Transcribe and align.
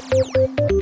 Música 0.00 0.77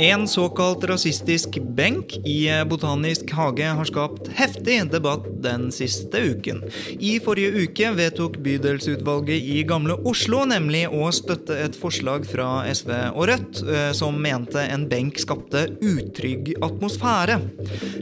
En 0.00 0.28
såkalt 0.28 0.84
rasistisk 0.84 1.48
benk 1.76 2.16
i 2.26 2.64
Botanisk 2.66 3.30
hage 3.30 3.64
har 3.64 3.84
skapt 3.84 4.30
heftig 4.32 4.78
debatt 4.88 5.26
den 5.44 5.66
siste 5.72 6.22
uken. 6.24 6.62
I 6.96 7.18
forrige 7.20 7.66
uke 7.66 7.90
vedtok 7.98 8.38
bydelsutvalget 8.40 9.44
i 9.44 9.58
Gamle 9.68 9.98
Oslo 10.08 10.46
nemlig 10.48 10.86
å 10.88 11.10
støtte 11.12 11.58
et 11.66 11.76
forslag 11.76 12.24
fra 12.24 12.62
SV 12.72 12.94
og 13.10 13.26
Rødt 13.28 13.60
eh, 13.66 13.90
som 13.96 14.16
mente 14.16 14.62
en 14.72 14.86
benk 14.88 15.20
skapte 15.20 15.66
utrygg 15.84 16.54
atmosfære. 16.64 17.36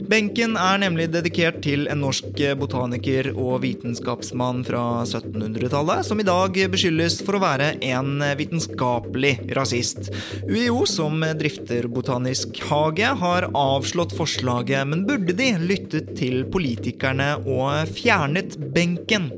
Benken 0.07 0.55
er 0.55 0.79
nemlig 0.79 1.09
dedikert 1.11 1.59
til 1.67 1.83
en 1.91 1.99
norsk 2.05 2.39
botaniker 2.63 3.33
og 3.35 3.59
vitenskapsmann 3.65 4.63
fra 4.63 4.85
1700-tallet, 5.03 6.07
som 6.07 6.23
i 6.23 6.27
dag 6.31 6.55
beskyldes 6.71 7.19
for 7.27 7.35
å 7.35 7.43
være 7.43 7.73
en 7.91 8.23
vitenskapelig 8.39 9.35
rasist. 9.59 10.13
UiO, 10.47 10.85
som 10.87 11.27
drifter 11.35 11.88
Botanisk 11.89 12.59
hage, 12.69 13.09
har 13.21 13.49
avslått 13.57 14.13
forslaget, 14.17 14.87
men 14.89 15.05
burde 15.07 15.33
de 15.37 15.51
lyttet 15.61 16.13
til 16.19 16.43
politikerne 16.51 17.35
og 17.45 17.89
fjernet 17.95 18.57
benken? 18.75 19.31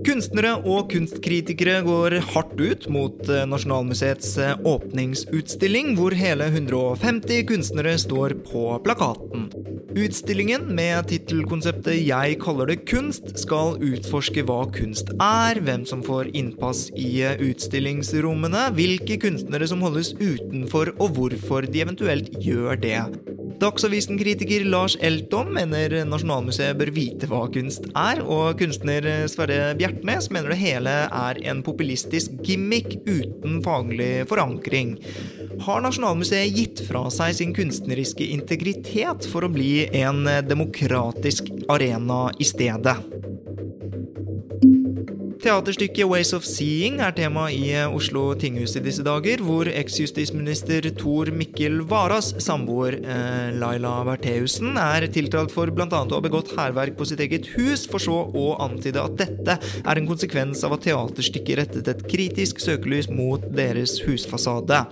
Kunstnere 0.00 0.54
og 0.64 0.88
kunstkritikere 0.92 1.80
går 1.84 2.14
hardt 2.32 2.54
ut 2.60 2.86
mot 2.92 3.18
eh, 3.28 3.42
Nasjonalmuseets 3.48 4.30
eh, 4.40 4.54
åpningsutstilling, 4.64 5.92
hvor 5.98 6.14
hele 6.16 6.46
150 6.48 7.44
kunstnere 7.50 7.96
står 8.00 8.38
på 8.46 8.64
plakaten. 8.86 9.50
Utstillingen, 9.90 10.68
med 10.76 11.08
tittelkonseptet 11.10 11.98
'Jeg 12.06 12.38
kaller 12.40 12.70
det 12.70 12.84
kunst', 12.88 13.34
skal 13.42 13.76
utforske 13.82 14.44
hva 14.46 14.62
kunst 14.72 15.12
er, 15.18 15.60
hvem 15.60 15.84
som 15.84 16.04
får 16.06 16.30
innpass 16.32 16.88
i 16.96 17.20
eh, 17.26 17.36
utstillingsrommene, 17.50 18.70
hvilke 18.78 19.18
kunstnere 19.20 19.68
som 19.68 19.82
holdes 19.84 20.14
utenfor, 20.16 20.94
og 20.96 21.12
hvorfor 21.18 21.68
de 21.68 21.84
eventuelt 21.84 22.32
gjør 22.40 22.80
det. 22.80 23.02
Dagsavisen-kritiker 23.60 24.62
Lars 24.64 24.94
Elton 25.04 25.50
mener 25.52 25.98
Nasjonalmuseet 26.08 26.78
bør 26.80 26.94
vite 26.96 27.28
hva 27.28 27.42
kunst 27.52 27.90
er, 27.92 28.22
og 28.24 28.56
kunstner 28.62 29.04
Sverre 29.28 29.74
Bjertnæs 29.90 30.28
mener 30.30 30.52
det 30.52 30.60
hele 30.60 30.90
er 31.10 31.38
en 31.50 31.64
populistisk 31.66 32.36
gimmick 32.46 32.92
uten 33.10 33.56
faglig 33.64 34.22
forankring. 34.30 34.92
Har 35.66 35.82
Nasjonalmuseet 35.82 36.54
gitt 36.54 36.82
fra 36.86 37.08
seg 37.10 37.34
sin 37.34 37.54
kunstneriske 37.56 38.28
integritet 38.30 39.26
for 39.32 39.42
å 39.42 39.50
bli 39.50 39.88
en 40.04 40.22
demokratisk 40.46 41.50
arena 41.74 42.28
i 42.38 42.46
stedet? 42.46 43.19
Teaterstykket 45.40 46.04
Ways 46.04 46.34
of 46.36 46.44
Seeing 46.44 46.98
er 47.00 47.14
tema 47.16 47.46
i 47.48 47.70
Oslo 47.88 48.34
tinghus 48.36 48.74
i 48.76 48.82
disse 48.84 49.00
dager, 49.06 49.40
hvor 49.40 49.68
eksjustisminister 49.72 50.84
Tor 50.98 51.30
Mikkel 51.32 51.78
Varas 51.88 52.34
samboer 52.44 52.98
eh, 53.00 53.48
Laila 53.56 53.94
Bertheussen 54.04 54.76
er 54.76 55.06
tiltalt 55.12 55.52
for 55.54 55.72
bl.a. 55.72 55.86
å 55.88 56.02
ha 56.12 56.20
begått 56.20 56.52
hærverk 56.58 56.98
på 56.98 57.06
sitt 57.08 57.22
eget 57.24 57.48
hus, 57.54 57.86
for 57.88 58.04
så 58.04 58.18
å 58.36 58.44
antyde 58.60 59.00
at 59.00 59.16
dette 59.16 59.56
er 59.80 60.00
en 60.00 60.08
konsekvens 60.10 60.60
av 60.68 60.74
at 60.76 60.84
teaterstykket 60.84 61.60
rettet 61.62 61.88
et 61.94 62.04
kritisk 62.10 62.60
søkelys 62.60 63.08
mot 63.08 63.40
deres 63.56 63.96
husfasade. 64.04 64.82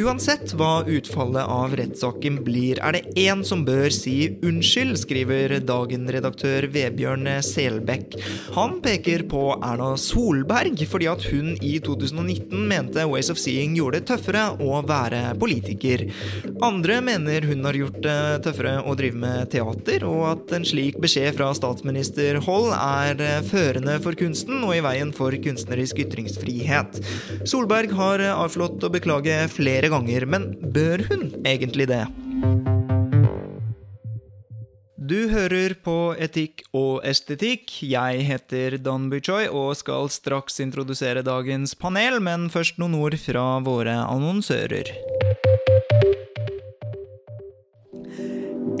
Uansett 0.00 0.56
hva 0.56 0.78
utfallet 0.88 1.44
av 1.44 1.76
rettssaken 1.76 2.40
blir, 2.46 2.80
er 2.80 2.96
det 2.96 3.26
én 3.26 3.44
som 3.44 3.66
bør 3.68 3.92
si 3.92 4.16
unnskyld, 4.40 4.96
skriver 5.04 5.58
Dagen-redaktør 5.60 6.70
Vebjørn 6.72 7.28
Selbekk. 7.44 8.16
Han 8.56 8.80
peker 8.84 9.28
på 9.28 9.44
Erna 9.74 9.96
Solberg 9.98 10.78
fordi 10.86 11.08
at 11.10 11.24
hun 11.32 11.54
i 11.58 11.74
2019 11.82 12.66
mente 12.70 13.04
Ways 13.10 13.30
of 13.32 13.40
Seeing 13.42 13.74
gjorde 13.74 14.00
det 14.00 14.08
tøffere 14.12 14.44
å 14.62 14.78
være 14.86 15.34
politiker. 15.40 16.04
Andre 16.64 17.00
mener 17.04 17.46
hun 17.48 17.66
har 17.66 17.78
gjort 17.78 17.98
det 18.04 18.18
tøffere 18.46 18.76
å 18.84 18.94
drive 18.98 19.18
med 19.24 19.50
teater, 19.52 20.06
og 20.06 20.22
at 20.30 20.54
en 20.54 20.66
slik 20.68 21.00
beskjed 21.02 21.34
fra 21.38 21.50
statsministerhold 21.56 22.70
er 22.76 23.42
førende 23.48 23.98
for 24.04 24.18
kunsten 24.18 24.62
og 24.62 24.76
i 24.76 24.84
veien 24.84 25.10
for 25.16 25.34
kunstnerisk 25.44 26.04
ytringsfrihet. 26.06 27.02
Solberg 27.42 27.94
har 27.98 28.22
avslått 28.34 28.86
å 28.86 28.92
beklage 28.94 29.42
flere 29.52 29.90
ganger, 29.92 30.28
men 30.30 30.52
bør 30.74 31.08
hun 31.10 31.28
egentlig 31.42 31.90
det? 31.90 32.04
Du 35.04 35.26
hører 35.28 35.74
på 35.84 36.14
Etikk 36.16 36.62
og 36.72 37.02
estetikk. 37.04 37.68
Jeg 37.84 38.22
heter 38.24 38.78
Dan 38.80 39.10
Buchoy 39.12 39.50
og 39.52 39.74
skal 39.76 40.08
straks 40.08 40.56
introdusere 40.64 41.20
dagens 41.26 41.74
panel, 41.76 42.22
men 42.24 42.46
først 42.48 42.78
noen 42.80 42.94
ord 42.96 43.18
fra 43.20 43.42
våre 43.66 43.98
annonsører. 44.00 44.88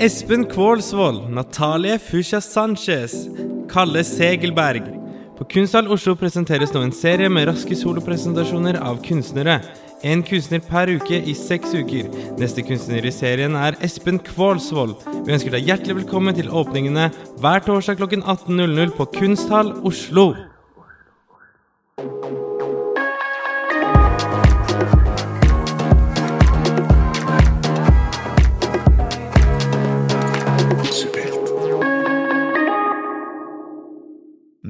Espen 0.00 0.48
Kvålsvold, 0.48 1.26
Natalie 1.28 1.98
Fusha 2.00 2.40
Sanchez, 2.40 3.26
Kalle 3.68 4.00
Segelberg. 4.08 4.88
På 5.36 5.44
Kunsthall 5.44 5.92
Oslo 5.92 6.16
presenteres 6.16 6.72
nå 6.72 6.86
en 6.86 6.96
serie 7.04 7.28
med 7.28 7.50
raske 7.50 7.76
solopresentasjoner 7.76 8.80
av 8.80 9.04
kunstnere. 9.04 9.60
En 10.04 10.20
kunstner 10.20 10.60
per 10.60 10.90
uke 10.92 11.16
i 11.16 11.32
seks 11.32 11.72
uker. 11.72 12.10
Neste 12.36 12.60
kunstner 12.66 13.06
i 13.08 13.12
serien 13.14 13.56
er 13.56 13.78
Espen 13.84 14.18
Kvålsvold. 14.20 14.98
Vi 15.24 15.32
ønsker 15.32 15.54
deg 15.56 15.70
hjertelig 15.70 16.02
velkommen 16.02 16.36
til 16.36 16.52
åpningene 16.52 17.08
hver 17.40 17.64
torsdag 17.64 17.96
klokken 18.02 18.24
18.00 18.28 18.92
på 18.98 19.08
Kunsthall 19.16 19.72
Oslo. 19.88 20.34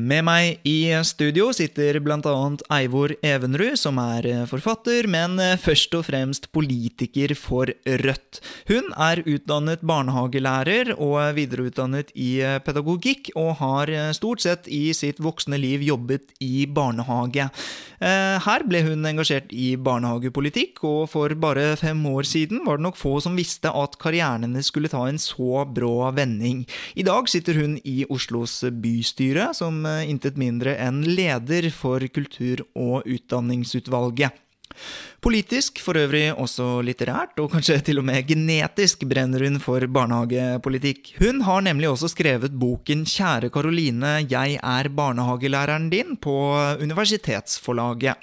Med 0.04 0.20
meg 0.26 0.58
i 0.68 0.90
studio 1.06 1.46
sitter 1.56 1.96
bl.a. 2.04 2.32
Eivor 2.76 3.14
Evenrud, 3.24 3.78
som 3.80 3.96
er 4.02 4.26
forfatter, 4.50 5.06
men 5.08 5.38
først 5.62 5.94
og 5.96 6.04
fremst 6.10 6.50
politiker 6.52 7.32
for 7.38 7.70
Rødt. 7.86 8.40
Hun 8.68 8.90
er 9.00 9.22
utdannet 9.24 9.80
barnehagelærer 9.86 10.90
og 10.98 11.16
videreutdannet 11.38 12.12
i 12.12 12.42
pedagogikk, 12.66 13.30
og 13.38 13.54
har 13.62 13.92
stort 14.18 14.44
sett 14.44 14.68
i 14.68 14.90
sitt 14.92 15.22
voksne 15.24 15.56
liv 15.62 15.86
jobbet 15.86 16.36
i 16.44 16.66
barnehage. 16.68 17.48
Her 18.04 18.66
ble 18.68 18.82
hun 18.84 19.08
engasjert 19.08 19.54
i 19.56 19.70
barnehagepolitikk, 19.80 20.84
og 20.84 21.08
for 21.14 21.32
bare 21.40 21.78
fem 21.80 22.04
år 22.12 22.28
siden 22.28 22.60
var 22.66 22.76
det 22.76 22.88
nok 22.90 23.00
få 23.00 23.14
som 23.24 23.40
visste 23.40 23.72
at 23.72 23.96
karrieren 24.02 24.52
skulle 24.66 24.92
ta 24.92 25.06
en 25.08 25.22
så 25.22 25.64
brå 25.64 26.10
vending. 26.12 26.66
I 26.92 27.08
dag 27.08 27.32
sitter 27.32 27.56
hun 27.62 27.78
i 27.88 28.02
Oslos 28.12 28.60
bystyre, 28.68 29.54
som 29.56 29.80
intet 30.02 30.38
mindre 30.40 30.76
enn 30.82 31.02
leder 31.06 31.70
for 31.74 32.02
kultur- 32.10 32.66
og 32.74 33.06
utdanningsutvalget. 33.06 34.34
Politisk, 35.24 35.78
for 35.80 35.96
øvrig 35.96 36.34
også 36.36 36.82
litterært, 36.84 37.38
og 37.40 37.48
kanskje 37.54 37.78
til 37.86 38.02
og 38.02 38.04
med 38.04 38.26
genetisk 38.28 39.06
brenner 39.08 39.40
hun 39.46 39.54
for 39.56 39.80
barnehagepolitikk. 39.88 41.14
Hun 41.16 41.38
har 41.46 41.62
nemlig 41.64 41.88
også 41.88 42.10
skrevet 42.12 42.52
boken 42.60 43.06
Kjære 43.08 43.48
Karoline, 43.54 44.10
jeg 44.28 44.58
er 44.60 44.88
barnehagelæreren 44.92 45.86
din 45.88 46.18
på 46.20 46.34
Universitetsforlaget. 46.76 48.20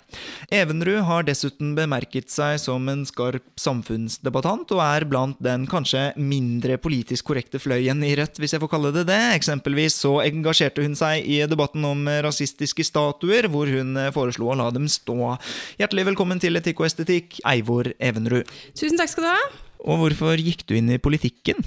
Evenrud 0.54 1.00
har 1.08 1.26
dessuten 1.26 1.72
bemerket 1.74 2.30
seg 2.30 2.60
som 2.62 2.86
en 2.94 3.02
skarp 3.10 3.50
samfunnsdebattant, 3.58 4.70
og 4.78 4.84
er 4.86 5.08
blant 5.10 5.42
den 5.42 5.66
kanskje 5.66 6.12
mindre 6.22 6.78
politisk 6.78 7.32
korrekte 7.32 7.58
fløyen 7.58 8.06
i 8.06 8.14
Rødt, 8.22 8.38
hvis 8.38 8.54
jeg 8.54 8.62
får 8.62 8.74
kalle 8.76 8.94
det 9.00 9.08
det. 9.10 9.20
Eksempelvis 9.40 9.98
så 10.06 10.20
engasjerte 10.28 10.86
hun 10.86 10.94
seg 10.94 11.26
i 11.26 11.42
debatten 11.50 11.82
om 11.82 12.06
rasistiske 12.28 12.86
statuer, 12.86 13.50
hvor 13.50 13.74
hun 13.74 13.98
foreslo 14.14 14.54
å 14.54 14.62
la 14.62 14.70
dem 14.78 14.86
stå. 14.86 15.34
Hjertelig 15.82 16.12
velkommen 16.14 16.46
til 16.46 16.62
Etikk 16.62 16.86
og 16.86 16.91
estetikk, 16.92 17.40
Eivor 17.48 17.90
Evenrud. 17.98 18.50
Tusen 18.78 19.00
takk 19.00 19.14
skal 19.14 19.28
du 19.28 19.32
ha. 19.32 19.40
Og 19.82 20.04
hvorfor 20.04 20.44
gikk 20.44 20.68
du 20.70 20.76
inn 20.78 20.92
i 20.94 21.00
politikken? 21.02 21.64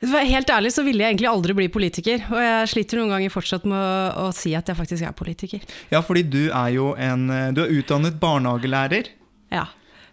Helt 0.00 0.48
ærlig 0.48 0.70
så 0.72 0.84
ville 0.86 1.02
jeg 1.02 1.12
egentlig 1.12 1.28
aldri 1.28 1.52
bli 1.58 1.66
politiker, 1.72 2.22
og 2.30 2.38
jeg 2.40 2.68
sliter 2.72 3.00
noen 3.00 3.10
ganger 3.12 3.32
fortsatt 3.34 3.66
med 3.68 3.76
å, 3.76 4.28
å 4.28 4.30
si 4.32 4.54
at 4.56 4.70
jeg 4.70 4.78
faktisk 4.78 5.04
er 5.04 5.16
politiker. 5.16 5.66
Ja, 5.92 6.00
fordi 6.04 6.22
du 6.24 6.42
er 6.46 6.70
jo 6.72 6.94
en 6.96 7.26
Du 7.56 7.60
er 7.66 7.74
utdannet 7.74 8.16
barnehagelærer. 8.22 9.10
Ja. 9.52 9.66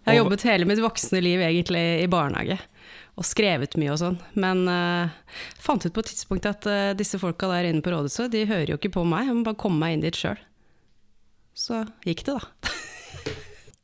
Jeg 0.08 0.16
har 0.16 0.24
jobbet 0.24 0.44
hele 0.48 0.68
mitt 0.68 0.80
voksne 0.80 1.20
liv 1.20 1.42
egentlig 1.44 1.84
i 2.00 2.08
barnehage. 2.12 2.56
Og 3.20 3.26
skrevet 3.28 3.76
mye 3.82 3.92
og 3.92 4.00
sånn. 4.00 4.20
Men 4.40 4.64
uh, 4.70 5.10
fant 5.60 5.84
ut 5.84 5.94
på 5.94 6.04
et 6.04 6.12
tidspunkt 6.14 6.48
at 6.48 6.68
uh, 6.70 6.94
disse 6.96 7.20
folka 7.20 7.50
der 7.52 7.68
inne 7.68 7.84
på 7.84 7.92
rådhuset, 7.92 8.32
de 8.32 8.46
hører 8.48 8.72
jo 8.72 8.78
ikke 8.80 8.94
på 8.94 9.04
meg. 9.08 9.28
Jeg 9.28 9.40
må 9.40 9.48
bare 9.48 9.60
komme 9.60 9.82
meg 9.82 9.98
inn 9.98 10.06
dit 10.06 10.20
sjøl. 10.20 10.40
Så 11.58 11.82
gikk 12.06 12.24
det, 12.28 12.38
da. 12.38 12.72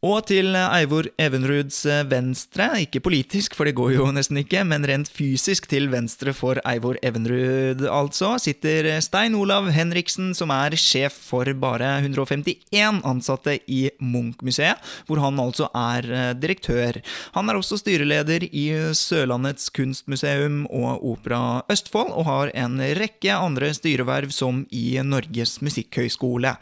Og 0.03 0.25
til 0.27 0.51
Eivor 0.51 1.07
Evenruds 1.15 1.77
eh, 1.87 2.01
venstre, 2.11 2.65
ikke 2.83 2.99
politisk, 3.05 3.53
for 3.55 3.63
det 3.63 3.75
går 3.77 3.93
jo 3.95 4.09
nesten 4.15 4.41
ikke, 4.41 4.65
men 4.67 4.83
rent 4.83 5.07
fysisk 5.07 5.69
til 5.71 5.87
venstre 5.93 6.33
for 6.35 6.59
Eivor 6.67 6.97
Evenrud, 6.99 7.85
altså, 7.87 8.33
sitter 8.43 8.89
Stein 8.99 9.37
Olav 9.39 9.69
Henriksen, 9.71 10.33
som 10.35 10.51
er 10.51 10.75
sjef 10.75 11.15
for 11.29 11.47
bare 11.55 11.93
151 12.01 12.99
ansatte 13.07 13.55
i 13.71 13.85
Munch-museet, 14.03 14.81
hvor 15.07 15.21
han 15.23 15.39
altså 15.39 15.69
er 15.71 16.09
eh, 16.11 16.33
direktør. 16.35 16.99
Han 17.37 17.47
er 17.47 17.61
også 17.61 17.79
styreleder 17.79 18.43
i 18.51 18.65
Sørlandets 18.99 19.71
kunstmuseum 19.71 20.65
og 20.67 20.99
Opera 21.13 21.63
Østfold, 21.71 22.11
og 22.11 22.27
har 22.27 22.51
en 22.65 22.75
rekke 22.99 23.31
andre 23.39 23.71
styreverv, 23.71 24.35
som 24.35 24.65
i 24.67 24.99
Norges 24.99 25.61
musikkhøgskole. 25.63 26.57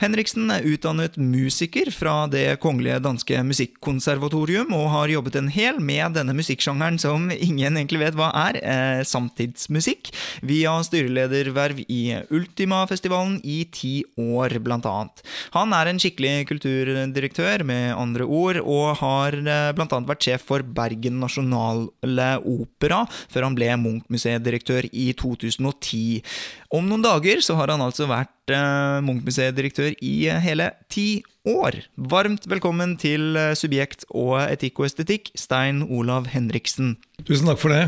Henriksen 0.00 0.48
er 0.54 0.64
utdannet 0.72 1.20
musiker 1.20 1.92
fra 1.92 2.22
Det 2.32 2.46
kongelige 2.62 2.77
danske 3.02 3.42
musikkonservatorium, 3.42 4.72
og 4.72 4.90
har 4.92 5.08
jobbet 5.08 5.36
en 5.36 5.48
hel 5.48 5.80
med 5.80 6.14
denne 6.14 6.34
musikksjangeren 6.36 6.98
som 6.98 7.30
ingen 7.30 7.76
egentlig 7.76 8.00
vet 8.00 8.14
hva 8.18 8.30
er, 8.34 8.58
eh, 8.62 9.02
samtidsmusikk, 9.02 10.12
via 10.42 10.82
styrelederverv 10.82 11.84
i 11.88 12.22
Ultima-festivalen 12.30 13.40
i 13.44 13.64
ti 13.70 14.04
år, 14.16 14.58
blant 14.62 14.86
annet. 14.86 15.22
Han 15.52 15.72
er 15.72 15.88
en 15.88 15.98
skikkelig 15.98 16.46
kulturdirektør, 16.46 17.64
med 17.64 17.94
andre 17.96 18.24
ord, 18.24 18.56
og 18.62 18.96
har 18.98 19.32
eh, 19.34 19.72
blant 19.72 19.92
annet 19.92 20.08
vært 20.08 20.22
sjef 20.22 20.42
for 20.42 20.62
Bergen 20.62 21.20
Nasjonale 21.20 22.38
Opera, 22.44 23.06
før 23.28 23.42
han 23.48 23.54
ble 23.54 23.74
Munch-museedirektør 23.76 24.88
i 24.92 25.12
2010. 25.12 26.22
Om 26.70 26.88
noen 26.88 27.02
dager 27.02 27.42
så 27.42 27.56
har 27.58 27.72
han 27.72 27.80
altså 27.80 28.06
vært 28.08 28.32
uh, 28.54 28.98
Munch-museedirektør 29.04 29.94
i 30.04 30.14
uh, 30.30 30.38
hele 30.42 30.70
ti 30.92 31.22
år. 31.48 31.80
Varmt 32.10 32.48
velkommen 32.50 32.96
til 33.00 33.36
uh, 33.38 33.52
Subjekt 33.58 34.06
og 34.10 34.38
etikk 34.44 34.82
og 34.82 34.88
estetikk, 34.88 35.30
Stein 35.38 35.84
Olav 35.86 36.30
Henriksen. 36.32 36.96
Tusen 37.24 37.50
takk 37.50 37.62
for 37.62 37.74
det. 37.74 37.86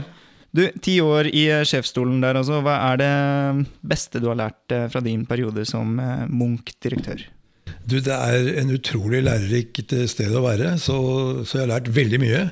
Du, 0.51 0.65
Ti 0.83 0.97
år 1.05 1.29
i 1.31 1.45
sjefsstolen 1.69 2.19
der, 2.25 2.41
altså. 2.41 2.59
Hva 2.65 2.77
er 2.91 3.01
det 3.01 3.67
beste 3.87 4.19
du 4.19 4.33
har 4.33 4.41
lært 4.41 4.75
fra 4.91 5.03
din 5.05 5.23
periode 5.29 5.63
som 5.69 5.95
Munch-direktør? 6.27 7.23
Du, 7.87 8.01
Det 8.03 8.15
er 8.15 8.49
en 8.59 8.73
utrolig 8.75 9.23
lærerikt 9.23 9.95
sted 10.11 10.35
å 10.35 10.43
være, 10.43 10.75
så, 10.83 10.97
så, 11.45 11.55
jeg 11.55 11.65
har 11.69 11.73
lært 11.77 11.93
veldig 11.95 12.21
mye. 12.23 12.43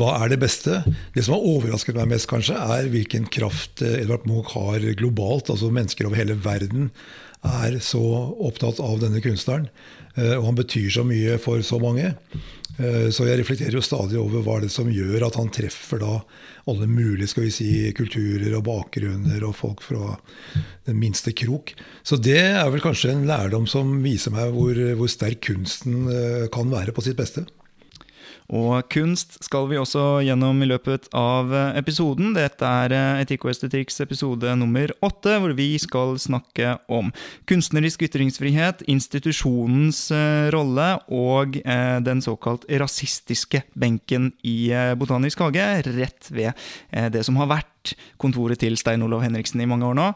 Hva 0.00 0.14
er 0.22 0.32
det 0.32 0.40
beste? 0.40 0.80
Det 1.14 1.24
som 1.24 1.36
har 1.36 1.46
overrasket 1.52 1.96
meg 2.00 2.10
mest, 2.14 2.28
kanskje, 2.32 2.56
er 2.56 2.88
hvilken 2.92 3.28
kraft 3.32 3.84
Edvard 3.84 4.24
Munch 4.28 4.56
har 4.56 4.84
globalt. 4.96 5.52
Altså 5.52 5.68
Mennesker 5.72 6.08
over 6.08 6.20
hele 6.20 6.36
verden 6.44 6.90
er 7.46 7.78
så 7.84 8.02
opptatt 8.48 8.80
av 8.82 8.98
denne 9.02 9.22
kunstneren. 9.24 9.68
Eh, 10.18 10.34
og 10.38 10.48
han 10.50 10.58
betyr 10.58 10.90
så 10.92 11.04
mye 11.06 11.38
for 11.42 11.62
så 11.66 11.78
mange. 11.82 12.14
Eh, 12.78 13.08
så 13.14 13.26
jeg 13.28 13.40
reflekterer 13.40 13.78
jo 13.78 13.84
stadig 13.84 14.18
over 14.20 14.44
hva 14.46 14.58
det 14.62 14.70
er 14.70 14.76
som 14.76 14.90
gjør 14.90 15.26
at 15.28 15.38
han 15.38 15.50
treffer 15.54 16.02
da 16.02 16.20
alle 16.68 16.88
mulige 16.90 17.30
skal 17.32 17.46
vi 17.46 17.52
si, 17.54 17.68
kulturer 17.96 18.52
og 18.58 18.66
bakgrunner 18.66 19.44
og 19.48 19.56
folk 19.56 19.82
fra 19.82 20.18
den 20.86 20.98
minste 21.00 21.32
krok. 21.36 21.72
Så 22.06 22.18
det 22.20 22.40
er 22.42 22.68
vel 22.70 22.84
kanskje 22.84 23.14
en 23.14 23.26
lærdom 23.28 23.66
som 23.70 23.98
viser 24.04 24.34
meg 24.34 24.52
hvor, 24.54 24.78
hvor 24.98 25.10
sterk 25.10 25.42
kunsten 25.48 26.10
eh, 26.12 26.44
kan 26.52 26.70
være 26.72 26.94
på 26.94 27.06
sitt 27.06 27.18
beste. 27.18 27.46
Og 28.48 28.86
kunst 28.88 29.36
skal 29.44 29.66
vi 29.68 29.76
også 29.76 30.22
gjennom 30.24 30.62
i 30.64 30.68
løpet 30.70 31.10
av 31.16 31.52
episoden. 31.76 32.32
Dette 32.36 32.64
er 32.64 32.94
eh, 32.96 33.20
Etikk 33.24 33.44
og 33.44 33.52
estetikks 33.52 34.00
episode 34.00 34.54
nummer 34.56 34.88
åtte, 35.04 35.34
hvor 35.36 35.52
vi 35.58 35.74
skal 35.80 36.14
snakke 36.20 36.78
om 36.88 37.10
kunstnerisk 37.50 38.06
ytringsfrihet, 38.08 38.86
institusjonens 38.88 40.00
eh, 40.16 40.48
rolle 40.54 40.88
og 41.12 41.60
eh, 41.60 41.98
den 42.04 42.24
såkalt 42.24 42.64
rasistiske 42.80 43.66
benken 43.76 44.30
i 44.40 44.72
Botanisk 44.96 45.42
hage, 45.44 45.64
rett 45.92 46.28
ved 46.32 46.56
det 47.12 47.20
som 47.26 47.36
har 47.40 47.50
vært 47.50 47.92
kontoret 48.20 48.60
til 48.60 48.76
Stein 48.80 49.04
Olav 49.04 49.22
Henriksen 49.24 49.60
i 49.62 49.68
mange 49.68 49.86
år 49.88 49.96
nå, 49.96 50.06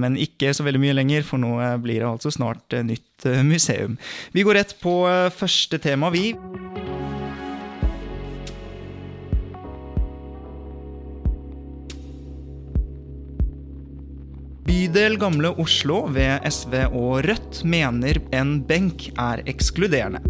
men 0.00 0.16
ikke 0.20 0.52
så 0.56 0.66
veldig 0.66 0.80
mye 0.82 0.96
lenger, 0.96 1.26
for 1.28 1.42
nå 1.42 1.52
blir 1.84 2.00
det 2.02 2.08
altså 2.08 2.32
snart 2.34 2.78
nytt 2.88 3.28
museum. 3.46 3.98
Vi 4.34 4.46
går 4.46 4.60
rett 4.62 4.76
på 4.82 4.98
første 5.36 5.82
tema, 5.82 6.10
vi. 6.14 6.30
Bydel 14.76 15.14
Gamle 15.16 15.48
Oslo 15.56 16.02
ved 16.12 16.42
SV 16.52 16.74
og 16.90 17.22
Rødt 17.24 17.62
mener 17.64 18.18
en 18.36 18.58
benk 18.68 19.06
er 19.16 19.40
ekskluderende. 19.48 20.20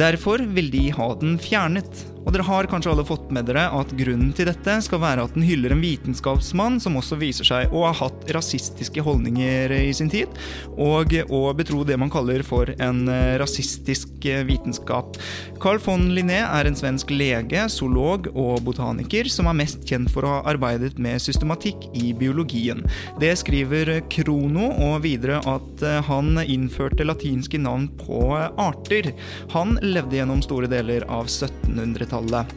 Derfor 0.00 0.40
vil 0.56 0.70
de 0.72 0.86
ha 0.96 1.08
den 1.20 1.34
fjernet. 1.36 2.00
Og 2.20 2.34
dere 2.34 2.44
har 2.46 2.68
kanskje 2.70 2.92
alle 2.92 3.04
fått 3.06 3.30
med 3.34 3.48
dere 3.48 3.64
at 3.74 3.92
grunnen 3.96 4.30
til 4.36 4.46
dette 4.46 4.76
skal 4.84 5.00
være 5.02 5.24
at 5.26 5.34
den 5.34 5.44
hyller 5.46 5.72
en 5.74 5.82
vitenskapsmann 5.82 6.76
som 6.82 6.98
også 7.00 7.18
viser 7.18 7.48
seg 7.48 7.72
å 7.74 7.82
ha 7.86 7.92
hatt 7.96 8.28
rasistiske 8.36 9.02
holdninger 9.04 9.72
i 9.74 9.90
sin 9.96 10.10
tid, 10.12 10.30
og 10.76 11.14
å 11.26 11.40
betro 11.56 11.82
det 11.88 11.96
man 12.00 12.12
kaller 12.12 12.44
for 12.46 12.70
en 12.76 13.02
eh, 13.10 13.34
rasistisk 13.40 14.28
eh, 14.28 14.44
vitenskap. 14.46 15.18
Carl 15.62 15.80
von 15.82 16.10
Linné 16.14 16.42
er 16.44 16.68
en 16.68 16.78
svensk 16.78 17.10
lege, 17.14 17.64
zoolog 17.72 18.28
og 18.34 18.60
botaniker 18.68 19.30
som 19.32 19.48
er 19.50 19.58
mest 19.62 19.82
kjent 19.88 20.12
for 20.12 20.26
å 20.26 20.36
ha 20.36 20.44
arbeidet 20.52 21.00
med 21.02 21.18
systematikk 21.22 21.88
i 21.98 22.12
biologien. 22.16 22.84
Det 23.20 23.32
skriver 23.40 23.96
Krono, 24.12 24.70
og 24.90 25.00
videre 25.06 25.40
at 25.50 25.86
eh, 25.86 25.98
han 26.06 26.36
innførte 26.44 27.08
latinske 27.08 27.58
navn 27.58 27.88
på 28.04 28.22
arter. 28.38 29.12
Han 29.56 29.78
levde 29.82 30.20
gjennom 30.20 30.44
store 30.44 30.70
deler 30.70 31.08
av 31.08 31.26
1700-tallet 31.26 32.19
1800-tallet. 32.20 32.56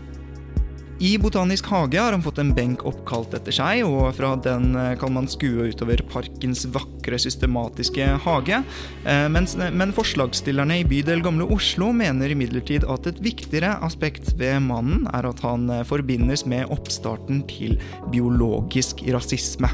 I 1.03 1.17
Botanisk 1.17 1.65
hage 1.65 1.99
har 1.99 2.13
han 2.13 2.21
fått 2.23 2.37
en 2.39 2.53
benk 2.55 2.83
oppkalt 2.87 3.33
etter 3.35 3.51
seg, 3.51 3.81
og 3.83 4.13
fra 4.15 4.35
den 4.39 4.75
eh, 4.77 4.93
kan 5.01 5.11
man 5.11 5.25
skue 5.27 5.65
utover 5.73 5.99
parkens 6.07 6.63
vakre, 6.71 7.17
systematiske 7.19 8.05
hage. 8.23 8.61
Eh, 9.03 9.25
men 9.27 9.95
forslagsstillerne 9.97 10.77
i 10.79 10.87
bydel 10.87 11.25
Gamle 11.25 11.49
Oslo 11.51 11.89
mener 11.97 12.31
imidlertid 12.31 12.85
at 12.87 13.09
et 13.09 13.19
viktigere 13.25 13.73
aspekt 13.83 14.35
ved 14.39 14.61
mannen 14.69 15.09
er 15.11 15.27
at 15.27 15.43
han 15.43 15.67
eh, 15.73 15.83
forbindes 15.89 16.45
med 16.47 16.71
oppstarten 16.71 17.43
til 17.51 17.79
biologisk 18.13 19.03
rasisme. 19.11 19.73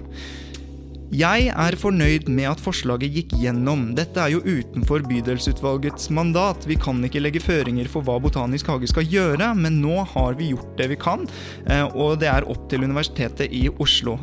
Jeg 1.10 1.48
er 1.50 1.74
fornøyd 1.74 2.28
med 2.30 2.46
at 2.52 2.60
forslaget 2.62 3.16
gikk 3.16 3.32
gjennom. 3.42 3.88
Dette 3.98 4.22
er 4.22 4.36
jo 4.36 4.44
utenfor 4.46 5.02
bydelsutvalgets 5.10 6.12
mandat. 6.14 6.68
Vi 6.70 6.76
kan 6.78 7.00
ikke 7.02 7.24
legge 7.24 7.42
føringer 7.42 7.88
for 7.90 8.06
hva 8.06 8.20
Botanisk 8.22 8.70
hage 8.70 8.92
skal 8.92 9.08
gjøre, 9.10 9.48
men 9.58 9.80
nå 9.82 10.04
har 10.12 10.38
vi 10.38 10.52
gjort 10.52 10.76
det 10.78 10.92
vi 10.92 10.98
kan, 11.02 11.26
eh, 11.66 11.82
og 11.98 12.20
det 12.22 12.30
er 12.30 12.46
opp 12.46 12.68
til 12.70 12.86
Universitetet 12.86 13.50
i 13.50 13.64
Oslo. 13.82 14.20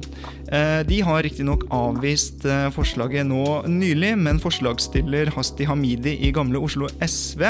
Eh, 0.46 0.84
de 0.86 1.00
har 1.02 1.24
riktignok 1.26 1.64
avvist 1.74 2.46
eh, 2.46 2.68
forslaget 2.70 3.26
nå 3.26 3.66
nylig, 3.66 4.12
men 4.22 4.38
forslagsstiller 4.38 5.34
Hasti 5.34 5.66
Hamidi 5.66 6.14
i 6.22 6.30
Gamle 6.30 6.62
Oslo 6.62 6.86
SV 7.02 7.42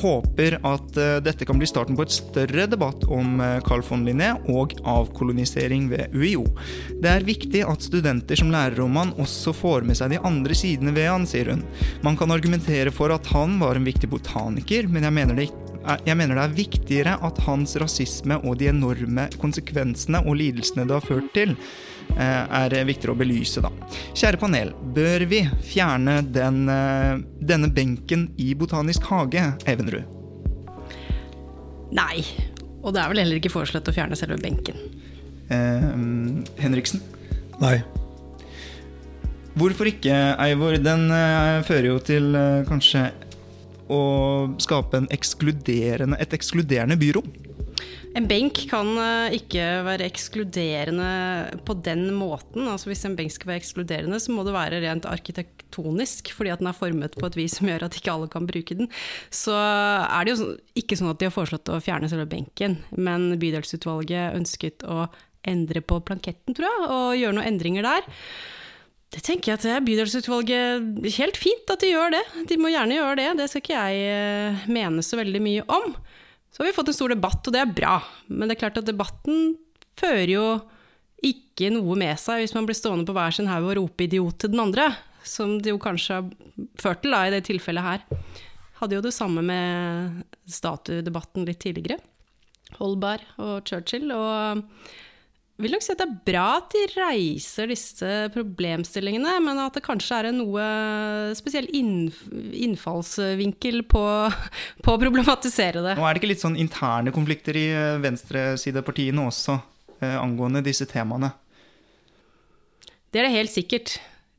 håper 0.00 0.56
at 0.64 0.96
dette 1.24 1.44
kan 1.44 1.58
bli 1.60 1.68
starten 1.68 1.96
på 1.98 2.06
et 2.06 2.14
større 2.14 2.64
debatt 2.70 3.04
om 3.04 3.40
Carl 3.66 3.82
von 3.84 4.04
Linné 4.06 4.30
og 4.48 4.72
avkolonisering 4.88 5.90
ved 5.92 6.14
UiO. 6.16 6.46
Det 7.02 7.10
er 7.10 7.26
viktig 7.26 7.64
at 7.68 7.84
studenter 7.84 8.38
som 8.38 8.52
lærer 8.52 8.61
om 8.84 8.96
han, 9.00 9.14
også 9.20 9.54
får 9.56 9.86
med 9.88 9.98
seg 9.98 10.14
de 10.14 10.20
andre 10.22 10.56
sidene 10.56 10.94
ved 10.94 11.10
han, 11.10 11.26
sier 11.28 11.52
hun. 11.52 11.64
Man 12.04 12.18
kan 12.20 12.34
argumentere 12.34 12.92
for 12.94 13.14
at 13.14 13.26
han 13.34 13.58
var 13.62 13.78
en 13.78 13.88
viktig 13.88 14.10
botaniker, 14.12 14.88
men 14.88 15.08
jeg 15.08 15.18
mener 15.18 15.38
det 15.38 15.50
ikke 15.50 15.60
jeg 15.82 16.14
mener 16.14 16.38
det 16.38 16.42
er 16.44 16.52
viktigere 16.54 17.12
at 17.26 17.40
hans 17.42 17.72
rasisme 17.82 18.36
og 18.46 18.60
de 18.60 18.68
enorme 18.70 19.24
konsekvensene 19.42 20.20
og 20.22 20.36
lidelsene 20.38 20.84
det 20.86 20.94
har 20.94 21.02
ført 21.02 21.32
til, 21.34 21.56
Eh, 22.12 22.68
er 22.68 22.84
viktigere 22.84 23.14
å 23.14 23.18
belyse, 23.18 23.62
da. 23.64 23.70
Kjære 24.12 24.40
panel, 24.40 24.72
bør 24.94 25.24
vi 25.30 25.42
fjerne 25.64 26.20
den, 26.32 26.68
eh, 26.68 27.22
denne 27.40 27.72
benken 27.72 28.30
i 28.38 28.52
Botanisk 28.54 29.02
hage, 29.08 29.54
Evenrud? 29.66 30.04
Nei. 31.92 32.24
Og 32.82 32.92
det 32.92 33.00
er 33.00 33.08
vel 33.08 33.18
heller 33.18 33.40
ikke 33.40 33.52
foreslått 33.52 33.88
å 33.88 33.94
fjerne 33.94 34.16
selve 34.16 34.36
benken. 34.42 34.76
Eh, 35.48 36.60
Henriksen? 36.60 37.00
Nei. 37.60 37.82
Hvorfor 39.52 39.90
ikke, 39.90 40.12
Eivor? 40.40 40.78
Den 40.80 41.10
eh, 41.12 41.60
fører 41.66 41.90
jo 41.90 41.98
til 42.00 42.32
eh, 42.38 42.62
kanskje 42.64 43.10
å 43.92 44.02
skape 44.62 45.02
ekskluderende, 45.12 46.16
et 46.22 46.32
ekskluderende 46.32 46.96
byrom. 46.96 47.26
En 48.16 48.28
benk 48.28 48.62
kan 48.70 48.88
eh, 48.96 49.34
ikke 49.36 49.66
være 49.84 50.06
ekskluderende 50.08 51.10
på 51.68 51.76
den 51.84 52.06
måten. 52.16 52.64
Altså 52.64 52.88
Hvis 52.88 53.04
en 53.08 53.16
benk 53.18 53.34
skal 53.34 53.50
være 53.52 53.60
ekskluderende, 53.60 54.20
så 54.24 54.32
må 54.32 54.46
det 54.48 54.54
være 54.56 54.80
rent 54.86 55.08
arkitektonisk, 55.10 56.32
fordi 56.32 56.54
at 56.54 56.64
den 56.64 56.70
er 56.72 56.78
formet 56.78 57.20
på 57.20 57.28
et 57.28 57.36
vis 57.36 57.58
som 57.60 57.68
gjør 57.68 57.84
at 57.90 58.00
ikke 58.00 58.14
alle 58.14 58.30
kan 58.32 58.48
bruke 58.48 58.78
den. 58.78 58.88
Så 59.28 59.52
er 59.52 60.24
det 60.24 60.32
jo 60.32 60.48
ikke 60.80 60.96
sånn 60.96 61.12
at 61.12 61.20
de 61.20 61.28
har 61.28 61.36
foreslått 61.36 61.68
å 61.68 61.82
fjerne 61.84 62.08
selve 62.08 62.24
benken, 62.32 62.80
men 62.96 63.34
bydelsutvalget 63.36 64.40
ønsket 64.40 64.88
å 64.88 65.10
endre 65.44 65.84
på 65.84 66.00
planketten, 66.08 66.56
tror 66.56 66.70
jeg, 66.70 66.82
og 66.88 67.20
gjøre 67.20 67.36
noen 67.36 67.52
endringer 67.52 67.88
der. 67.90 68.10
Det 69.12 69.20
tenker 69.20 69.52
jeg 69.52 69.58
at 69.58 69.66
er 69.68 69.84
bydelsutvalget 69.84 71.08
helt 71.18 71.36
fint 71.36 71.72
at 71.72 71.82
de 71.84 71.90
gjør 71.92 72.14
det. 72.14 72.22
De 72.48 72.56
må 72.60 72.70
gjerne 72.72 72.96
gjøre 72.96 73.18
det, 73.18 73.28
det 73.42 73.48
skal 73.50 73.60
ikke 73.60 73.80
jeg 73.80 74.06
eh, 74.08 74.62
mene 74.72 75.04
så 75.04 75.18
veldig 75.20 75.42
mye 75.44 75.64
om. 75.68 75.90
Så 76.52 76.62
har 76.62 76.70
vi 76.70 76.76
fått 76.76 76.92
en 76.92 76.96
stor 76.96 77.12
debatt, 77.12 77.40
og 77.44 77.52
det 77.52 77.60
er 77.60 77.74
bra. 77.76 77.98
Men 78.32 78.48
det 78.48 78.56
er 78.56 78.62
klart 78.64 78.80
at 78.80 78.88
debatten 78.88 79.54
fører 80.00 80.32
jo 80.32 80.46
ikke 81.22 81.68
noe 81.74 81.96
med 82.00 82.18
seg 82.20 82.42
hvis 82.42 82.54
man 82.56 82.66
blir 82.66 82.76
stående 82.76 83.06
på 83.08 83.14
hver 83.16 83.36
sin 83.36 83.50
haug 83.50 83.68
og 83.68 83.76
rope 83.78 84.04
'idiot' 84.04 84.40
til 84.42 84.52
den 84.54 84.64
andre, 84.64 84.88
som 85.22 85.58
det 85.62 85.70
jo 85.70 85.82
kanskje 85.82 86.18
har 86.18 86.32
ført 86.80 87.04
til 87.04 87.14
da, 87.14 87.22
i 87.26 87.34
det 87.36 87.44
tilfellet 87.46 87.84
her. 87.84 88.24
Hadde 88.80 88.96
jo 88.96 89.04
det 89.04 89.14
samme 89.14 89.44
med 89.44 90.24
statuedebatten 90.48 91.44
litt 91.46 91.60
tidligere. 91.62 92.00
Holberg 92.80 93.28
og 93.38 93.68
Churchill. 93.68 94.08
Og 94.16 94.64
vil 95.60 95.74
nok 95.74 95.82
si 95.84 95.92
at 95.92 96.00
det 96.00 96.06
er 96.06 96.22
bra 96.26 96.44
at 96.58 96.72
de 96.72 96.82
reiser 96.94 97.68
disse 97.70 98.10
problemstillingene, 98.34 99.32
men 99.44 99.60
at 99.62 99.74
det 99.76 99.84
kanskje 99.84 100.18
er 100.18 100.24
en 100.30 100.38
noe 100.40 100.64
spesiell 101.38 101.68
innfallsvinkel 101.72 103.82
på, 103.90 104.04
på, 104.84 104.94
å 104.94 105.02
problematisere 105.02 105.80
det. 105.84 105.94
Og 105.98 106.06
Er 106.08 106.14
det 106.14 106.20
ikke 106.22 106.32
litt 106.32 106.44
sånn 106.44 106.60
interne 106.60 107.10
konflikter 107.14 107.54
i 107.58 107.66
eh, 107.70 108.00
venstresidepartiene 108.02 109.26
også, 109.28 109.54
eh, 110.00 110.16
angående 110.16 110.64
disse 110.64 110.86
temaene? 110.90 111.30
Det 113.12 113.18
er 113.20 113.28
det 113.28 113.36
helt 113.36 113.52
sikkert. 113.52 113.88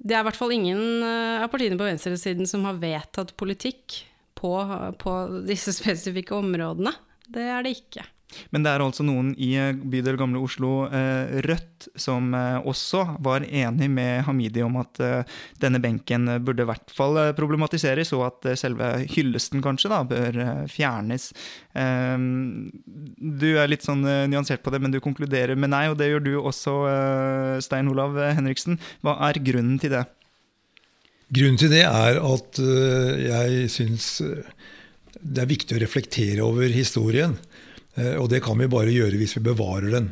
Det 0.02 0.14
er 0.18 0.22
i 0.24 0.28
hvert 0.28 0.40
fall 0.40 0.56
ingen 0.56 0.84
eh, 1.06 1.44
av 1.44 1.50
partiene 1.54 1.80
på 1.80 1.88
venstresiden 1.88 2.46
som 2.50 2.66
har 2.68 2.82
vedtatt 2.82 3.36
politikk 3.40 4.02
på, 4.40 4.52
på 5.00 5.12
disse 5.48 5.72
spesifikke 5.80 6.34
områdene. 6.42 6.94
Det 7.34 7.46
er 7.54 7.60
det 7.64 7.72
ikke. 7.78 8.04
Men 8.54 8.66
det 8.66 8.72
er 8.72 8.84
altså 8.84 9.06
noen 9.06 9.32
i 9.42 9.54
eh, 9.60 9.74
bydel 9.74 10.18
Gamle 10.20 10.42
Oslo, 10.44 10.86
eh, 10.88 11.40
Rødt, 11.46 11.88
som 12.00 12.34
eh, 12.38 12.60
også 12.70 13.04
var 13.24 13.46
enig 13.48 13.90
med 13.92 14.24
Hamidi 14.28 14.64
om 14.66 14.78
at 14.82 15.02
denne 15.62 15.82
benken 15.84 16.30
burde 16.46 16.64
i 16.64 16.70
hvert 16.70 16.94
fall 16.94 17.20
problematiseres, 17.38 18.14
og 18.16 18.26
at 18.30 18.54
selve 18.60 18.90
hyllesten 19.12 19.64
kanskje 19.64 19.92
da 19.92 20.02
bør 20.08 20.40
fjernes. 20.72 21.30
Ehm, 21.80 22.72
du 23.18 23.50
er 23.60 23.72
litt 23.72 23.86
sånn 23.86 24.04
nyansert 24.32 24.64
på 24.64 24.74
det, 24.74 24.82
men 24.84 24.94
du 24.94 25.02
konkluderer 25.04 25.60
med 25.60 25.74
nei, 25.74 25.86
og 25.92 25.98
det 26.00 26.10
gjør 26.12 26.26
du 26.26 26.34
også, 26.42 26.76
Stein 27.64 27.92
Olav 27.92 28.18
Henriksen. 28.38 28.80
Hva 29.04 29.18
er 29.30 29.42
grunnen 29.44 29.80
til 29.82 29.96
det? 29.96 30.06
Grunnen 31.34 31.60
til 31.60 31.74
det 31.74 31.84
er 31.88 32.20
at 32.22 32.62
jeg 32.62 33.72
syns 33.74 34.10
det 35.24 35.44
er 35.44 35.50
viktig 35.50 35.78
å 35.78 35.82
reflektere 35.84 36.46
over 36.46 36.74
historien. 36.74 37.38
Eh, 37.96 38.16
og 38.18 38.30
det 38.32 38.44
kan 38.46 38.60
vi 38.60 38.70
bare 38.72 38.94
gjøre 38.94 39.20
hvis 39.20 39.38
vi 39.38 39.48
bevarer 39.50 39.92
den. 39.94 40.12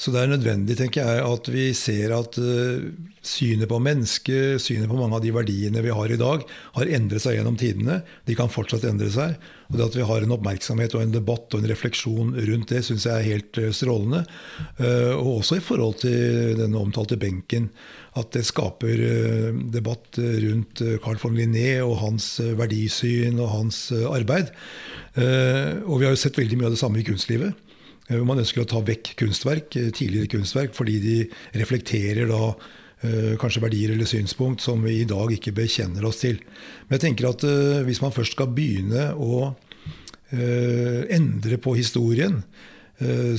Så 0.00 0.14
det 0.14 0.22
er 0.22 0.30
nødvendig 0.30 0.78
tenker 0.78 1.04
jeg, 1.04 1.24
at 1.28 1.48
vi 1.52 1.64
ser 1.76 2.14
at 2.16 2.38
uh, 2.40 2.86
synet 3.20 3.68
på 3.68 3.80
mennesket, 3.84 4.56
synet 4.64 4.88
på 4.88 4.96
mange 4.96 5.18
av 5.18 5.20
de 5.20 5.32
verdiene 5.34 5.82
vi 5.84 5.92
har 5.92 6.14
i 6.14 6.16
dag, 6.20 6.46
har 6.78 6.92
endret 6.96 7.20
seg 7.20 7.36
gjennom 7.36 7.58
tidene. 7.60 7.98
De 8.24 8.36
kan 8.38 8.48
fortsatt 8.48 8.86
endre 8.88 9.10
seg. 9.12 9.36
Og 9.68 9.76
det 9.76 9.84
at 9.90 9.98
vi 10.00 10.08
har 10.08 10.24
en 10.24 10.32
oppmerksomhet 10.38 10.96
og 10.96 11.04
en 11.04 11.12
debatt 11.12 11.52
og 11.52 11.60
en 11.60 11.68
refleksjon 11.68 12.32
rundt 12.32 12.72
det, 12.72 12.80
syns 12.86 13.04
jeg 13.10 13.12
er 13.12 13.28
helt 13.28 13.60
uh, 13.60 13.68
strålende. 13.76 14.24
Uh, 14.80 15.12
og 15.18 15.42
også 15.42 15.60
i 15.60 15.64
forhold 15.68 16.00
til 16.06 16.56
denne 16.62 16.80
omtalte 16.80 17.20
benken. 17.20 17.68
At 18.16 18.32
det 18.34 18.46
skaper 18.48 19.04
debatt 19.70 20.16
rundt 20.18 20.80
Carl 21.04 21.20
von 21.22 21.36
Linné 21.36 21.76
og 21.84 22.00
hans 22.00 22.40
verdisyn 22.58 23.38
og 23.38 23.52
hans 23.52 23.84
arbeid. 23.94 24.50
Og 25.14 25.94
vi 25.94 26.08
har 26.08 26.16
jo 26.16 26.18
sett 26.18 26.40
veldig 26.40 26.58
mye 26.58 26.72
av 26.72 26.74
det 26.74 26.80
samme 26.82 26.98
i 26.98 27.06
kunstlivet. 27.06 27.54
Eh, 28.10 28.20
man 28.26 28.42
ønsker 28.42 28.64
å 28.64 28.68
ta 28.68 28.82
vekk 28.84 29.14
kunstverk, 29.20 29.76
eh, 29.78 29.90
tidligere 29.94 30.30
kunstverk 30.34 30.74
fordi 30.76 30.98
de 31.04 31.16
reflekterer 31.60 32.30
da 32.30 32.54
eh, 33.02 33.36
kanskje 33.40 33.62
verdier 33.64 33.94
eller 33.94 34.08
synspunkt 34.08 34.64
som 34.64 34.82
vi 34.84 35.00
i 35.00 35.08
dag 35.08 35.32
ikke 35.32 35.54
bekjenner 35.56 36.04
oss 36.08 36.22
til. 36.24 36.40
Men 36.88 36.98
jeg 36.98 37.06
tenker 37.06 37.30
at 37.30 37.46
hvis 37.86 38.02
man 38.02 38.12
først 38.12 38.36
skal 38.36 38.50
begynne 38.52 39.12
å 39.16 39.54
endre 40.30 41.56
på 41.58 41.72
historien, 41.74 42.36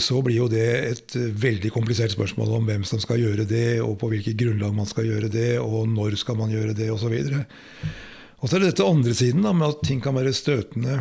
så 0.01 0.17
blir 0.25 0.41
jo 0.41 0.47
det 0.51 0.65
et 0.89 1.13
veldig 1.15 1.69
komplisert 1.71 2.11
spørsmål 2.11 2.57
om 2.57 2.65
hvem 2.67 2.83
som 2.83 2.99
skal 2.99 3.21
gjøre 3.21 3.45
det, 3.47 3.79
og 3.79 3.93
på 4.01 4.09
hvilket 4.11 4.35
grunnlag 4.35 4.73
man 4.75 4.89
skal 4.89 5.07
gjøre 5.07 5.29
det, 5.31 5.53
og 5.61 5.85
når 5.87 6.17
skal 6.19 6.35
man 6.41 6.51
gjøre 6.51 6.75
det, 6.75 6.89
osv. 6.91 7.15
Og 8.41 8.49
så 8.49 8.57
er 8.57 8.59
det 8.59 8.73
dette 8.73 8.89
andre 8.89 9.15
siden, 9.15 9.45
da, 9.45 9.53
med 9.55 9.69
at 9.69 9.85
ting 9.87 10.03
kan 10.03 10.17
være 10.17 10.35
støtende 10.35 10.97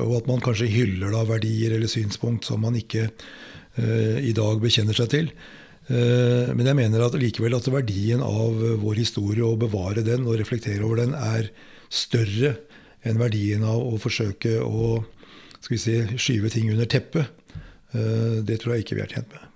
og 0.00 0.14
at 0.20 0.28
man 0.30 0.42
kanskje 0.44 0.70
hyller 0.72 1.12
da 1.14 1.24
verdier 1.28 1.74
eller 1.76 1.90
synspunkt 1.90 2.48
som 2.48 2.62
man 2.64 2.78
ikke 2.78 3.08
eh, 3.08 4.18
i 4.24 4.32
dag 4.36 4.60
bekjenner 4.62 4.96
seg 4.96 5.10
til. 5.12 5.30
Eh, 5.90 6.52
men 6.54 6.68
jeg 6.68 6.78
mener 6.78 7.04
at 7.04 7.18
likevel 7.20 7.58
at 7.58 7.68
verdien 7.72 8.24
av 8.24 8.56
vår 8.82 9.02
historie, 9.02 9.44
å 9.44 9.58
bevare 9.60 10.04
den 10.06 10.26
og 10.28 10.38
reflektere 10.40 10.84
over 10.86 11.02
den, 11.02 11.16
er 11.16 11.50
større 11.90 12.56
enn 13.04 13.20
verdien 13.20 13.64
av 13.66 13.80
å 13.80 14.00
forsøke 14.00 14.58
å 14.60 15.00
skal 15.60 15.76
vi 15.76 15.82
si, 15.82 16.00
skyve 16.16 16.52
ting 16.52 16.70
under 16.72 16.88
teppet. 16.88 17.36
Det 17.92 18.56
tror 18.62 18.76
jeg 18.76 18.86
ikke 18.86 18.96
vi 18.96 19.02
er 19.04 19.12
tjent 19.12 19.32
med. 19.34 19.49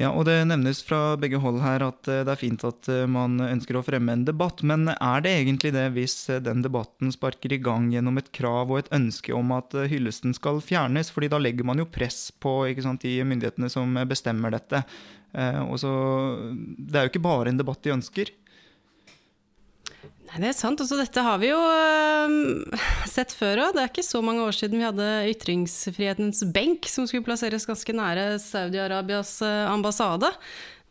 Ja, 0.00 0.08
og 0.08 0.24
Det 0.24 0.38
nevnes 0.48 0.80
fra 0.86 1.18
begge 1.20 1.36
hold 1.42 1.58
her 1.60 1.82
at 1.84 2.08
eh, 2.08 2.22
det 2.24 2.32
er 2.32 2.40
fint 2.40 2.62
at 2.64 2.88
eh, 2.88 3.04
man 3.04 3.36
ønsker 3.44 3.76
å 3.76 3.84
fremme 3.84 4.14
en 4.16 4.24
debatt. 4.24 4.62
Men 4.64 4.88
er 4.94 5.24
det 5.24 5.34
egentlig 5.36 5.74
det 5.76 5.84
hvis 5.92 6.16
eh, 6.32 6.40
den 6.40 6.64
debatten 6.64 7.12
sparker 7.12 7.52
i 7.52 7.60
gang 7.60 7.90
gjennom 7.92 8.16
et 8.16 8.30
krav 8.32 8.72
og 8.72 8.80
et 8.80 8.92
ønske 8.96 9.34
om 9.36 9.52
at 9.52 9.76
hyllesten 9.92 10.32
skal 10.36 10.62
fjernes? 10.64 11.12
fordi 11.12 11.28
da 11.28 11.40
legger 11.42 11.68
man 11.68 11.82
jo 11.82 11.90
press 11.92 12.30
på 12.40 12.54
sant, 12.80 13.04
de 13.04 13.20
myndighetene 13.26 13.68
som 13.72 13.98
bestemmer 14.08 14.54
dette. 14.54 14.80
Og 15.32 15.78
så, 15.80 15.90
Det 16.76 16.96
er 16.96 17.06
jo 17.06 17.10
ikke 17.12 17.24
bare 17.24 17.52
en 17.52 17.60
debatt 17.60 17.82
de 17.84 17.92
ønsker. 17.92 18.32
Det 20.32 20.48
er 20.48 20.54
sant. 20.56 20.80
Også 20.80 20.96
dette 20.96 21.22
har 21.24 21.40
vi 21.42 21.50
jo 21.50 21.58
uh, 21.60 22.84
sett 23.10 23.34
før 23.36 23.66
òg. 23.66 23.74
Det 23.76 23.82
er 23.82 23.90
ikke 23.90 24.04
så 24.06 24.22
mange 24.24 24.44
år 24.46 24.56
siden 24.56 24.80
vi 24.80 24.86
hadde 24.86 25.08
ytringsfrihetens 25.28 26.40
benk, 26.54 26.88
som 26.88 27.08
skulle 27.08 27.26
plasseres 27.26 27.68
ganske 27.68 27.96
nære 27.96 28.38
Saudi-Arabias 28.40 29.34
uh, 29.44 29.68
ambassade. 29.72 30.32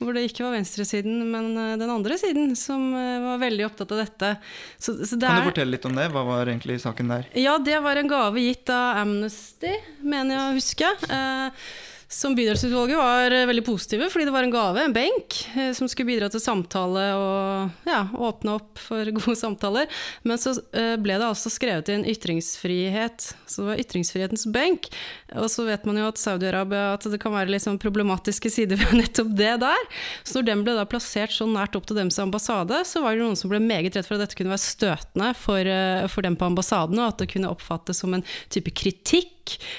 Hvor 0.01 0.17
det 0.17 0.27
ikke 0.29 0.45
var 0.45 0.55
venstresiden, 0.55 1.23
men 1.33 1.51
uh, 1.57 1.73
den 1.81 1.89
andre 1.89 2.17
siden 2.21 2.53
som 2.57 2.91
var 2.93 3.41
veldig 3.41 3.65
opptatt 3.71 3.95
av 3.95 4.03
dette. 4.03 4.33
Så, 4.77 4.99
så 5.01 5.17
det 5.17 5.29
kan 5.29 5.41
du 5.41 5.49
fortelle 5.49 5.77
litt 5.77 5.89
om 5.89 5.97
det? 5.97 6.09
Hva 6.13 6.25
var 6.27 6.51
egentlig 6.53 6.77
saken 6.85 7.15
der? 7.15 7.29
Ja, 7.37 7.57
Det 7.57 7.81
var 7.81 7.97
en 7.97 8.11
gave 8.11 8.45
gitt 8.45 8.69
av 8.69 9.01
Amnesty, 9.01 9.73
mener 10.05 10.37
jeg 10.37 10.43
å 10.43 10.59
huske. 10.59 10.93
Uh, 11.09 11.71
som 12.11 12.35
bydelsutvalget 12.35 12.97
var 12.97 13.31
eh, 13.31 13.45
veldig 13.47 13.63
positive, 13.63 14.09
fordi 14.11 14.25
det 14.27 14.33
var 14.35 14.43
en 14.43 14.51
gave, 14.51 14.83
en 14.83 14.93
benk, 14.93 15.37
eh, 15.55 15.69
som 15.71 15.87
skulle 15.87 16.09
bidra 16.09 16.27
til 16.31 16.43
samtale 16.43 17.05
og 17.15 17.87
ja, 17.87 18.01
åpne 18.11 18.57
opp 18.57 18.81
for 18.83 19.07
gode 19.15 19.37
samtaler. 19.39 19.87
Men 20.27 20.41
så 20.41 20.57
eh, 20.75 20.97
ble 20.99 21.15
det 21.15 21.29
altså 21.29 21.51
skrevet 21.53 21.87
inn 21.93 22.03
ytringsfrihet, 22.11 23.29
så 23.47 23.63
det 23.63 23.69
var 23.69 23.83
ytringsfrihetens 23.85 24.43
benk. 24.51 24.91
Og 25.39 25.47
så 25.53 25.63
vet 25.69 25.87
man 25.87 26.01
jo 26.01 26.09
at 26.11 26.19
Saudi-Arabia 26.19 26.91
at 26.97 27.07
det 27.07 27.21
kan 27.23 27.31
være 27.35 27.53
litt 27.53 27.63
sånn 27.63 27.79
problematiske 27.79 28.51
sider 28.51 28.81
ved 28.83 28.97
nettopp 29.05 29.31
det 29.39 29.55
der. 29.63 29.89
Så 30.27 30.41
når 30.41 30.49
den 30.51 30.67
ble 30.67 30.75
da 30.81 30.87
plassert 30.91 31.31
så 31.31 31.47
nært 31.47 31.79
opp 31.79 31.87
til 31.87 32.01
deres 32.01 32.19
ambassade, 32.19 32.83
så 32.91 33.05
var 33.05 33.15
det 33.15 33.23
noen 33.23 33.39
som 33.39 33.53
ble 33.53 33.63
meget 33.63 33.95
redd 33.95 34.09
for 34.09 34.19
at 34.19 34.27
dette 34.27 34.35
kunne 34.35 34.51
være 34.51 34.67
støtende 34.67 35.31
for, 35.39 35.75
for 36.11 36.27
dem 36.27 36.35
på 36.35 36.51
ambassaden, 36.51 36.99
og 36.99 37.13
at 37.13 37.23
det 37.23 37.31
kunne 37.31 37.55
oppfattes 37.55 38.03
som 38.03 38.19
en 38.19 38.27
type 38.51 38.75
kritikk 38.75 39.37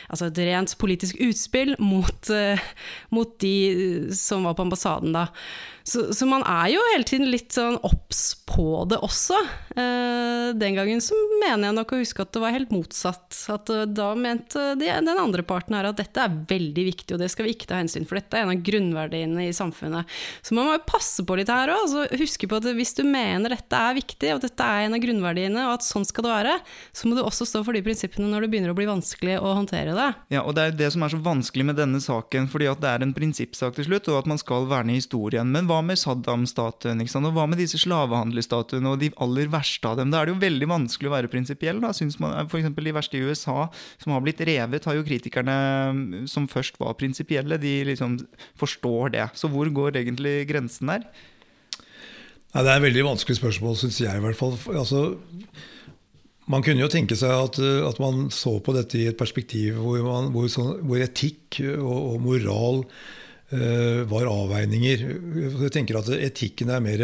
altså 0.08 0.28
et 0.28 0.40
rent 0.48 0.74
politisk 0.78 1.20
utspill 1.22 1.76
mot, 1.78 2.30
uh, 2.30 2.58
mot 3.10 3.36
de 3.42 3.54
som 4.16 4.48
var 4.48 4.56
på 4.58 4.66
ambassaden 4.66 5.14
da. 5.16 5.28
Så, 5.84 6.12
så, 6.14 6.26
man 6.28 6.44
er 6.46 6.70
jo 6.74 6.82
hele 6.92 7.06
tiden 7.06 7.30
litt 7.32 7.54
sånn 7.54 7.78
obs 7.82 8.36
på 8.48 8.84
det 8.90 8.98
også. 9.02 9.38
Eh, 9.74 10.52
den 10.58 10.76
gangen 10.76 11.00
så 11.02 11.16
mener 11.40 11.68
jeg 11.68 11.76
nok 11.76 11.94
å 11.94 12.00
huske 12.02 12.24
at 12.24 12.32
det 12.34 12.42
var 12.42 12.54
helt 12.54 12.72
motsatt. 12.74 13.38
At 13.52 13.72
eh, 13.72 13.86
da 13.90 14.12
mente 14.18 14.72
de, 14.78 14.90
den 14.92 15.10
andre 15.18 15.44
parten 15.46 15.76
her 15.76 15.88
at 15.90 15.98
dette 15.98 16.22
er 16.22 16.36
veldig 16.50 16.86
viktig, 16.90 17.16
og 17.16 17.22
det 17.22 17.30
skal 17.32 17.48
vi 17.48 17.56
ikke 17.56 17.70
ta 17.70 17.80
hensyn 17.80 18.06
for. 18.08 18.20
Dette 18.20 18.38
er 18.38 18.46
en 18.46 18.54
av 18.54 18.62
grunnverdiene 18.64 19.48
i 19.48 19.56
samfunnet. 19.56 20.10
Så 20.44 20.56
man 20.56 20.68
må 20.68 20.76
jo 20.76 20.84
passe 20.86 21.24
på 21.26 21.38
litt 21.38 21.50
her 21.52 21.72
òg. 21.72 21.86
Altså, 21.86 22.06
huske 22.20 22.50
på 22.50 22.60
at 22.60 22.68
hvis 22.76 22.94
du 22.98 23.02
mener 23.08 23.56
dette 23.56 23.80
er 23.80 23.98
viktig, 23.98 24.34
og 24.36 24.42
dette 24.44 24.68
er 24.68 24.86
en 24.86 24.98
av 24.98 25.02
grunnverdiene, 25.02 25.66
og 25.66 25.78
at 25.78 25.86
sånn 25.86 26.06
skal 26.08 26.28
det 26.28 26.34
være, 26.34 26.56
så 26.94 27.08
må 27.08 27.18
du 27.18 27.24
også 27.24 27.48
stå 27.48 27.64
for 27.66 27.76
de 27.76 27.84
prinsippene 27.84 28.30
når 28.30 28.46
det 28.46 28.52
begynner 28.52 28.74
å 28.74 28.78
bli 28.78 28.88
vanskelig 28.90 29.40
å 29.40 29.56
håndtere 29.58 29.96
det. 29.96 30.10
Ja, 30.36 30.44
og 30.44 30.54
det 30.58 30.68
er 30.68 30.78
det 30.84 30.92
som 30.94 31.02
er 31.04 31.14
så 31.14 31.20
vanskelig 31.22 31.66
med 31.72 31.80
denne 31.80 32.02
saken, 32.02 32.48
fordi 32.52 32.70
at 32.70 32.82
det 32.82 32.92
er 32.92 33.06
en 33.06 33.16
prinsippsak 33.16 33.76
til 33.78 33.88
slutt, 33.88 34.12
og 34.12 34.22
at 34.22 34.30
man 34.30 34.40
skal 34.40 34.68
verne 34.70 34.96
historien. 34.96 35.48
Men 35.52 35.70
hva 35.72 35.80
med 35.84 35.98
Saddam-statuen? 35.98 37.00
Og 37.02 37.32
hva 37.34 37.48
med 37.48 37.58
disse 37.58 37.80
slavehandlerstatuene 37.80 38.92
og 38.92 39.00
de 39.00 39.10
aller 39.24 39.50
verste 39.52 39.88
av 39.88 39.98
dem. 39.98 40.12
Da 40.12 40.20
er 40.20 40.28
det 40.28 40.34
jo 40.36 40.42
veldig 40.44 40.68
vanskelig 40.70 41.10
å 41.10 41.14
være 41.16 41.32
prinsipiell. 41.32 41.80
F.eks. 41.88 42.70
de 42.76 42.94
verste 42.94 43.18
i 43.18 43.24
USA 43.24 43.66
som 44.02 44.14
har 44.14 44.24
blitt 44.24 44.44
revet, 44.46 44.86
har 44.86 44.98
jo 44.98 45.06
kritikerne 45.06 45.56
mm, 45.96 46.06
som 46.30 46.48
først 46.50 46.78
var 46.82 46.98
prinsipielle, 47.00 47.58
de 47.62 47.74
liksom 47.88 48.20
forstår 48.60 49.16
det. 49.16 49.28
Så 49.38 49.50
hvor 49.52 49.70
går 49.72 50.02
egentlig 50.02 50.42
grensen 50.52 50.92
der? 50.92 51.08
Nei, 52.52 52.60
det 52.60 52.68
er 52.68 52.76
et 52.76 52.84
veldig 52.84 53.06
vanskelig 53.08 53.38
spørsmål, 53.38 53.78
syns 53.80 54.02
jeg 54.02 54.12
i 54.12 54.22
hvert 54.22 54.36
fall. 54.36 54.58
Altså, 54.76 55.06
man 56.52 56.64
kunne 56.64 56.84
jo 56.84 56.90
tenke 56.92 57.16
seg 57.16 57.32
at, 57.32 57.58
at, 57.62 58.00
man 58.02 58.26
så 58.34 58.58
på 58.60 58.74
dette 58.76 59.00
i 59.00 59.08
et 59.08 59.18
perspektiv 59.18 59.78
hvor, 59.80 60.02
man, 60.04 60.28
hvor, 60.34 60.50
sånn, 60.52 60.82
hvor 60.84 61.00
etikk 61.00 61.62
og, 61.78 61.96
og 61.96 62.22
moral 62.24 62.82
var 63.52 64.28
avveininger. 64.30 65.02
Jeg 65.60 65.72
tenker 65.74 65.98
at 65.98 66.08
etikken 66.16 66.70
er 66.72 66.80
mer 66.80 67.02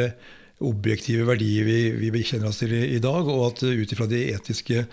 objektive 0.65 1.27
verdier 1.29 1.67
vi, 1.67 1.79
vi 1.99 2.11
bekjenner 2.15 2.51
oss 2.51 2.63
til 2.63 2.73
i, 2.75 2.83
i 2.97 3.03
dag, 3.03 3.29
og 3.29 3.45
at 3.51 3.63
ut 3.69 3.93
ifra 3.95 4.09
de 4.11 4.25
etiske 4.33 4.87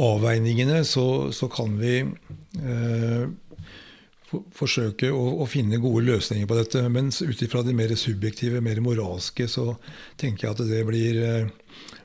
avveiningene 0.00 0.82
så, 0.86 1.30
så 1.34 1.50
kan 1.50 1.76
vi 1.78 2.00
uh, 2.06 3.24
for, 4.30 4.44
forsøke 4.54 5.10
å, 5.14 5.22
å, 5.42 5.46
finne 5.50 5.80
gode 5.82 6.06
løsninger 6.08 6.48
på 6.50 6.58
dette. 6.58 6.84
Mens 6.92 7.20
ut 7.22 7.42
ifra 7.42 7.62
de 7.66 7.74
mer 7.76 7.94
subjektive, 7.98 8.62
mer 8.64 8.82
moralske, 8.84 9.48
så 9.50 9.74
tenker 10.20 10.48
jeg 10.48 10.56
at 10.56 10.66
det 10.70 10.84
blir 10.88 11.22
uh, 11.22 11.56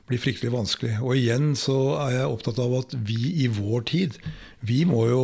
blir 0.06 0.22
fryktelig 0.22 0.52
vanskelig. 0.54 0.96
Og 1.02 1.18
igjen 1.18 1.54
så 1.58 1.76
er 2.04 2.20
jeg 2.20 2.30
opptatt 2.30 2.60
av 2.62 2.76
at 2.78 2.94
vi 3.08 3.32
i 3.42 3.48
vår 3.50 3.86
tid, 3.90 4.18
vi 4.62 4.84
må 4.86 5.02
jo 5.10 5.22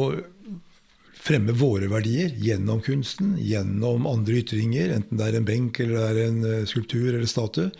fremme 1.23 1.55
våre 1.55 1.87
verdier 1.91 2.35
gjennom 2.43 2.83
kunsten, 2.83 3.37
gjennom 3.39 4.09
andre 4.11 4.41
ytringer, 4.43 4.91
enten 4.97 5.21
det 5.21 5.29
er 5.29 5.39
en 5.39 5.47
benk 5.47 5.79
eller 5.83 5.99
det 6.01 6.09
er 6.11 6.31
en 6.31 6.45
eh, 6.49 6.65
skulptur 6.69 7.13
eller 7.13 7.31
statue. 7.31 7.71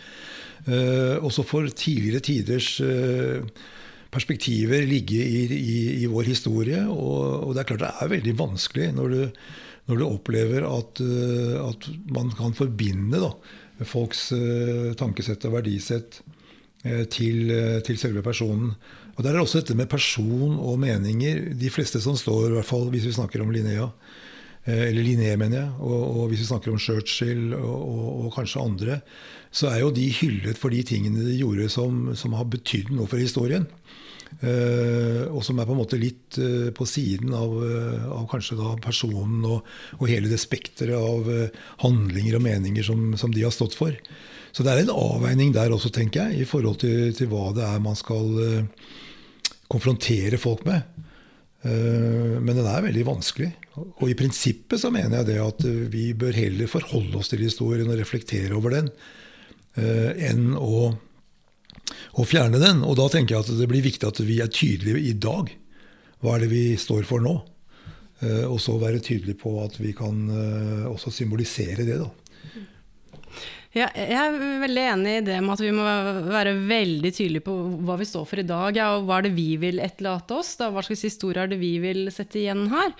Uh, 0.63 1.19
også 1.27 1.43
for 1.43 1.67
tidligere 1.75 2.23
tiders 2.23 2.67
uh, 2.79 3.43
perspektiver 4.15 4.85
ligge 4.87 5.19
i, 5.19 5.41
i, 5.51 5.79
i 6.05 6.07
vår 6.07 6.29
historie. 6.29 6.85
Og, 6.87 7.49
og, 7.49 7.49
det 7.51 7.65
er 7.65 7.67
klart 7.73 7.83
det 7.83 7.89
er 7.91 8.13
veldig 8.13 8.35
vanskelig 8.39 8.87
når 8.95 9.11
du, 9.11 9.41
når 9.91 9.99
du 9.99 10.05
opplever 10.07 10.63
at, 10.69 11.03
at, 11.65 11.89
man 12.15 12.31
kan 12.37 12.55
forbinde 12.55 13.19
da, 13.19 13.33
folks 13.83 14.29
tankesett 14.95 15.43
og 15.49 15.57
verdisett 15.57 16.21
Eh, 16.83 17.05
til, 17.07 17.47
eh, 17.49 17.79
til, 17.79 17.97
selve 17.97 18.21
personen. 18.21 18.73
Og 19.13 19.23
Der 19.23 19.35
er 19.35 19.43
også 19.43 19.61
dette 19.61 19.77
med 19.77 19.89
person 19.91 20.57
og 20.57 20.79
meninger. 20.81 21.53
De 21.53 21.69
fleste 21.69 22.01
som 22.01 22.17
står, 22.17 22.47
i 22.49 22.55
hvert 22.57 22.69
fall 22.69 22.89
hvis 22.93 23.05
vi 23.05 23.13
snakker 23.13 23.43
om 23.43 23.51
Linnea, 23.53 23.91
eh, 24.65 24.87
eller 24.89 25.05
Linné, 25.05 25.35
mener 25.37 25.59
jeg, 25.59 25.69
og, 25.79 26.01
og, 26.01 26.23
hvis 26.31 26.41
vi 26.41 26.49
snakker 26.49 26.73
om 26.73 26.81
Churchill 26.81 27.53
og, 27.53 27.75
og, 27.77 28.07
og, 28.25 28.31
kanskje 28.33 28.63
andre, 28.63 29.01
så 29.53 29.69
er 29.69 29.83
jo 29.83 29.93
de 29.93 30.07
hyllet 30.17 30.57
for 30.57 30.73
de 30.73 30.81
tingene 30.81 31.27
de 31.27 31.37
gjorde 31.37 31.69
som, 31.69 32.15
som 32.17 32.33
har 32.33 32.49
betydd 32.49 32.89
noe 32.95 33.09
for 33.09 33.21
historien. 33.21 33.69
Uh, 34.41 35.29
og 35.29 35.43
som 35.45 35.59
er 35.61 35.67
på 35.69 35.75
en 35.75 35.77
måte 35.77 35.97
litt 36.01 36.39
uh, 36.41 36.71
på 36.73 36.87
siden 36.89 37.35
av, 37.37 37.51
uh, 37.53 38.07
av 38.17 38.23
kanskje 38.31 38.57
da 38.57 38.71
personen 38.81 39.43
og, 39.45 39.67
og 39.99 40.09
hele 40.09 40.31
det 40.31 40.39
spekteret 40.41 40.97
av 40.97 41.29
handlinger 41.83 42.39
og 42.39 42.41
meninger 42.41 42.87
som, 42.87 43.11
som 43.13 43.29
de 43.29 43.45
har 43.45 43.53
stått 43.53 43.77
for. 43.77 43.93
Så 44.49 44.65
det 44.65 44.73
er 44.73 44.81
en 44.83 44.95
avveining 44.95 45.53
der 45.53 45.73
også, 45.73 45.93
tenker 45.93 46.31
jeg, 46.31 46.41
i 46.41 46.49
forhold 46.49 46.81
til, 46.81 47.13
til 47.13 47.29
hva 47.29 47.51
det 47.53 47.61
er 47.67 47.85
man 47.85 47.97
skal 47.99 48.33
uh, 48.41 48.89
konfrontere 49.71 50.39
folk 50.41 50.65
med. 50.67 50.83
Uh, 51.63 52.39
men 52.43 52.57
den 52.57 52.67
er 52.67 52.85
veldig 52.85 53.05
vanskelig. 53.07 53.51
Og 53.79 54.05
i 54.11 54.17
prinsippet 54.17 54.81
så 54.81 54.91
mener 54.93 55.21
jeg 55.21 55.31
det 55.31 55.39
at 55.41 55.63
vi 55.93 56.11
bør 56.17 56.35
heller 56.35 56.69
forholde 56.69 57.17
oss 57.17 57.31
til 57.31 57.41
historien 57.45 57.89
og 57.89 57.97
reflektere 57.97 58.53
over 58.57 58.75
den, 58.75 58.91
uh, 59.79 60.11
enn 60.13 60.51
å, 60.59 60.91
å, 60.93 62.27
fjerne 62.27 62.61
den. 62.61 62.83
Og 62.85 62.99
da 62.99 63.07
tenker 63.13 63.37
jeg 63.37 63.47
at 63.47 63.63
det 63.63 63.69
blir 63.71 63.85
viktig 63.85 64.09
at 64.09 64.21
vi 64.25 64.41
er 64.43 64.51
tydelige 64.53 65.07
i 65.09 65.15
dag. 65.17 65.49
Hva 66.23 66.37
er 66.37 66.45
det 66.45 66.53
vi 66.53 66.65
står 66.79 67.07
for 67.07 67.23
nå? 67.23 67.39
Og 68.23 68.55
så 68.63 68.77
være 68.79 69.01
tydelige 69.03 69.35
på 69.41 69.51
at 69.59 69.73
vi 69.81 69.89
kan 69.91 70.29
også 70.87 71.11
symbolisere 71.11 71.83
det. 71.83 71.97
da. 71.99 72.05
Ja, 73.73 73.87
jeg 73.97 74.13
er 74.13 74.35
veldig 74.61 74.81
enig 74.85 75.13
i 75.17 75.21
det 75.25 75.39
med 75.41 75.55
at 75.55 75.61
vi 75.63 75.71
må 75.73 75.83
være 76.29 76.53
veldig 76.69 77.09
tydelige 77.09 77.45
på 77.47 77.55
hva 77.87 77.95
vi 77.97 78.05
står 78.05 78.27
for 78.29 78.41
i 78.41 78.45
dag. 78.45 78.77
Ja, 78.77 78.91
og 78.99 79.07
hva 79.07 79.17
er 79.17 79.25
det 79.25 79.33
vi 79.33 79.47
vil 79.61 79.81
etterlate 79.81 80.35
oss? 80.37 80.51
Da? 80.59 80.69
Hva 80.69 80.83
slags 80.85 81.01
historie 81.07 81.41
er 81.41 81.49
det 81.49 81.57
vi 81.61 81.71
vil 81.81 82.05
sette 82.13 82.37
igjen 82.43 82.67
her? 82.69 82.93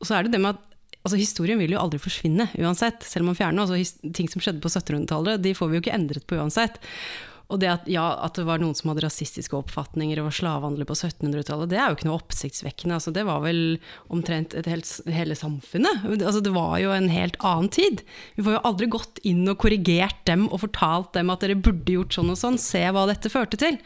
Og 0.00 0.08
så 0.08 0.16
er 0.16 0.24
det 0.24 0.32
det 0.32 0.40
med 0.40 0.56
at 0.56 0.64
altså, 1.02 1.18
Historien 1.20 1.60
vil 1.60 1.74
jo 1.74 1.82
aldri 1.82 2.00
forsvinne 2.00 2.48
uansett, 2.56 3.04
selv 3.04 3.26
om 3.26 3.32
man 3.34 3.38
fjerner. 3.38 3.66
Altså, 3.66 4.08
ting 4.16 4.32
som 4.32 4.40
skjedde 4.40 4.64
på 4.64 4.72
1700-tallet, 4.72 5.44
de 5.44 5.52
får 5.58 5.68
vi 5.68 5.76
jo 5.76 5.84
ikke 5.84 5.94
endret 5.98 6.26
på 6.30 6.40
uansett. 6.40 6.80
Og 7.52 7.60
det 7.60 7.68
at, 7.68 7.88
ja, 7.90 8.04
at, 8.24 8.38
det 8.38 8.46
var 8.48 8.62
noen 8.62 8.74
som 8.76 8.90
hadde 8.90 9.04
rasistiske 9.04 9.56
oppfatninger 9.58 10.20
og 10.20 10.30
var 10.30 10.36
slavehandlere 10.38 10.88
på 10.88 10.96
1700-tallet, 10.96 11.70
det 11.70 11.78
er 11.78 11.90
jo 11.90 11.98
ikke 11.98 12.08
noe 12.08 12.20
oppsiktsvekkende. 12.22 12.96
Altså, 12.96 13.12
det 13.12 13.26
var 13.28 13.42
vel 13.44 13.62
omtrent 14.12 14.56
helt, 14.68 14.88
hele 15.12 15.36
samfunnet. 15.36 16.06
Altså, 16.16 16.40
det 16.44 16.54
var 16.56 16.78
jo 16.80 16.94
en 16.96 17.10
helt 17.12 17.36
annen 17.44 17.68
tid. 17.72 18.04
Vi 18.38 18.46
får 18.46 18.56
jo 18.56 18.64
aldri 18.72 18.88
gått 18.96 19.20
inn 19.28 19.44
og 19.52 19.60
korrigert 19.60 20.22
dem 20.28 20.48
og 20.48 20.64
fortalt 20.64 21.12
dem 21.18 21.32
at 21.34 21.44
dere 21.44 21.60
burde 21.60 21.98
gjort 21.98 22.16
sånn 22.16 22.32
og 22.32 22.40
sånn. 22.40 22.60
Se 22.60 22.82
hva 22.88 23.04
dette 23.10 23.32
førte 23.32 23.60
til. 23.60 23.78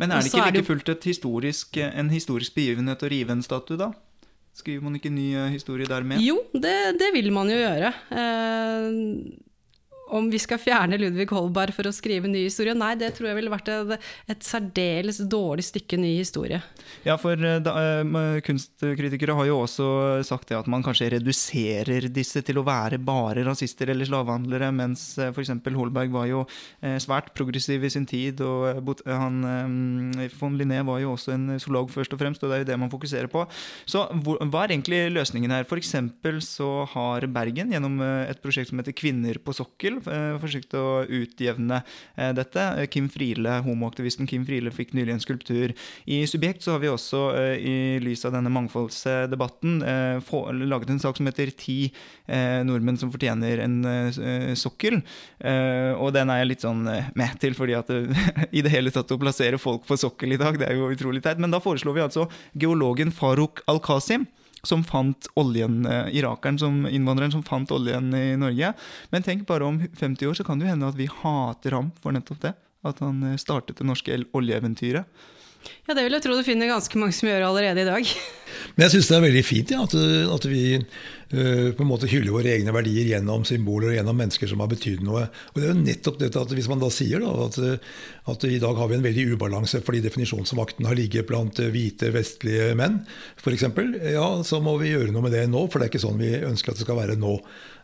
Men 0.00 0.12
er 0.12 0.22
det 0.22 0.32
ikke 0.32 0.48
like 0.50 0.66
fullt 0.66 1.06
historisk, 1.06 1.76
en 1.78 2.10
historisk 2.12 2.56
begivenhet 2.56 3.04
å 3.04 3.12
rive 3.12 3.36
en 3.36 3.44
statue, 3.44 3.78
da? 3.80 3.92
Skriver 4.52 4.84
man 4.84 4.98
ikke 4.98 5.12
ny 5.12 5.30
eh, 5.32 5.52
historie 5.54 5.88
dermed? 5.88 6.20
Jo, 6.20 6.42
det, 6.52 6.74
det 7.00 7.08
vil 7.14 7.30
man 7.32 7.48
jo 7.48 7.56
gjøre. 7.56 7.92
Eh, 8.12 8.88
om 10.12 10.28
vi 10.30 10.38
skal 10.40 10.60
fjerne 10.60 10.98
Ludvig 11.00 11.30
Holberg 11.32 11.72
for 11.76 11.88
å 11.88 11.92
skrive 11.94 12.28
ny 12.28 12.44
historie. 12.44 12.74
Nei, 12.76 12.92
det 13.00 13.14
tror 13.16 13.30
jeg 13.30 13.38
ville 13.38 13.52
vært 13.52 13.70
et, 13.72 14.08
et, 14.28 14.44
særdeles 14.44 15.22
dårlig 15.32 15.64
stykke 15.64 15.96
ny 16.00 16.12
historie. 16.18 16.60
Ja, 17.06 17.16
for 17.20 17.38
eh, 17.38 17.60
da, 17.64 17.74
eh, 17.80 18.40
kunstkritikere 18.44 19.36
har 19.38 19.48
jo 19.48 19.62
også 19.62 19.86
sagt 20.28 20.50
det 20.52 20.58
at 20.58 20.68
man 20.70 20.84
kanskje 20.84 21.12
reduserer 21.16 22.10
disse 22.12 22.42
til 22.44 22.60
å 22.60 22.66
være 22.66 23.00
bare 23.02 23.46
rasister 23.46 23.92
eller 23.92 24.08
slavehandlere, 24.08 24.68
mens 24.76 25.06
uh, 25.20 25.30
f.eks. 25.30 25.54
Holberg 25.72 26.12
var 26.12 26.28
jo 26.28 26.42
svært 27.00 27.30
progressiv 27.36 27.84
i 27.86 27.90
sin 27.92 28.04
tid, 28.08 28.40
og 28.44 29.00
han, 29.08 29.38
von 30.36 30.56
Linné 30.58 30.82
var 30.86 31.00
jo 31.00 31.14
også 31.14 31.32
en 31.34 31.56
zoolog 31.62 31.90
først 31.92 32.12
og 32.14 32.20
fremst, 32.20 32.42
og 32.44 32.50
det 32.50 32.58
er 32.58 32.62
jo 32.62 32.68
det 32.72 32.78
man 32.82 32.92
fokuserer 32.92 33.30
på. 33.32 33.44
Så 33.88 34.04
hva 34.12 34.64
er 34.64 34.74
egentlig 34.74 35.00
løsningen 35.14 35.54
her? 35.54 35.64
F.eks. 35.64 35.94
så 36.44 36.70
har 36.92 37.26
Bergen 37.32 37.72
gjennom 37.72 38.00
et 38.02 38.42
prosjekt 38.44 38.70
som 38.70 38.82
heter 38.82 38.96
Kvinner 38.96 39.40
på 39.42 39.54
sokkel, 39.56 40.01
Eh, 40.01 40.01
forsøkte 40.42 40.80
å 40.80 40.92
utjevne 41.06 41.80
eh, 42.16 42.32
dette. 42.36 42.66
Kim 42.92 43.08
Friele, 43.12 43.58
homoaktivisten 43.66 44.28
Kim 44.30 44.46
Friele 44.48 44.72
fikk 44.74 44.94
nylig 44.96 45.16
en 45.16 45.22
skulptur. 45.22 45.74
I 46.06 46.22
Subjekt 46.30 46.64
så 46.64 46.76
har 46.76 46.82
vi 46.82 46.90
også, 46.92 47.22
eh, 47.38 47.54
i 47.58 47.76
lys 48.02 48.24
av 48.28 48.36
denne 48.36 48.52
mangfoldsdebatten, 48.52 49.80
laget 50.68 50.90
en 50.92 51.02
sak 51.02 51.16
som 51.18 51.26
heter 51.26 51.50
'Ti 51.52 51.92
nordmenn 52.64 52.98
som 52.98 53.10
fortjener 53.12 53.60
en 53.60 53.82
sokkel'. 54.56 55.02
Og 55.98 56.12
den 56.12 56.30
er 56.30 56.38
jeg 56.42 56.48
litt 56.48 56.64
sånn 56.64 56.84
med 57.14 57.40
til, 57.40 57.54
fordi 57.54 57.74
at 57.76 57.90
i 58.56 58.62
det 58.62 58.70
hele 58.70 58.90
tatt 58.90 59.10
å 59.10 59.18
plassere 59.20 59.58
folk 59.58 59.86
på 59.86 59.98
sokkel 59.98 60.32
i 60.32 60.40
dag, 60.40 60.58
det 60.58 60.68
er 60.68 60.78
jo 60.78 60.90
utrolig 60.90 61.22
teit. 61.22 61.38
Men 61.38 61.50
da 61.50 61.60
foreslår 61.60 61.94
vi 61.94 62.06
altså 62.06 62.28
geologen 62.54 63.12
Farouk 63.12 63.62
Al-Qasim 63.66 64.26
som 64.66 64.84
fant 64.86 65.26
oljen, 65.34 65.86
eh, 65.86 66.14
irakeren 66.18 66.58
som 66.58 66.86
innvandreren 66.86 67.32
som 67.34 67.42
fant 67.42 67.70
oljen 67.74 68.14
i 68.14 68.36
Norge. 68.38 68.72
Men 69.10 69.22
tenk 69.22 69.46
bare 69.46 69.66
om 69.66 69.80
50 69.98 70.26
år 70.30 70.38
så 70.38 70.46
kan 70.46 70.58
det 70.58 70.68
jo 70.68 70.74
hende 70.74 70.88
at 70.88 70.98
vi 70.98 71.10
hater 71.10 71.78
ham 71.78 71.90
for 72.02 72.14
nettopp 72.14 72.40
det. 72.46 72.54
At 72.86 73.02
han 73.02 73.22
eh, 73.26 73.38
startet 73.42 73.78
det 73.78 73.86
norske 73.88 74.24
oljeeventyret. 74.32 75.06
Ja, 75.86 75.94
det 75.94 76.02
vil 76.02 76.14
jeg 76.16 76.24
tro 76.24 76.34
du 76.34 76.42
finner 76.46 76.70
ganske 76.70 76.98
mange 76.98 77.14
som 77.14 77.28
gjør 77.28 77.44
allerede 77.46 77.84
i 77.84 77.86
dag. 77.86 78.08
Men 78.74 78.84
jeg 78.86 78.94
syns 78.96 79.10
det 79.10 79.16
er 79.16 79.24
veldig 79.26 79.42
fint 79.46 79.72
ja, 79.74 79.82
at, 79.86 79.94
at, 80.34 80.46
vi 80.50 80.64
på 81.32 81.80
en 81.84 81.88
måte 81.88 82.10
hylle 82.12 82.32
våre 82.34 82.50
egne 82.52 82.74
verdier 82.76 83.08
gjennom 83.08 83.46
symboler 83.48 83.90
og 83.90 83.96
gjennom 83.96 84.18
mennesker 84.20 84.50
som 84.50 84.60
har 84.60 84.68
betydd 84.68 85.00
noe. 85.06 85.24
Og 85.52 85.58
det 85.58 85.64
er 85.64 85.72
jo 85.72 85.80
nettopp 85.80 86.18
dette 86.20 86.42
at 86.42 86.52
Hvis 86.52 86.68
man 86.68 86.82
da 86.82 86.90
sier 86.92 87.24
da, 87.24 87.32
at, 87.46 87.58
at, 88.28 88.44
i 88.44 88.60
dag 88.60 88.76
har 88.76 88.90
vi 88.90 88.98
en 88.98 89.06
veldig 89.06 89.26
ubalanse 89.32 89.80
fordi 89.84 90.02
definisjonsmakten 90.04 90.88
har 90.88 90.98
ligget 90.98 91.28
blant 91.30 91.56
hvite, 91.72 92.12
vestlige 92.12 92.72
menn, 92.78 93.00
f.eks., 93.40 93.64
ja, 94.12 94.28
så 94.44 94.60
må 94.64 94.76
vi 94.82 94.92
gjøre 94.92 95.14
noe 95.14 95.24
med 95.24 95.36
det 95.36 95.46
nå, 95.48 95.66
for 95.72 95.80
det 95.80 95.88
er 95.88 95.94
ikke 95.94 96.04
sånn 96.04 96.20
vi 96.20 96.34
ønsker 96.36 96.74
at 96.74 96.82
det 96.82 96.86
skal 96.86 97.00
være 97.00 97.16
nå. 97.20 97.38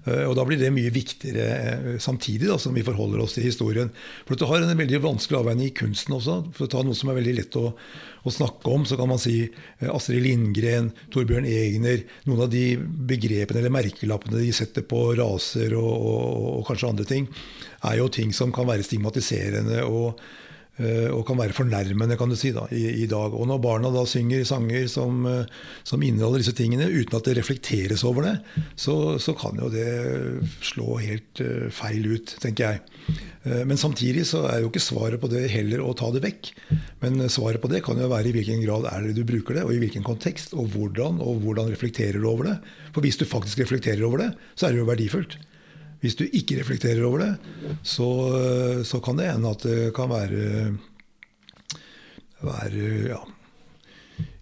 Eh, 0.09 0.25
og 0.29 0.37
Da 0.39 0.45
blir 0.47 0.61
det 0.61 0.71
mye 0.75 0.93
viktigere 0.95 1.47
eh, 1.49 1.99
samtidig 2.03 2.49
da, 2.49 2.59
som 2.61 2.77
vi 2.77 2.85
forholder 2.87 3.23
oss 3.23 3.37
til 3.37 3.47
historien. 3.49 3.93
For 4.27 4.39
Du 4.39 4.47
har 4.49 4.63
en 4.63 4.79
veldig 4.79 5.03
vanskelig 5.05 5.41
avveining 5.41 5.71
i 5.71 5.77
kunsten 5.77 6.17
også. 6.17 6.41
For 6.57 6.67
å 6.67 6.73
ta 6.73 6.83
noe 6.87 6.97
som 6.99 7.13
er 7.13 7.21
veldig 7.21 7.37
lett 7.41 7.61
å, 7.61 7.73
å 7.73 8.35
snakke 8.35 8.73
om, 8.73 8.87
så 8.89 8.99
kan 9.01 9.11
man 9.11 9.23
si 9.23 9.37
eh, 9.45 9.91
Astrid 9.93 10.25
Lindgren, 10.25 10.93
Torbjørn 11.15 11.49
Egner 11.49 12.05
Noen 12.29 12.45
av 12.47 12.53
de 12.53 12.65
begrepene 12.79 13.63
eller 13.63 13.75
merkelappene 13.75 14.43
de 14.43 14.53
setter 14.57 14.87
på 14.89 15.13
raser 15.19 15.77
og, 15.79 15.95
og, 15.95 16.51
og 16.59 16.67
kanskje 16.69 16.93
andre 16.93 17.09
ting, 17.09 17.31
er 17.89 18.01
jo 18.01 18.11
ting 18.13 18.35
som 18.37 18.53
kan 18.55 18.69
være 18.69 18.87
stigmatiserende. 18.87 19.85
og 19.87 20.21
og 20.79 21.25
kan 21.27 21.39
være 21.41 21.57
fornærmende 21.57 22.17
kan 22.19 22.31
du 22.31 22.37
si 22.39 22.53
da, 22.55 22.67
i, 22.75 23.03
i, 23.03 23.07
dag. 23.11 23.35
Og 23.35 23.49
når 23.51 23.63
barna 23.63 23.91
da 23.95 24.05
synger 24.07 24.45
sanger 24.47 24.87
som, 24.91 25.25
eh, 25.27 25.49
som, 25.87 26.03
inneholder 26.03 26.45
disse 26.45 26.55
tingene 26.59 26.87
uten 26.87 27.19
at 27.19 27.27
det 27.27 27.37
reflekteres 27.41 28.05
over 28.07 28.29
det, 28.29 28.37
så, 28.79 29.19
så 29.23 29.35
kan 29.39 29.59
jo 29.59 29.71
det 29.73 29.89
slå 30.65 31.01
helt 31.03 31.43
uh, 31.43 31.67
feil 31.75 32.07
ut, 32.15 32.37
tenker 32.43 32.69
jeg. 32.69 33.17
Men 33.49 33.79
samtidig 33.81 34.27
så 34.29 34.43
er 34.51 34.61
jo 34.61 34.69
ikke 34.69 34.83
svaret 34.83 35.21
på 35.23 35.31
det 35.33 35.47
heller 35.49 35.81
å 35.81 35.95
ta 35.97 36.11
det 36.13 36.21
vekk. 36.21 36.51
Men 37.01 37.23
svaret 37.33 37.63
på 37.63 37.71
det 37.73 37.81
kan 37.87 37.97
jo 37.97 38.11
være 38.11 38.29
i 38.29 38.35
hvilken 38.35 38.61
grad 38.61 38.85
er 38.91 39.07
det 39.07 39.15
du 39.17 39.23
bruker 39.25 39.57
det, 39.57 39.63
og 39.65 39.73
i 39.73 39.79
hvilken 39.81 40.05
kontekst, 40.05 40.53
og 40.59 40.69
hvordan, 40.75 41.23
og 41.25 41.41
hvordan 41.47 41.71
reflekterer 41.73 42.21
du 42.21 42.29
over 42.29 42.51
det. 42.51 42.57
For 42.93 43.07
hvis 43.07 43.17
du 43.17 43.25
faktisk 43.31 43.63
reflekterer 43.63 44.05
over 44.05 44.27
det, 44.27 44.29
så 44.59 44.69
er 44.69 44.77
det 44.77 44.83
jo 44.83 44.91
verdifullt. 44.91 45.39
Hvis 46.03 46.15
du 46.19 46.25
ikke 46.27 46.61
reflekterer 46.61 47.03
over 47.07 47.25
det, 47.25 47.33
så, 47.83 48.07
så 48.87 49.01
kan 49.03 49.19
det 49.19 49.33
hende 49.33 49.51
at 49.51 49.65
det 49.67 49.89
kan 49.97 50.13
være, 50.13 50.45
være 52.47 52.85
ja, 53.09 53.19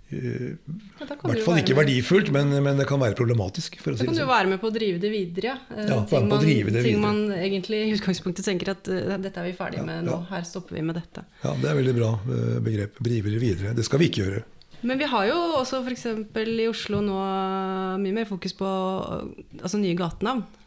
i 0.07 0.55
hvert 1.03 1.41
fall 1.43 1.59
ikke 1.59 1.75
verdifullt, 1.75 2.29
men, 2.35 2.53
men, 2.63 2.79
det 2.79 2.87
kan 2.87 3.01
være 3.03 3.17
problematisk. 3.19 3.75
Å 3.81 3.83
si 3.83 3.91
da 3.91 4.07
kan 4.07 4.15
du 4.15 4.21
sånn. 4.21 4.29
være 4.31 4.51
med 4.53 4.61
på 4.63 4.69
å 4.71 4.75
drive 4.75 5.01
det 5.03 5.11
videre. 5.11 5.57
Eh, 5.75 5.89
ja, 5.91 5.97
ting, 6.07 6.29
man, 6.31 6.43
drive 6.43 6.75
det 6.75 6.85
ting 6.87 7.01
videre. 7.01 7.03
man 7.03 7.33
egentlig 7.35 7.81
i 7.89 7.95
utgangspunktet 7.97 8.47
tenker 8.47 8.71
at 8.77 8.87
uh, 8.87 9.17
dette 9.19 9.43
er 9.43 9.49
vi 9.49 9.55
ferdige 9.59 9.83
ja, 9.83 9.87
med 9.89 10.07
nå, 10.07 10.15
ja. 10.15 10.29
her 10.31 10.47
stopper 10.47 10.79
vi 10.79 10.85
med 10.87 10.99
dette. 11.01 11.25
Ja, 11.43 11.57
det 11.59 11.73
er 11.73 11.81
veldig 11.81 11.97
bra 11.99 12.13
uh, 12.21 12.37
begrep. 12.63 13.01
Drive 13.03 13.35
det 13.35 13.41
videre. 13.43 13.75
Det 13.75 13.87
skal 13.89 14.03
vi 14.03 14.13
ikke 14.13 14.23
gjøre. 14.23 14.45
Men 14.87 15.01
vi 15.01 15.09
har 15.11 15.27
jo 15.27 15.41
også 15.59 15.83
f.eks. 15.83 16.07
i 16.07 16.69
Oslo 16.71 17.01
nå 17.03 17.19
mye 17.99 18.15
mer 18.15 18.29
fokus 18.29 18.55
på 18.55 18.69
altså 18.69 19.81
nye 19.83 19.97
gatenavn 19.99 20.45
eh, 20.45 20.66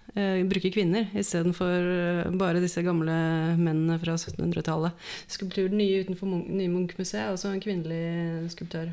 bruke 0.50 0.72
kvinner 0.74 1.10
istedenfor 1.18 1.90
eh, 1.94 2.32
bare 2.40 2.62
disse 2.64 2.84
gamle 2.86 3.16
mennene 3.60 4.00
fra 4.02 4.16
1700-tallet. 4.18 5.06
Skulpturen 5.32 5.78
nye 5.80 6.04
utenfor 6.04 6.32
nye 6.32 6.72
Munch-museet, 6.72 7.32
også 7.34 7.54
en 7.54 7.64
kvinnelig 7.64 8.50
skulptør. 8.54 8.92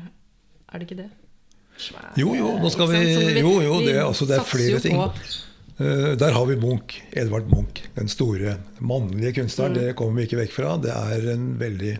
Er 0.67 0.79
det 0.79 0.87
ikke 0.87 1.01
det? 1.03 1.09
Svær, 1.77 2.07
jo, 2.17 2.31
jo, 2.33 2.55
nå 2.57 2.71
skal 2.73 2.89
vi, 2.89 3.01
Jo, 3.37 3.59
jo, 3.61 3.75
det, 3.85 3.99
altså, 4.01 4.25
det 4.25 4.39
er 4.39 4.47
flere 4.49 4.79
ting. 4.81 4.97
Uh, 5.77 6.15
der 6.17 6.33
har 6.33 6.47
vi 6.49 6.55
Munch, 6.57 6.97
Edvard 7.13 7.51
Munch, 7.51 7.83
den 7.93 8.09
store 8.09 8.55
mannlige 8.79 9.35
kunstneren. 9.37 9.75
Mm. 9.75 9.79
Det 9.83 9.95
kommer 9.99 10.21
vi 10.21 10.25
ikke 10.25 10.41
vekk 10.41 10.55
fra. 10.55 10.73
Det 10.81 10.95
er 10.95 11.29
en 11.35 11.51
veldig 11.59 11.93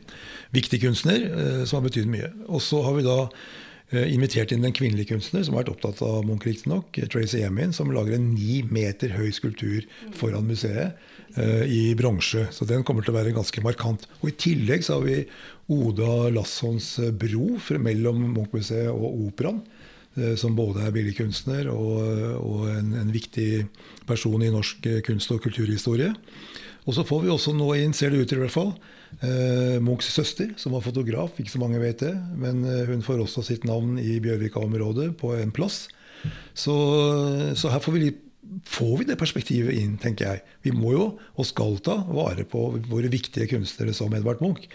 viktig 0.57 0.81
kunstner 0.81 1.29
som 1.69 1.77
har 1.77 1.89
betydd 1.91 2.09
mye. 2.09 2.31
Og 2.49 2.63
så 2.65 2.81
har 2.87 2.97
vi 2.97 3.05
da 3.05 3.19
Eh, 3.27 3.66
invitert 3.91 4.51
inn 4.51 4.65
en 4.67 4.75
kvinnelig 4.75 5.07
kunstner 5.07 5.45
som 5.45 5.55
har 5.55 5.63
vært 5.63 5.77
opptatt 5.77 6.01
av 6.03 6.25
Munch, 6.27 6.43
riktignok. 6.43 6.97
Tracy 7.11 7.39
Emin, 7.47 7.71
som 7.75 7.93
lager 7.95 8.17
en 8.17 8.33
ni 8.33 8.59
meter 8.67 9.13
høy 9.15 9.29
skulptur 9.31 9.85
foran 10.17 10.49
museet 10.49 10.97
uh, 11.37 11.63
i 11.63 11.93
bronse. 11.95 12.49
Så 12.51 12.67
den 12.67 12.83
kommer 12.87 13.05
til 13.05 13.15
å 13.15 13.19
være 13.19 13.35
ganske 13.37 13.63
markant. 13.63 14.03
Og 14.19 14.33
I 14.33 14.35
tillegg 14.43 14.83
så 14.83 14.97
har 14.97 15.07
vi 15.07 15.21
Oda 15.71 16.27
Lassons 16.35 16.97
bro 17.15 17.55
mellom 17.79 18.25
Munch-museet 18.33 18.91
og 18.91 19.23
Operaen. 19.29 19.63
Som 20.41 20.55
både 20.57 20.81
er 20.81 20.93
billedkunstner 20.95 21.67
og, 21.69 21.99
og 22.41 22.61
en, 22.71 22.87
en, 22.97 23.11
viktig 23.13 23.67
person 24.09 24.41
i 24.41 24.49
norsk 24.49 24.87
kunst- 25.05 25.29
og 25.35 25.43
kulturhistorie. 25.43 26.09
Og 26.87 26.95
så 26.95 27.03
får 27.03 27.25
vi 27.25 27.33
også 27.33 27.51
nå 27.53 27.67
inn, 27.75 27.93
ser 27.93 28.13
det 28.13 28.23
ut 28.23 28.31
til 28.31 28.39
i 28.39 28.45
hvert 28.45 28.55
fall, 28.55 28.71
Eh, 29.23 29.77
Munchs 29.81 30.09
søster, 30.13 30.51
som 30.59 30.73
var 30.75 30.83
fotograf, 30.85 31.37
ikke 31.39 31.53
så 31.53 31.61
mange 31.61 31.79
vet 31.81 32.03
det. 32.03 32.13
Men 32.37 32.63
eh, 32.67 32.85
hun 32.89 33.03
får 33.05 33.23
også 33.23 33.43
sitt 33.45 33.65
navn 33.67 33.97
i 34.01 34.19
Bjørvika-området 34.23 35.13
på 35.19 35.33
en 35.37 35.53
plass. 35.55 35.87
Så, 36.57 36.75
så 37.57 37.71
her 37.71 37.81
får 37.83 37.95
vi, 37.95 38.11
får 38.67 38.93
vi, 38.99 39.07
det 39.09 39.19
perspektivet 39.21 39.77
inn, 39.79 39.97
tenker 40.01 40.31
jeg. 40.31 40.43
Vi 40.67 40.75
må 40.75 40.93
jo, 40.95 41.07
og 41.37 41.49
skal 41.49 41.79
ta, 41.85 41.99
vare 42.09 42.45
på 42.49 42.69
våre 42.89 43.11
viktige 43.13 43.49
kunstnere 43.53 43.95
som 43.95 44.13
Edvard 44.17 44.41
Munch. 44.43 44.67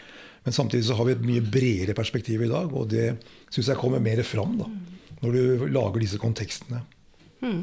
Men 0.43 0.57
samtidig 0.57 0.89
så 0.89 0.97
har 0.99 1.07
vi 1.07 1.15
et 1.15 1.27
mye 1.27 1.45
bredere 1.45 1.95
perspektiv 1.95 2.43
i 2.43 2.51
dag, 2.51 2.73
og 2.75 2.89
det 2.91 3.13
syns 3.53 3.71
jeg 3.71 3.79
kommer 3.79 4.03
mer 4.03 4.25
fram 4.27 4.57
da, 4.59 4.67
når 5.23 5.37
du 5.37 5.67
lager 5.71 6.03
disse 6.03 6.19
kontekstene. 6.23 6.83
Mm 7.43 7.63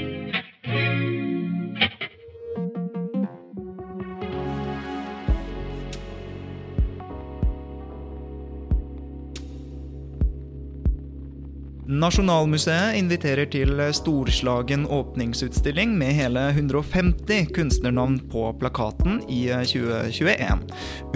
Nasjonalmuseet 11.91 12.95
inviterer 12.95 13.49
til 13.51 13.75
storslagen 13.91 14.85
åpningsutstilling 14.95 15.91
med 15.99 16.13
hele 16.15 16.45
150 16.53 17.49
kunstnernavn 17.51 18.15
på 18.31 18.45
plakaten 18.61 19.17
i 19.27 19.41
2021. 19.67 20.61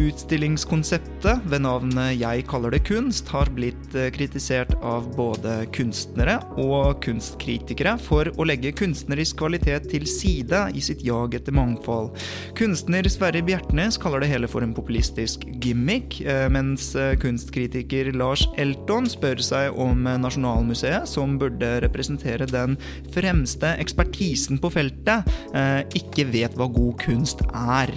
Utstillingskonseptet 0.03 1.45
ved 1.47 1.63
navnet 1.63 2.17
Jeg 2.19 2.43
kaller 2.51 2.75
det 2.75 2.81
kunst 2.89 3.31
har 3.31 3.47
blitt 3.55 3.95
kritisert 4.17 4.73
av 4.83 5.07
både 5.15 5.61
kunstnere 5.75 6.41
og 6.59 6.99
kunstkritikere 7.05 7.95
for 8.03 8.33
å 8.35 8.49
legge 8.49 8.73
kunstnerisk 8.75 9.39
kvalitet 9.45 9.87
til 9.93 10.03
side 10.11 10.65
i 10.75 10.83
sitt 10.83 11.07
jag 11.07 11.39
etter 11.39 11.55
mangfold. 11.55 12.11
Kunstner 12.59 13.07
Sverre 13.07 13.45
Bjertnæs 13.47 13.95
kaller 14.01 14.25
det 14.25 14.31
hele 14.33 14.51
for 14.51 14.67
en 14.67 14.75
populistisk 14.75 15.47
gimmick, 15.63 16.19
eh, 16.27 16.49
mens 16.51 16.91
kunstkritiker 17.23 18.11
Lars 18.19 18.43
Elton 18.59 19.07
spør 19.07 19.39
seg 19.39 19.79
om 19.79 20.03
nasjonalmuseet 20.03 20.64
Nasjonalmuseet, 20.65 21.07
som 21.07 21.37
burde 21.37 21.81
representere 21.81 22.45
den 22.49 22.77
fremste 23.13 23.75
ekspertisen 23.79 24.59
på 24.59 24.71
feltet, 24.73 25.27
eh, 25.53 25.83
ikke 25.93 26.25
vet 26.31 26.55
hva 26.55 26.67
god 26.67 26.97
kunst 26.99 27.41
er. 27.53 27.91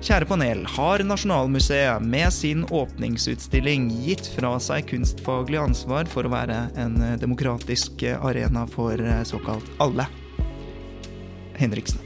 Kjære 0.00 0.26
panel, 0.28 0.64
har 0.66 1.02
Nasjonalmuseet 1.02 2.02
med 2.02 2.30
sin 2.32 2.64
åpningsutstilling 2.64 3.90
gitt 4.04 4.26
fra 4.36 4.58
seg 4.60 4.86
kunstfaglig 4.86 5.58
ansvar 5.58 6.06
for 6.06 6.24
å 6.24 6.30
være 6.30 6.70
en 6.76 7.18
demokratisk 7.18 8.04
arena 8.20 8.66
for 8.66 8.94
eh, 8.94 9.24
såkalt 9.24 9.66
alle? 9.80 10.06
Henriksen. 11.56 12.00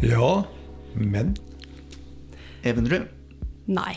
Ja, 0.00 0.44
men 0.94 1.36
Evenrud? 2.64 3.08
Nei. 3.66 3.96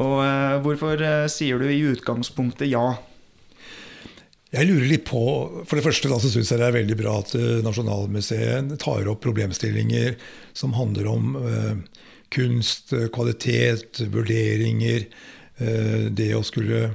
Og 0.00 0.18
hvorfor 0.64 0.98
sier 1.30 1.60
du 1.60 1.68
i 1.70 1.82
utgangspunktet 1.92 2.70
ja? 2.70 2.96
Jeg 4.50 4.66
lurer 4.66 4.88
litt 4.90 5.04
på, 5.06 5.20
For 5.62 5.78
det 5.78 5.84
første 5.84 6.10
da, 6.10 6.18
så 6.18 6.30
syns 6.32 6.50
jeg 6.50 6.58
det 6.58 6.66
er 6.66 6.78
veldig 6.80 6.96
bra 6.98 7.18
at 7.22 7.34
uh, 7.38 7.60
Nasjonalmuseet 7.62 8.72
tar 8.82 9.10
opp 9.10 9.22
problemstillinger 9.22 10.16
som 10.56 10.74
handler 10.74 11.06
om 11.06 11.36
eh, 11.38 12.02
kunst, 12.34 12.90
kvalitet, 13.14 14.02
vurderinger. 14.10 15.06
Eh, 15.62 16.10
det 16.10 16.32
å 16.34 16.42
skulle 16.46 16.90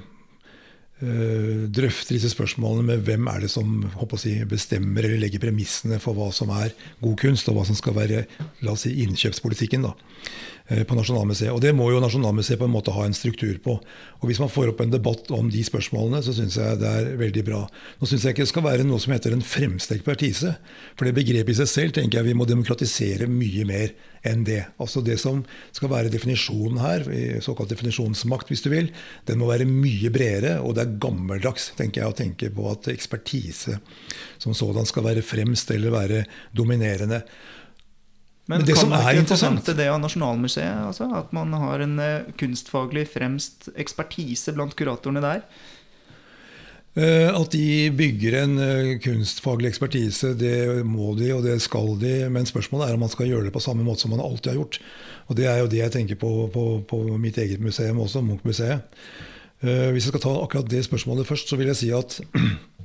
drøfte 0.96 2.16
disse 2.16 2.30
spørsmålene 2.32 2.86
med 2.88 3.02
hvem 3.04 3.26
er 3.28 3.42
det 3.44 3.50
som 3.52 3.84
si, 4.18 4.32
bestemmer 4.48 5.04
eller 5.04 5.20
legger 5.26 5.42
premissene 5.44 6.00
for 6.02 6.16
hva 6.16 6.30
som 6.34 6.54
er 6.56 6.72
god 7.04 7.18
kunst, 7.20 7.50
og 7.52 7.58
hva 7.58 7.66
som 7.68 7.76
skal 7.76 7.98
være 7.98 8.22
la 8.64 8.72
oss 8.72 8.86
si, 8.88 8.94
innkjøpspolitikken. 9.04 9.84
da. 9.84 9.92
Eh, 10.68 10.82
på 10.84 10.96
Nasjonalmuseet. 10.98 11.52
Og 11.54 11.60
det 11.62 11.76
må 11.78 11.92
jo 11.94 12.00
Nasjonalmuseet 12.02 12.58
på 12.58 12.66
en 12.66 12.74
måte 12.74 12.94
ha 12.96 13.04
en 13.06 13.14
struktur 13.14 13.54
på. 13.62 13.76
Og 14.18 14.24
Hvis 14.26 14.40
man 14.42 14.50
får 14.50 14.72
opp 14.72 14.80
en 14.82 14.90
debatt 14.90 15.30
om 15.30 15.52
de 15.54 15.62
spørsmålene, 15.62 16.24
så 16.26 16.34
syns 16.34 16.58
jeg 16.58 16.80
det 16.82 16.90
er 16.90 17.12
veldig 17.20 17.44
bra. 17.46 17.60
Nå 18.02 18.10
syns 18.10 18.26
jeg 18.26 18.34
ikke 18.34 18.48
det 18.48 18.50
skal 18.50 18.66
være 18.66 18.88
noe 18.88 18.98
som 18.98 19.14
heter 19.14 19.36
en 19.36 19.46
fremste 19.46 19.94
ekspertise. 19.94 20.56
For 20.98 21.06
det 21.06 21.14
begrepet 21.20 21.54
i 21.54 21.60
seg 21.60 21.70
selv 21.70 21.94
tenker 21.94 22.18
jeg 22.18 22.32
vi 22.32 22.38
må 22.40 22.50
demokratisere 22.50 23.30
mye 23.30 23.68
mer 23.70 23.94
enn 24.26 24.42
det. 24.48 24.64
Altså 24.82 25.06
Det 25.06 25.20
som 25.22 25.44
skal 25.70 25.92
være 25.92 26.10
definisjonen 26.10 26.82
her, 26.82 27.06
såkalt 27.46 27.70
definisjonsmakt 27.70 28.50
hvis 28.50 28.66
du 28.66 28.72
vil, 28.74 28.90
den 29.30 29.38
må 29.38 29.52
være 29.54 29.70
mye 29.70 30.10
bredere. 30.10 30.58
Og 30.66 30.74
det 30.74 30.88
er 30.88 30.98
gammeldags 30.98 31.76
tenker 31.78 32.02
jeg, 32.02 32.10
å 32.10 32.18
tenke 32.18 32.50
på 32.50 32.72
at 32.74 32.90
ekspertise 32.90 33.78
som 34.42 34.58
sådan 34.58 34.90
skal 34.90 35.12
være 35.12 35.22
fremst 35.22 35.70
eller 35.70 35.94
være 35.94 36.26
dominerende. 36.58 37.22
Men, 38.46 38.60
Men 38.62 38.68
det 38.68 38.76
som 38.78 38.92
er 38.94 39.18
interessant 39.18 39.72
det 39.74 39.88
av 39.90 39.98
Nasjonalmuseet? 40.04 40.84
Altså, 40.86 41.08
at 41.18 41.32
man 41.34 41.54
har 41.58 41.82
en 41.82 41.96
uh, 41.98 42.28
kunstfaglig 42.38 43.08
fremst 43.10 43.72
ekspertise 43.74 44.54
blant 44.54 44.76
kuratorene 44.78 45.24
der? 45.24 45.42
Uh, 46.96 47.34
at 47.34 47.56
de 47.56 47.90
bygger 47.98 48.38
en 48.44 48.54
uh, 48.62 48.92
kunstfaglig 49.02 49.72
ekspertise, 49.74 50.36
det 50.38 50.86
må 50.86 51.16
de 51.18 51.32
og 51.34 51.42
det 51.48 51.58
skal 51.66 51.96
de. 52.02 52.14
Men 52.30 52.46
spørsmålet 52.46 52.92
er 52.92 53.00
om 53.00 53.06
man 53.08 53.14
skal 53.14 53.32
gjøre 53.32 53.50
det 53.50 53.56
på 53.56 53.66
samme 53.66 53.88
måte 53.88 54.06
som 54.06 54.14
man 54.14 54.22
alltid 54.22 54.54
har 54.54 54.62
gjort. 54.62 54.80
Og 55.26 55.42
det 55.42 55.50
er 55.50 55.64
jo 55.64 55.72
det 55.72 55.82
jeg 55.82 55.96
tenker 55.98 56.22
på 56.22 56.36
på, 56.54 56.68
på 56.86 57.02
mitt 57.18 57.42
eget 57.42 57.64
museum 57.66 58.04
også, 58.06 58.22
Munch-museet. 58.22 58.86
hvis 59.66 60.06
jeg 60.06 60.12
skal 60.12 60.22
ta 60.22 60.38
akkurat 60.44 60.70
det 60.70 60.84
spørsmålet 60.86 61.26
først, 61.26 61.50
så 61.50 61.58
vil 61.58 61.72
jeg 61.72 61.82
si 61.82 61.90
at 61.96 62.20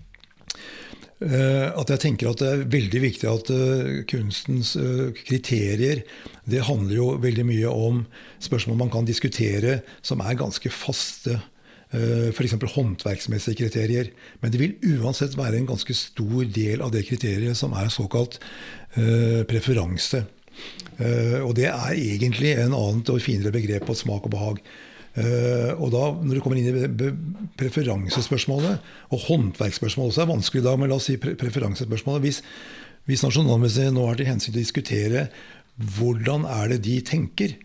Eh, 0.93 1.00
at 1.21 1.91
jeg 1.93 2.01
tenker 2.01 2.31
at 2.31 2.41
det 2.41 2.49
er 2.49 2.67
veldig 2.73 3.01
viktig 3.03 3.29
at 3.29 3.51
eh, 3.53 3.89
kunstens 4.09 4.73
eh, 4.81 5.11
kriterier 5.19 6.01
det 6.49 6.63
handler 6.65 6.97
jo 6.97 7.09
veldig 7.21 7.45
mye 7.45 7.69
om 7.69 7.99
spørsmål 8.41 8.79
man 8.81 8.93
kan 8.95 9.09
diskutere 9.09 9.83
som 10.01 10.23
er 10.25 10.39
ganske 10.41 10.73
faste 10.73 11.41
F.eks. 11.91 12.53
håndverksmessige 12.55 13.65
kriterier. 13.65 14.13
Men 14.39 14.53
det 14.55 14.61
vil 14.61 15.01
uansett 15.03 15.33
være 15.35 15.59
en 15.59 15.67
ganske 15.73 15.95
stor 15.99 16.45
del 16.47 16.85
av 16.87 16.93
det 16.95 17.01
kriteriet 17.09 17.59
som 17.59 17.73
er 17.75 17.91
såkalt 17.91 18.37
preferanse. 19.51 20.21
Og 21.43 21.51
det 21.59 21.67
er 21.67 21.97
egentlig 21.99 22.53
en 22.63 22.77
annet 22.79 23.11
og 23.11 23.19
finere 23.25 23.51
begrep 23.51 23.89
på 23.91 23.99
smak 23.99 24.31
og 24.31 24.35
behag. 24.37 24.63
Uh, 25.19 25.75
og 25.83 25.89
da, 25.91 26.03
Når 26.23 26.37
du 26.39 26.41
kommer 26.45 26.61
inn 26.61 26.69
i 26.71 27.09
preferansespørsmålet, 27.59 28.85
og 29.11 29.25
håndverksspørsmålet 29.25 30.13
også 30.13 30.23
er 30.23 30.31
vanskelig 30.31 30.63
da, 30.63 30.75
men 30.79 30.93
la 30.93 31.01
oss 31.01 31.09
si 31.11 31.17
pre 31.19 31.33
preferansespørsmålet 31.41 32.23
Hvis, 32.23 32.39
hvis 33.11 33.25
Nasjonalmuseet 33.27 33.91
nå 33.97 34.05
har 34.07 34.21
til 34.21 34.31
hensikt 34.31 34.55
å 34.55 34.61
diskutere 34.61 35.27
hvordan 35.97 36.47
er 36.47 36.75
det 36.75 36.83
de 36.85 37.01
tenker 37.03 37.57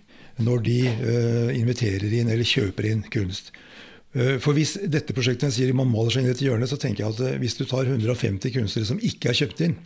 når 0.42 0.66
de 0.66 0.80
uh, 0.90 1.54
inviterer 1.54 2.18
inn 2.18 2.34
eller 2.34 2.48
kjøper 2.48 2.90
inn 2.90 3.06
kunst. 3.14 3.54
Uh, 4.18 4.42
for 4.42 4.58
hvis 4.58 4.80
dette 4.82 5.14
prosjektet 5.14 5.54
sier 5.54 5.76
man 5.78 5.92
maler 5.92 6.16
seg 6.16 6.26
inn 6.26 6.34
i 6.34 6.36
et 6.36 6.46
hjørne, 6.48 6.66
så 6.66 6.82
tenker 6.82 7.06
jeg 7.06 7.14
at 7.14 7.42
hvis 7.44 7.60
du 7.62 7.66
tar 7.70 7.86
150 7.86 8.58
kunstnere 8.58 8.90
som 8.90 9.06
ikke 9.06 9.30
er 9.30 9.42
kjøpt 9.44 9.66
inn, 9.68 9.78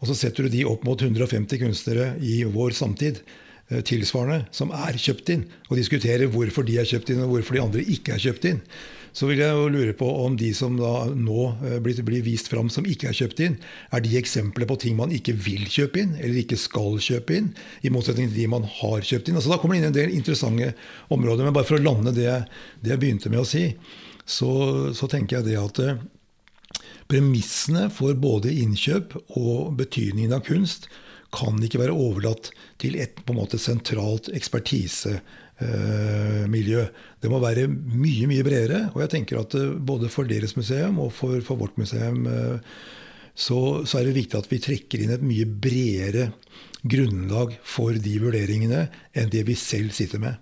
og 0.00 0.08
så 0.08 0.16
setter 0.16 0.46
du 0.46 0.56
de 0.56 0.64
opp 0.68 0.88
mot 0.88 1.00
150 1.04 1.60
kunstnere 1.60 2.14
i 2.24 2.40
vår 2.48 2.72
samtid, 2.80 3.20
Eh, 3.20 3.53
tilsvarende 3.86 4.44
som 4.54 4.72
er 4.76 4.98
kjøpt 5.00 5.30
inn, 5.32 5.46
og 5.70 5.78
diskuterer 5.80 6.28
hvorfor 6.30 6.66
de 6.66 6.76
er 6.80 6.88
kjøpt 6.88 7.14
inn 7.14 7.22
og 7.24 7.32
hvorfor 7.32 7.56
de 7.56 7.64
andre 7.64 7.86
ikke 7.94 8.16
er 8.16 8.22
kjøpt 8.26 8.50
inn, 8.50 8.60
så 9.14 9.28
vil 9.28 9.38
jeg 9.38 9.54
jo 9.54 9.68
lure 9.70 9.92
på 9.94 10.06
om 10.24 10.34
de 10.38 10.48
som 10.56 10.74
da 10.74 11.06
nå 11.14 11.42
eh, 11.62 11.76
blir, 11.82 12.00
blir 12.06 12.24
vist 12.26 12.50
fram 12.50 12.70
som 12.72 12.86
ikke 12.88 13.12
er 13.12 13.18
kjøpt 13.20 13.42
inn, 13.46 13.60
er 13.94 14.02
de 14.02 14.16
eksempler 14.18 14.66
på 14.66 14.76
ting 14.82 14.96
man 14.98 15.14
ikke 15.14 15.36
vil 15.38 15.68
kjøpe 15.70 16.02
inn, 16.02 16.16
eller 16.18 16.40
ikke 16.40 16.58
skal 16.58 16.98
kjøpe 17.02 17.36
inn, 17.38 17.52
i 17.86 17.92
motsetning 17.94 18.32
til 18.32 18.42
de 18.42 18.48
man 18.50 18.66
har 18.80 19.06
kjøpt 19.06 19.30
inn. 19.30 19.38
Altså 19.38 19.54
Da 19.54 19.60
kommer 19.62 19.78
det 19.78 19.84
inn 19.84 19.90
en 19.92 19.96
del 20.00 20.16
interessante 20.18 20.72
områder. 21.14 21.46
Men 21.46 21.54
bare 21.54 21.68
for 21.68 21.78
å 21.78 21.84
lande 21.84 22.14
det, 22.16 22.26
det 22.82 22.94
jeg 22.96 23.02
begynte 23.04 23.30
med 23.30 23.44
å 23.44 23.46
si, 23.46 23.68
så, 24.26 24.50
så 24.96 25.08
tenker 25.10 25.38
jeg 25.38 25.52
det 25.52 25.60
at 25.62 25.82
eh, 25.84 26.02
premissene 27.06 27.86
for 27.94 28.18
både 28.18 28.50
innkjøp 28.64 29.14
og 29.38 29.76
betydningen 29.78 30.34
av 30.34 30.42
kunst 30.48 30.90
kan 31.34 31.58
ikke 31.64 31.80
være 31.82 31.96
overlatt 31.96 32.50
til 32.82 32.92
et 33.02 33.14
på 33.20 33.32
en 33.34 33.40
måte 33.40 33.58
sentralt 33.60 34.26
ekspertisemiljø. 34.34 36.82
Det 37.20 37.30
må 37.32 37.38
være 37.42 37.68
mye 37.68 38.26
mye 38.30 38.44
bredere. 38.46 38.80
Og 38.94 39.00
jeg 39.04 39.12
tenker 39.16 39.34
at 39.42 39.50
eh, 39.58 39.74
både 39.74 40.06
for 40.12 40.24
deres 40.30 40.56
museum 40.58 40.94
og 41.02 41.10
for, 41.16 41.34
for 41.46 41.54
vårt 41.60 41.76
museum 41.80 42.18
eh, 42.30 42.56
så, 43.34 43.60
så, 43.82 43.94
er 43.98 44.04
det 44.06 44.18
viktig 44.20 44.36
at 44.38 44.50
vi 44.52 44.62
trekker 44.62 44.98
inn 45.02 45.14
et 45.16 45.26
mye 45.26 45.46
bredere 45.46 46.24
grunnlag 46.86 47.48
for 47.66 47.92
de 47.98 48.14
vurderingene 48.22 48.88
enn 49.16 49.32
det 49.32 49.44
vi 49.48 49.54
selv 49.58 49.90
sitter 49.96 50.18
med. 50.22 50.34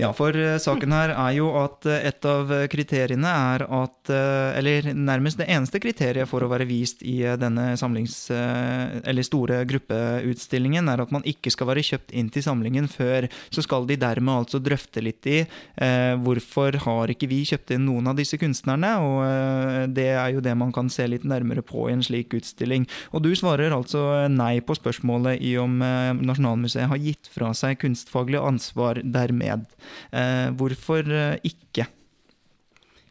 Ja, 0.00 0.10
for 0.16 0.36
eh, 0.36 0.56
saken 0.62 0.94
her 0.96 1.12
er 1.12 1.32
jo 1.36 1.50
at 1.60 1.84
eh, 1.88 2.06
et 2.08 2.24
av 2.28 2.48
kriteriene 2.72 3.28
er 3.52 3.64
at 3.66 4.10
eh, 4.12 4.58
Eller 4.60 4.86
nærmest 4.96 5.40
det 5.40 5.48
eneste 5.52 5.80
kriteriet 5.82 6.28
for 6.30 6.40
å 6.40 6.48
være 6.50 6.68
vist 6.68 7.04
i 7.04 7.20
denne 7.40 7.74
samlings... 7.80 8.16
Eller 8.30 9.24
store 9.26 9.60
gruppeutstillingen, 9.68 10.88
er 10.88 11.02
at 11.02 11.12
man 11.14 11.24
ikke 11.28 11.52
skal 11.52 11.68
være 11.70 11.84
kjøpt 11.84 12.14
inn 12.16 12.30
til 12.32 12.44
samlingen 12.44 12.88
før. 12.90 13.26
Så 13.52 13.64
skal 13.64 13.86
de 13.88 13.98
dermed 14.00 14.32
altså 14.32 14.60
drøfte 14.62 15.02
litt 15.04 15.26
i 15.28 15.42
eh, 15.42 16.14
hvorfor 16.24 16.78
har 16.86 17.12
ikke 17.12 17.28
vi 17.30 17.42
kjøpt 17.48 17.74
inn 17.76 17.86
noen 17.88 18.10
av 18.10 18.18
disse 18.18 18.38
kunstnerne? 18.40 18.92
Og 19.04 19.18
eh, 19.26 19.84
det 19.92 20.08
er 20.14 20.36
jo 20.36 20.44
det 20.44 20.56
man 20.58 20.72
kan 20.76 20.90
se 20.92 21.06
litt 21.10 21.26
nærmere 21.28 21.64
på 21.66 21.88
i 21.88 21.94
en 21.96 22.04
slik 22.06 22.34
utstilling. 22.38 22.86
Og 23.12 23.24
du 23.26 23.32
svarer 23.38 23.74
altså 23.76 24.06
nei 24.32 24.56
på 24.64 24.76
spørsmålet 24.78 25.44
i 25.44 25.56
om 25.60 25.80
eh, 25.84 26.12
Nasjonalmuseet 26.16 26.90
har 26.92 27.04
gitt 27.04 27.30
fra 27.32 27.52
seg 27.56 27.80
kunstfaglig 27.84 28.40
ansvar 28.40 29.02
dermed. 29.04 29.68
Eh, 30.10 30.50
hvorfor 30.58 31.06
eh, 31.06 31.48
ikke? 31.50 31.86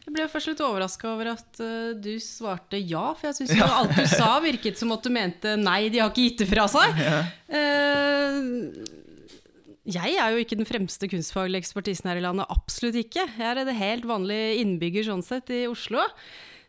Jeg 0.09 0.15
ble 0.15 0.25
først 0.31 0.49
litt 0.49 0.61
overraska 0.65 1.05
over 1.11 1.35
at 1.35 1.59
uh, 1.61 1.91
du 1.93 2.15
svarte 2.23 2.79
ja, 2.81 3.11
for 3.13 3.29
jeg 3.29 3.43
syns 3.43 3.51
ja. 3.59 3.67
alt 3.77 3.93
du 3.93 4.07
sa, 4.09 4.31
virket 4.41 4.79
som 4.79 4.89
at 4.95 5.05
du 5.05 5.11
mente 5.13 5.53
nei, 5.59 5.83
de 5.93 6.01
har 6.01 6.09
ikke 6.09 6.25
gitt 6.25 6.41
det 6.41 6.49
fra 6.49 6.65
seg. 6.71 6.97
Ja. 7.09 7.19
Uh, 7.53 8.97
jeg 9.89 10.17
er 10.21 10.33
jo 10.33 10.41
ikke 10.41 10.57
den 10.59 10.67
fremste 10.69 11.07
kunstfaglige 11.09 11.63
ekspertisen 11.63 12.09
her 12.09 12.19
i 12.19 12.21
landet, 12.21 12.49
absolutt 12.53 12.97
ikke. 12.99 13.23
Jeg 13.39 13.45
er 13.47 13.61
en 13.61 13.71
helt 13.73 14.05
vanlig 14.05 14.59
innbygger 14.61 15.07
sånn 15.07 15.23
sett 15.25 15.49
i 15.53 15.63
Oslo. 15.69 16.03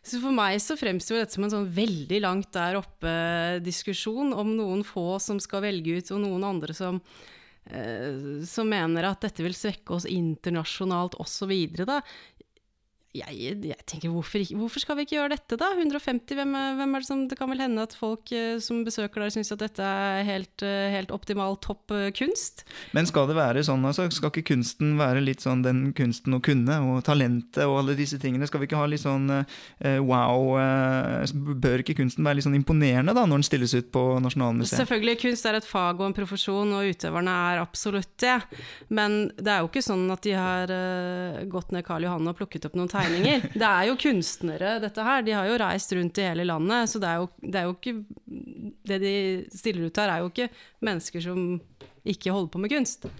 Så 0.01 0.21
for 0.23 0.33
meg 0.33 0.57
så 0.65 0.79
fremstår 0.81 1.21
dette 1.21 1.37
som 1.37 1.45
en 1.45 1.53
sånn 1.53 1.69
veldig 1.77 2.21
langt 2.25 2.49
der 2.57 2.79
oppe-diskusjon 2.79 4.33
om 4.33 4.55
noen 4.57 4.85
få 4.87 5.19
som 5.21 5.41
skal 5.43 5.67
velge 5.67 5.99
ut, 5.99 6.13
og 6.17 6.23
noen 6.23 6.47
andre 6.49 6.77
som 6.77 7.03
som 8.47 8.71
mener 8.73 9.07
at 9.07 9.21
dette 9.23 9.45
vil 9.45 9.55
svekke 9.55 9.95
oss 9.95 10.07
internasjonalt 10.09 11.15
osv. 11.23 11.53
Jeg, 13.11 13.57
jeg, 13.67 13.75
tenker, 13.91 14.13
hvorfor, 14.15 14.39
hvorfor, 14.55 14.79
skal 14.85 14.95
vi 14.95 15.03
ikke 15.03 15.17
gjøre 15.17 15.33
dette, 15.33 15.57
da? 15.59 15.73
150, 15.75 16.31
hvem, 16.39 16.53
hvem, 16.79 16.93
er 16.95 17.03
det 17.03 17.07
som 17.09 17.23
Det 17.27 17.39
kan 17.41 17.51
vel 17.51 17.59
hende 17.59 17.83
at 17.83 17.95
folk 17.99 18.31
uh, 18.31 18.55
som 18.63 18.85
besøker 18.87 19.25
der, 19.25 19.33
syns 19.35 19.51
at 19.51 19.65
dette 19.65 19.83
er 19.83 20.23
helt, 20.29 20.63
uh, 20.63 20.87
helt 20.95 21.11
optimal 21.11 21.59
topp 21.59 21.91
uh, 21.91 22.07
kunst? 22.15 22.63
Men 22.95 23.09
skal 23.11 23.27
det 23.27 23.35
være 23.35 23.65
sånn, 23.67 23.83
altså? 23.89 24.07
Skal 24.15 24.31
ikke 24.31 24.53
kunsten 24.53 24.93
være 25.01 25.25
litt 25.27 25.43
sånn 25.43 25.65
den 25.65 25.81
kunsten 25.99 26.37
å 26.39 26.41
kunne, 26.45 26.77
og 26.87 27.01
talentet 27.09 27.65
og 27.67 27.81
alle 27.81 27.97
disse 27.99 28.21
tingene? 28.23 28.47
Skal 28.47 28.63
vi 28.63 28.71
ikke 28.71 28.79
ha 28.79 28.87
litt 28.87 29.03
sånn 29.03 29.27
wow 30.07 30.55
Bør 31.35 31.83
ikke 31.83 31.97
kunsten 31.99 32.25
være 32.27 32.39
litt 32.39 32.47
sånn 32.47 32.57
imponerende, 32.61 33.15
da, 33.17 33.27
når 33.27 33.41
den 33.41 33.49
stilles 33.49 33.75
ut 33.75 33.91
på 33.91 34.05
Nasjonalmuseet? 34.23 34.85
Selvfølgelig, 34.85 35.17
kunst 35.25 35.51
er 35.51 35.59
et 35.59 35.67
fag 35.67 35.99
og 35.99 36.13
en 36.13 36.17
profesjon, 36.17 36.77
og 36.79 36.95
utøverne 36.95 37.35
er 37.51 37.65
absolutt 37.65 38.15
det. 38.23 38.39
Men 38.95 39.21
det 39.35 39.57
er 39.57 39.65
jo 39.65 39.71
ikke 39.73 39.83
sånn 39.85 40.07
at 40.15 40.23
de 40.27 40.39
har 40.39 40.75
gått 41.51 41.75
ned 41.75 41.87
Karl 41.87 42.07
Johan 42.07 42.31
og 42.31 42.39
plukket 42.39 42.71
opp 42.71 42.79
noen 42.79 42.87
tegninger 42.87 43.00
tegninger. 43.01 43.49
Det 43.55 43.71
er 43.71 43.89
jo 43.89 43.97
kunstnere, 44.01 44.77
dette 44.83 45.07
her. 45.07 45.25
De 45.27 45.35
har 45.37 45.49
jo 45.49 45.59
reist 45.63 45.97
rundt 45.97 46.21
i 46.21 46.29
hele 46.29 46.47
landet. 46.49 46.93
Så 46.93 47.01
det 47.03 47.09
er 47.11 47.23
jo, 47.23 47.31
det 47.43 47.61
er 47.61 47.67
jo 47.69 47.75
ikke 47.77 47.97
Det 48.91 49.01
de 49.03 49.17
stiller 49.55 49.89
ut 49.89 50.01
her, 50.03 50.13
er 50.13 50.23
jo 50.25 50.31
ikke 50.31 50.51
mennesker 50.87 51.25
som 51.25 51.43
ikke 52.09 52.33
holder 52.33 52.53
på 52.53 52.63
med 52.63 52.73
kunst. 52.73 53.11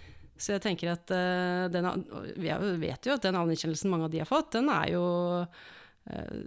Så 0.41 0.55
jeg 0.55 0.65
tenker 0.65 0.95
at 0.95 1.13
uh, 1.13 1.67
den, 1.73 2.07
Vi 2.41 2.53
vet 2.81 3.07
jo 3.07 3.17
at 3.17 3.27
den 3.27 3.39
anerkjennelsen 3.39 3.93
mange 3.93 4.09
av 4.09 4.15
de 4.15 4.23
har 4.23 4.29
fått, 4.29 4.55
den 4.57 4.71
er 4.73 4.95
jo 4.95 5.05
uh, 5.45 6.39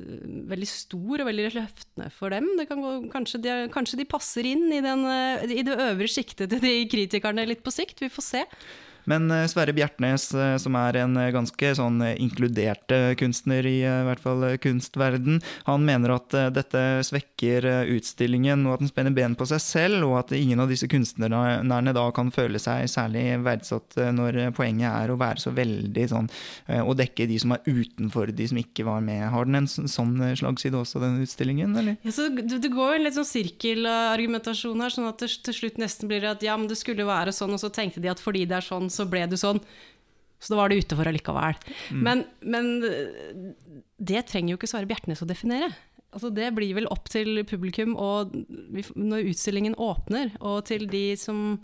veldig 0.50 0.69
stor 0.69 1.22
og 1.22 1.30
veldig 1.30 1.52
løftende 1.54 2.10
for 2.15 2.34
dem. 2.34 2.50
Gå, 2.58 2.96
kanskje, 3.13 3.43
de, 3.43 3.58
kanskje, 3.74 4.02
de, 4.02 4.10
passer 4.10 4.50
inn 4.50 4.65
i, 4.74 4.82
den, 4.84 5.06
uh, 5.06 5.46
i 5.46 5.62
det 5.65 5.78
øvre 5.78 6.10
sjiktet 6.10 6.50
til 6.56 6.63
de 6.63 6.74
kritikerne 6.89 7.46
litt 7.50 7.63
på 7.65 7.74
sikt. 7.74 8.02
Vi 8.02 8.12
får 8.13 8.30
se. 8.32 8.43
Men 9.10 9.30
eh, 9.32 9.46
Sverre 9.52 9.74
Bjertnæs, 9.76 10.30
eh, 10.34 10.56
som 10.62 10.78
er 10.80 11.00
en 11.04 11.18
eh, 11.20 11.32
ganske 11.36 11.74
sånn 11.78 12.02
inkludert 12.13 12.92
kunstner 13.20 13.66
i, 13.68 13.80
i 13.84 14.06
hvert 14.08 14.22
fall 14.22 14.46
kunstverden, 14.62 15.42
han 15.68 15.86
mener 15.86 16.16
at 16.16 16.34
dette 16.56 16.82
svekker 17.06 17.66
utstillingen, 17.94 18.66
og 18.68 18.76
at 18.76 18.84
den 18.84 18.92
spenner 18.92 19.16
ben 19.16 19.36
på 19.39 19.48
seg 19.50 19.62
selv, 19.63 20.08
og 20.08 20.18
at 20.22 20.34
ingen 20.38 20.62
av 20.63 20.72
disse 20.72 20.88
kunstnerne 20.92 21.94
da 21.96 22.06
kan 22.16 22.32
føle 22.34 22.60
seg 22.62 22.86
særlig 22.92 23.26
verdsatt 23.44 23.98
når 24.16 24.39
poenget 24.58 24.89
er 24.89 25.13
å 25.13 25.18
være 25.20 25.42
så 25.42 25.54
veldig 25.56 26.06
sånn 26.10 26.30
Å 26.84 26.96
dekke 26.98 27.28
de 27.30 27.38
som 27.42 27.54
er 27.56 27.63
utenfor, 27.66 28.32
de 28.36 28.48
som 28.50 28.60
ikke 28.60 28.86
var 28.88 29.04
med. 29.06 29.24
Har 29.34 29.48
den 29.48 29.62
en 29.62 29.70
sånn 29.70 30.16
slagside 30.39 30.80
også, 30.80 31.02
den 31.04 31.22
utstillingen, 31.24 31.76
eller? 31.80 31.98
Ja, 32.06 32.13
så 32.16 32.28
det 32.34 32.72
går 32.74 32.96
jo 32.96 33.00
en 33.00 33.08
litt 33.08 33.18
sånn 33.18 33.30
sirkelargumentasjon 33.30 34.84
her, 34.84 34.94
sånn 34.94 35.10
at 35.10 35.24
til 35.24 35.58
slutt 35.58 35.80
nesten 35.82 36.12
blir 36.12 36.24
det 36.24 36.34
at 36.36 36.46
ja, 36.46 36.58
men 36.60 36.70
det 36.72 36.80
skulle 36.80 37.08
være 37.08 37.34
sånn, 37.36 37.56
og 37.56 37.62
så 37.62 37.72
tenkte 37.74 38.04
de 38.04 38.12
at 38.12 38.22
fordi 38.24 38.46
det 38.50 38.60
er 38.60 38.68
sånn, 38.68 38.92
så 38.94 39.08
ble 39.10 39.26
du 39.30 39.38
sånn. 39.40 39.62
Så 40.44 40.52
da 40.52 40.60
var 40.60 40.70
du 40.70 40.76
ute 40.76 40.98
for 41.00 41.08
allikevel. 41.08 41.56
Mm. 41.94 42.02
Men, 42.04 42.24
men, 42.44 42.72
det 44.04 44.26
trenger 44.28 44.54
jo 44.54 44.60
ikke 44.60 44.70
Sverre 44.70 44.90
Bjertnæs 44.90 45.24
å 45.24 45.30
definere. 45.30 45.72
Altså 46.14 46.30
det 46.36 46.52
blir 46.54 46.76
vel 46.78 46.90
opp 46.94 47.08
til 47.10 47.42
publikum 47.50 47.96
og 47.98 48.36
når 48.94 49.32
utstillingen 49.32 49.78
åpner, 49.82 50.36
og 50.44 50.66
til 50.68 50.86
de 50.92 51.14
som 51.18 51.56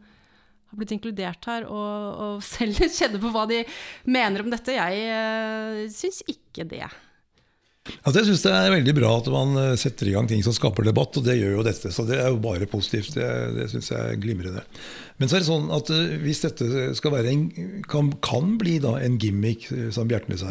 har 0.69 0.79
blitt 0.79 0.93
inkludert 0.95 1.45
her, 1.49 1.67
og, 1.67 2.23
og 2.23 2.41
selv 2.55 2.79
kjenner 2.87 3.21
på 3.21 3.33
hva 3.35 3.45
de 3.49 3.61
mener 4.09 4.45
om 4.45 4.49
dette. 4.53 4.77
Jeg 4.77 5.05
uh, 5.11 5.83
syns 5.93 6.23
ikke 6.29 6.65
det. 6.69 6.87
Altså 8.03 8.21
jeg 8.21 8.29
syns 8.29 8.43
det 8.45 8.53
er 8.55 8.73
veldig 8.73 8.95
bra 8.97 9.11
at 9.19 9.27
man 9.33 9.59
eh, 9.61 9.75
setter 9.79 10.09
i 10.09 10.15
gang 10.15 10.29
ting 10.29 10.41
som 10.45 10.55
skaper 10.55 10.87
debatt, 10.87 11.17
og 11.19 11.25
det 11.25 11.37
gjør 11.39 11.57
jo 11.57 11.65
dette. 11.67 11.91
Så 11.95 12.05
det 12.07 12.19
er 12.19 12.29
jo 12.31 12.41
bare 12.43 12.69
positivt. 12.69 13.15
Det, 13.17 13.27
det 13.57 13.67
syns 13.73 13.91
jeg 13.93 13.99
er 13.99 14.21
glimrende. 14.21 14.63
Men 15.19 15.29
så 15.29 15.37
er 15.37 15.43
det 15.43 15.49
sånn 15.49 15.69
at 15.75 15.91
eh, 15.95 16.15
hvis 16.23 16.43
dette 16.45 16.89
skal 16.99 17.15
være 17.15 17.33
en, 17.33 17.45
kan, 17.89 18.13
kan 18.25 18.55
bli 18.61 18.77
da 18.83 18.95
en 19.01 19.19
gimmick, 19.21 19.69
eh, 19.75 19.89
som 19.95 20.09
Bjertnæs 20.09 20.45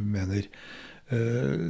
mener, 0.00 0.46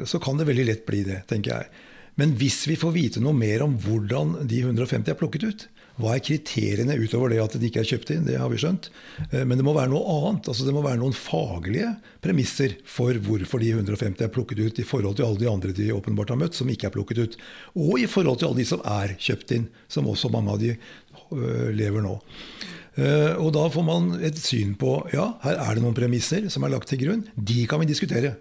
så 0.04 0.18
kan 0.20 0.36
det 0.36 0.44
veldig 0.50 0.66
lett 0.68 0.82
bli 0.84 0.98
det, 1.00 1.22
tenker 1.30 1.54
jeg. 1.54 1.84
Men 2.20 2.34
hvis 2.36 2.58
vi 2.68 2.74
får 2.76 2.90
vite 2.92 3.22
noe 3.24 3.32
mer 3.32 3.62
om 3.64 3.78
hvordan 3.80 4.34
de 4.50 4.58
150 4.66 5.08
er 5.08 5.16
plukket 5.16 5.46
ut, 5.48 5.62
hva 6.00 6.16
er 6.16 6.24
kriteriene 6.24 6.96
utover 7.00 7.32
det 7.32 7.40
at 7.42 7.56
de 7.60 7.68
ikke 7.68 7.82
er 7.82 7.88
kjøpt 7.90 8.12
inn? 8.14 8.24
Det 8.26 8.38
har 8.40 8.50
vi 8.52 8.58
skjønt. 8.60 8.90
Eh, 9.30 9.44
men 9.44 9.60
det 9.60 9.66
må 9.66 9.74
være 9.76 9.92
noe 9.92 10.16
annet. 10.16 10.50
altså 10.50 10.66
Det 10.66 10.74
må 10.76 10.82
være 10.84 11.00
noen 11.02 11.16
faglige 11.16 11.92
premisser 12.24 12.76
for 12.88 13.16
hvorfor 13.26 13.62
de 13.62 13.72
150 13.76 14.26
er 14.26 14.32
plukket 14.34 14.64
ut, 14.64 14.82
i 14.82 14.86
forhold 14.86 15.20
til 15.20 15.28
alle 15.28 15.42
de 15.42 15.50
andre 15.50 15.76
de 15.76 15.92
åpenbart 15.94 16.34
har 16.34 16.40
møtt, 16.40 16.58
som 16.58 16.70
ikke 16.72 16.90
er 16.90 16.96
plukket 16.96 17.22
ut. 17.22 17.38
Og 17.76 17.96
i 18.00 18.08
forhold 18.10 18.40
til 18.40 18.50
alle 18.50 18.62
de 18.62 18.68
som 18.72 18.84
er 18.84 19.16
kjøpt 19.20 19.56
inn, 19.56 19.70
som 19.88 20.08
også 20.10 20.32
mange 20.32 20.56
av 20.56 20.60
de 20.62 20.74
øh, 20.74 21.70
lever 21.76 22.04
nå. 22.04 22.18
Eh, 23.00 23.34
og 23.38 23.52
da 23.54 23.68
får 23.70 23.86
man 23.86 24.12
et 24.26 24.38
syn 24.40 24.74
på 24.78 24.98
ja, 25.14 25.32
her 25.44 25.60
er 25.62 25.76
det 25.76 25.84
noen 25.84 25.96
premisser 25.96 26.48
som 26.52 26.66
er 26.66 26.74
lagt 26.74 26.90
til 26.90 27.00
grunn. 27.04 27.26
De 27.36 27.62
kan 27.70 27.82
vi 27.82 27.88
diskutere. 27.90 28.36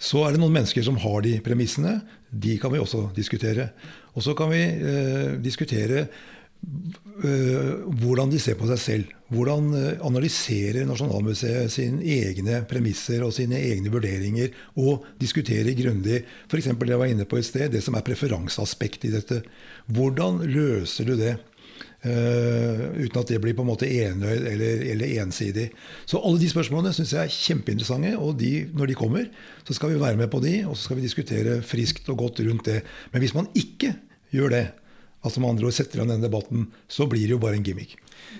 Så 0.00 0.24
er 0.24 0.34
det 0.34 0.42
noen 0.42 0.54
mennesker 0.54 0.84
som 0.84 0.98
har 1.00 1.22
de 1.24 1.38
premissene. 1.44 1.98
De 2.28 2.56
kan 2.60 2.72
vi 2.74 2.80
også 2.82 3.08
diskutere. 3.16 3.70
Og 4.14 4.24
så 4.26 4.34
kan 4.38 4.50
vi 4.52 4.62
eh, 4.62 5.34
diskutere 5.42 6.04
eh, 6.04 6.32
hvordan 6.64 8.32
de 8.32 8.40
ser 8.42 8.56
på 8.58 8.66
seg 8.68 8.80
selv. 8.80 9.12
Hvordan 9.34 9.70
eh, 9.78 10.02
analyserer 10.04 10.84
Nasjonalmuseet 10.88 11.72
sine 11.72 12.02
egne 12.02 12.60
premisser 12.68 13.24
og 13.24 13.32
sine 13.36 13.58
egne 13.60 13.92
vurderinger, 13.92 14.52
og 14.80 15.06
diskuterer 15.20 15.76
grundig 15.78 16.20
f.eks. 16.48 16.68
det 16.68 16.92
jeg 16.92 17.00
var 17.00 17.10
inne 17.10 17.26
på 17.28 17.40
et 17.40 17.48
sted, 17.48 17.72
det 17.72 17.82
som 17.84 17.96
er 17.96 18.06
preferanseaspektet 18.06 19.08
i 19.08 19.14
dette. 19.14 19.40
Hvordan 19.86 20.44
løser 20.50 21.10
du 21.10 21.16
det? 21.20 21.36
Uh, 22.04 22.92
uten 23.00 23.16
at 23.16 23.30
det 23.32 23.38
blir 23.40 23.54
på 23.56 23.64
en 23.64 23.70
måte 23.70 23.88
enøyd 23.88 24.44
eller, 24.50 24.82
eller 24.92 25.14
ensidig. 25.22 25.70
Så 26.04 26.20
alle 26.20 26.36
de 26.36 26.50
spørsmålene 26.52 26.92
syns 26.92 27.14
jeg 27.16 27.30
er 27.30 27.32
kjempeinteressante. 27.32 28.10
Og 28.20 28.36
de, 28.42 28.50
når 28.76 28.90
de 28.90 28.96
kommer, 28.98 29.30
så 29.64 29.76
skal 29.78 29.94
vi 29.94 30.02
være 30.02 30.20
med 30.20 30.28
på 30.28 30.42
de, 30.44 30.58
og 30.68 30.76
så 30.76 30.90
skal 30.90 31.00
vi 31.00 31.06
diskutere 31.06 31.62
friskt 31.64 32.10
og 32.12 32.20
godt 32.20 32.44
rundt 32.44 32.68
det. 32.68 32.82
Men 33.14 33.24
hvis 33.24 33.32
man 33.32 33.48
ikke 33.56 33.94
gjør 34.36 34.52
det, 34.52 34.66
altså 35.24 35.40
med 35.40 35.54
andre 35.54 35.70
ord 35.70 35.76
setter 35.76 36.02
an 36.02 36.12
denne 36.12 36.26
debatten, 36.28 36.68
så 36.88 37.08
blir 37.08 37.24
det 37.26 37.34
jo 37.34 37.42
bare 37.42 37.58
en 37.58 37.64
gimmick. 37.66 37.96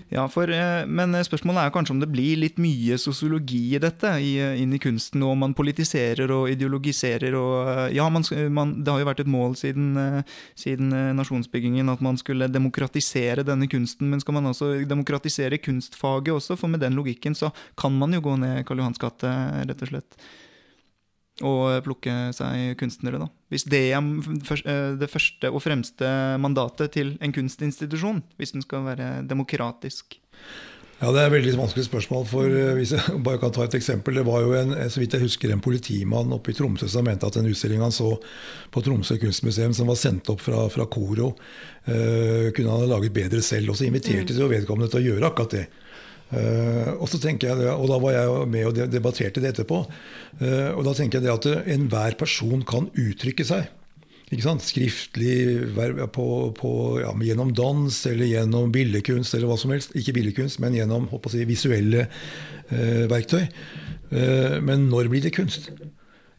Ja, 0.09 0.27
for, 0.29 0.51
eh, 0.51 0.87
Men 0.87 1.13
spørsmålet 1.25 1.65
er 1.65 1.71
kanskje 1.71 1.95
om 1.95 2.01
det 2.01 2.11
blir 2.13 2.37
litt 2.37 2.59
mye 2.59 2.99
sosiologi 2.99 3.75
i 3.75 3.81
dette, 3.81 4.05
eh, 4.05 4.61
inn 4.61 4.73
i 4.73 4.79
kunsten, 4.79 5.23
og 5.23 5.37
man 5.39 5.55
politiserer 5.55 6.31
og 6.31 6.51
ideologiserer. 6.51 7.35
og 7.35 7.69
eh, 7.69 7.95
ja, 7.97 8.09
man, 8.09 8.25
man, 8.51 8.85
Det 8.85 8.93
har 8.93 9.01
jo 9.01 9.11
vært 9.11 9.21
et 9.21 9.27
mål 9.27 9.57
siden, 9.57 10.25
siden, 10.55 10.91
nasjonsbyggingen 11.17 11.89
at 11.89 12.01
man 12.01 12.17
skulle 12.17 12.49
demokratisere 12.49 13.45
denne 13.45 13.69
kunsten. 13.69 14.11
Men 14.11 14.21
skal 14.21 14.35
man 14.35 14.45
også 14.45 14.87
demokratisere 14.87 15.59
kunstfaget 15.59 16.35
også? 16.35 16.59
For 16.59 16.69
med 16.69 16.81
den 16.81 16.95
logikken 16.95 17.35
så 17.35 17.53
kan 17.77 17.97
man 17.97 18.13
jo 18.13 18.21
gå 18.21 18.39
ned 18.39 18.67
Karl 18.67 18.79
Johans 18.79 18.99
gate, 18.99 19.25
rett 19.67 19.83
og 19.83 19.89
slett 19.89 20.17
og 21.43 21.81
plukke 21.83 22.13
seg 22.37 22.77
kunstnere, 22.79 23.19
da. 23.19 23.27
Hvis 23.51 23.67
det 23.67 23.81
er 23.91 23.99
eh, 23.99 24.93
det 25.01 25.11
første 25.11 25.51
og 25.51 25.63
fremste 25.65 26.07
mandatet 26.39 26.95
til 26.95 27.17
en 27.19 27.35
kunstinstitusjon, 27.35 28.23
hvis 28.39 28.55
den 28.55 28.63
skal 28.63 28.87
være 28.87 29.09
demokratisk. 29.27 30.21
Ja, 31.01 31.11
Det 31.11 31.21
er 31.21 31.27
et 31.27 31.33
veldig 31.35 31.57
vanskelig 31.59 31.85
spørsmål. 31.89 32.27
for 32.27 32.47
eh, 32.47 32.75
hvis 32.79 32.93
jeg 32.95 33.23
bare 33.27 33.39
kan 33.39 33.51
ta 33.51 33.65
et 33.65 33.75
eksempel, 33.75 34.15
Det 34.15 34.27
var 34.27 34.41
jo 34.41 34.55
en, 34.55 34.91
så 34.91 35.01
vidt 35.01 35.13
jeg 35.13 35.23
husker, 35.27 35.51
en 35.51 35.61
politimann 35.61 36.33
oppe 36.33 36.53
i 36.53 36.55
Tromsø 36.55 36.89
som 36.89 37.05
mente 37.05 37.27
at 37.27 37.37
en 37.37 37.51
utstilling 37.51 37.83
han 37.83 37.93
så 37.93 38.15
på 38.71 38.81
Tromsø 38.81 39.19
kunstmuseum, 39.19 39.75
som 39.75 39.91
var 39.91 39.97
sendt 39.97 40.31
opp 40.31 40.41
fra, 40.41 40.69
fra 40.69 40.87
Koro, 40.87 41.35
uh, 41.89 42.51
kunne 42.55 42.71
han 42.71 42.81
ha 42.81 42.87
laget 42.87 43.13
bedre 43.13 43.43
selv. 43.43 43.71
Og 43.71 43.77
så 43.77 43.85
inviterte 43.85 44.33
mm. 44.33 44.37
de 44.37 44.41
jo 44.41 44.49
vedkommende 44.49 44.91
til 44.91 45.03
å 45.03 45.07
gjøre 45.11 45.27
akkurat 45.27 45.51
det. 45.51 45.67
Uh, 46.33 46.97
og 46.99 47.07
så 47.11 47.21
tenker 47.23 47.51
jeg, 47.51 47.71
og 47.77 47.87
da 47.91 47.99
var 48.03 48.15
jeg 48.17 48.51
med 48.51 48.69
og 48.69 48.79
debatterte 48.91 49.43
det 49.43 49.53
etterpå. 49.53 49.85
Uh, 50.41 50.71
og 50.75 50.83
da 50.87 50.95
tenker 50.97 51.21
jeg 51.21 51.27
det 51.27 51.35
at 51.35 51.73
enhver 51.77 52.19
person 52.19 52.65
kan 52.67 52.91
uttrykke 52.91 53.47
seg. 53.47 53.71
Skriftlig, 54.35 55.35
på, 56.11 56.27
på, 56.59 56.71
ja, 56.99 57.13
gjennom 57.23 57.53
dans 57.55 57.99
eller 58.11 58.27
gjennom 58.27 58.73
billedkunst 58.75 59.37
eller 59.37 59.47
hva 59.53 59.59
som 59.61 59.71
helst. 59.71 59.93
Ikke 59.95 60.17
billedkunst, 60.17 60.59
men 60.65 60.75
gjennom 60.75 61.07
si, 61.31 61.45
visuelle 61.47 62.09
uh, 62.09 63.05
verktøy. 63.13 63.45
men 64.65 64.89
når 64.91 65.09
blir 65.11 65.23
det 65.25 65.35
kunst? 65.35 65.73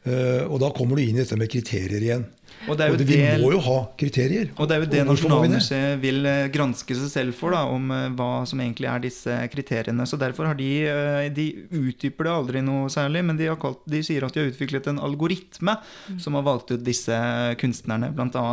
og 0.06 0.60
da 0.62 0.68
kommer 0.70 0.96
du 0.96 1.02
inn 1.02 1.18
i 1.18 1.24
dette 1.24 1.36
med 1.36 1.50
kriterier 1.50 2.04
igjen. 2.04 2.28
Og, 2.66 2.74
og 2.74 2.98
det, 2.98 3.06
vi 3.06 3.20
må 3.42 3.52
jo 3.54 3.60
ha 3.62 3.78
kriterier. 4.00 4.50
Og 4.58 4.68
det 4.68 4.76
er 4.76 4.84
jo 4.84 4.90
det 4.90 5.04
Nasjonalmuseet 5.06 6.00
vil 6.02 6.26
eh, 6.30 6.48
granske 6.54 6.98
seg 6.98 7.12
selv 7.12 7.38
for, 7.38 7.54
da, 7.54 7.66
om 7.70 7.92
eh, 7.94 8.08
hva 8.18 8.30
som 8.50 8.62
egentlig 8.62 8.90
er 8.90 9.04
disse 9.04 9.36
kriteriene. 9.54 10.08
Så 10.10 10.18
derfor 10.22 10.50
har 10.50 10.58
de 10.58 10.70
eh, 10.90 11.28
De 11.36 11.48
utdyper 11.70 12.28
det 12.28 12.34
aldri 12.34 12.64
noe 12.66 12.90
særlig, 12.92 13.22
men 13.28 13.38
de, 13.40 13.50
kalt, 13.62 13.84
de 13.90 14.02
sier 14.06 14.26
at 14.26 14.34
de 14.34 14.42
har 14.42 14.50
utviklet 14.50 14.90
en 14.90 15.02
algoritme 15.06 15.78
mm. 15.78 16.20
som 16.24 16.38
har 16.38 16.46
valgt 16.48 16.74
ut 16.74 16.86
disse 16.86 17.20
kunstnerne, 17.62 18.12
bl.a. 18.16 18.46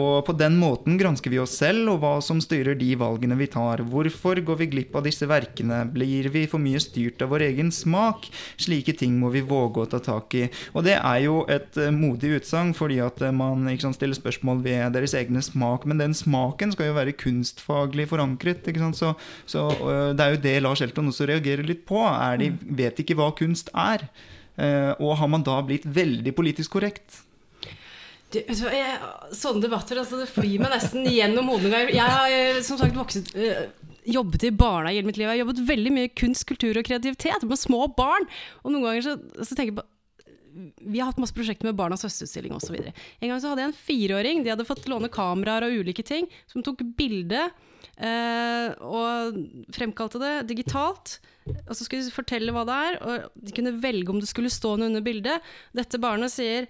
Og 0.00 0.14
på 0.26 0.34
den 0.36 0.58
måten 0.60 0.98
gransker 1.00 1.32
vi 1.32 1.40
oss 1.40 1.56
selv 1.60 1.94
og 1.94 2.00
hva 2.02 2.14
som 2.24 2.40
styrer 2.42 2.76
de 2.78 2.90
valgene 3.00 3.38
vi 3.38 3.48
tar. 3.52 3.82
Hvorfor 3.88 4.40
går 4.44 4.60
vi 4.60 4.70
glipp 4.74 4.96
av 4.98 5.06
disse 5.06 5.28
verkene? 5.30 5.84
Blir 5.94 6.28
vi 6.34 6.44
for 6.50 6.62
mye 6.62 6.82
styrt 6.82 7.22
av 7.24 7.32
vår 7.32 7.46
egen 7.48 7.72
smak? 7.74 8.28
Slike 8.60 8.96
ting 8.98 9.16
må 9.20 9.32
vi 9.34 9.44
våge 9.46 9.84
å 9.84 9.90
ta 9.90 10.00
tak 10.04 10.36
i. 10.38 10.46
Og 10.74 10.84
det 10.86 10.98
er 10.98 11.20
jo 11.24 11.42
et 11.50 11.78
modig 11.94 12.36
utsagn, 12.40 12.74
fordi 12.76 13.00
at 13.04 13.13
at 13.14 13.34
man 13.34 13.66
sant, 13.80 13.96
stiller 13.96 14.16
spørsmål 14.18 14.62
ved 14.64 14.94
deres 14.96 15.14
egne 15.14 15.42
smak. 15.44 15.86
Men 15.86 16.02
den 16.02 16.14
smaken 16.16 16.74
skal 16.74 16.90
jo 16.90 16.96
være 16.98 17.16
kunstfaglig 17.20 18.08
forankret. 18.10 18.66
Så, 18.98 19.14
så, 19.46 19.66
det 20.14 20.24
er 20.24 20.34
jo 20.34 20.42
det 20.46 20.56
Lars 20.62 20.82
Elton 20.84 21.12
også 21.12 21.28
reagerer 21.30 21.66
litt 21.66 21.84
på. 21.88 22.00
Er 22.02 22.40
de 22.42 22.52
vet 22.60 22.98
ikke 23.00 23.16
hva 23.18 23.30
kunst 23.36 23.70
er. 23.74 24.08
Og 25.00 25.16
har 25.18 25.30
man 25.30 25.46
da 25.46 25.60
blitt 25.66 25.86
veldig 25.86 26.34
politisk 26.36 26.76
korrekt? 26.76 27.22
Jeg, 28.34 28.98
sånne 29.36 29.62
debatter 29.62 30.00
altså, 30.00 30.18
det 30.18 30.26
flyr 30.32 30.58
meg 30.58 30.72
nesten 30.74 31.06
gjennom 31.06 31.52
hodet. 31.52 31.70
Jeg 31.94 32.02
har 32.02 32.62
som 32.66 32.80
sagt 32.80 32.96
vokset 32.98 33.30
jobbet 34.04 34.44
i 34.44 34.52
barnehage 34.52 34.98
hele 34.98 35.08
mitt 35.08 35.18
liv. 35.18 35.26
Jeg 35.26 35.32
har 35.32 35.42
jobbet 35.44 35.64
veldig 35.68 35.92
mye 35.94 36.12
kunst, 36.18 36.46
kultur 36.48 36.76
og 36.76 36.86
kreativitet 36.86 37.46
med 37.48 37.60
små 37.60 37.86
barn. 37.96 38.28
Og 38.62 38.74
noen 38.74 38.88
ganger 38.88 39.06
så, 39.06 39.16
så 39.40 39.54
tenker 39.54 39.72
jeg 39.72 39.78
på 39.80 39.88
vi 40.80 41.00
har 41.00 41.10
hatt 41.10 41.20
masse 41.22 41.34
prosjekter 41.34 41.68
med 41.68 41.76
Barnas 41.78 42.04
høstutstilling 42.06 42.54
osv. 42.56 42.76
En 42.78 43.30
gang 43.30 43.40
så 43.42 43.50
hadde 43.50 43.64
jeg 43.64 43.72
en 43.72 43.78
fireåring. 43.78 44.42
De 44.44 44.52
hadde 44.52 44.66
fått 44.68 44.88
låne 44.90 45.10
kameraer 45.12 45.66
og 45.66 45.82
ulike 45.82 46.04
ting. 46.06 46.28
Som 46.50 46.64
tok 46.66 46.84
bilde 46.98 47.42
eh, 47.96 48.68
og 48.78 49.38
fremkalte 49.74 50.20
det 50.22 50.34
digitalt. 50.52 51.18
Og 51.66 51.74
så 51.74 51.84
skulle 51.84 52.06
de 52.06 52.14
fortelle 52.14 52.54
hva 52.54 52.64
det 52.68 52.80
er, 52.88 52.98
og 53.04 53.36
de 53.36 53.54
kunne 53.56 53.74
velge 53.82 54.12
om 54.12 54.20
det 54.22 54.30
skulle 54.30 54.52
stå 54.52 54.76
noe 54.78 54.88
under 54.92 55.04
bildet. 55.04 55.44
Dette 55.76 56.00
barnet 56.00 56.32
sier 56.32 56.68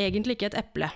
egentlig 0.00 0.36
ikke 0.36 0.50
et 0.52 0.58
eple. 0.60 0.90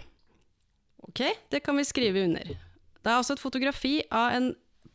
Ok, 1.08 1.22
det 1.52 1.62
kan 1.64 1.78
vi 1.78 1.86
skrive 1.88 2.26
under. 2.26 2.50
Det 2.98 3.12
er 3.12 3.20
også 3.20 3.38
et 3.38 3.44
fotografi 3.44 3.94
av 4.12 4.34
en 4.36 4.50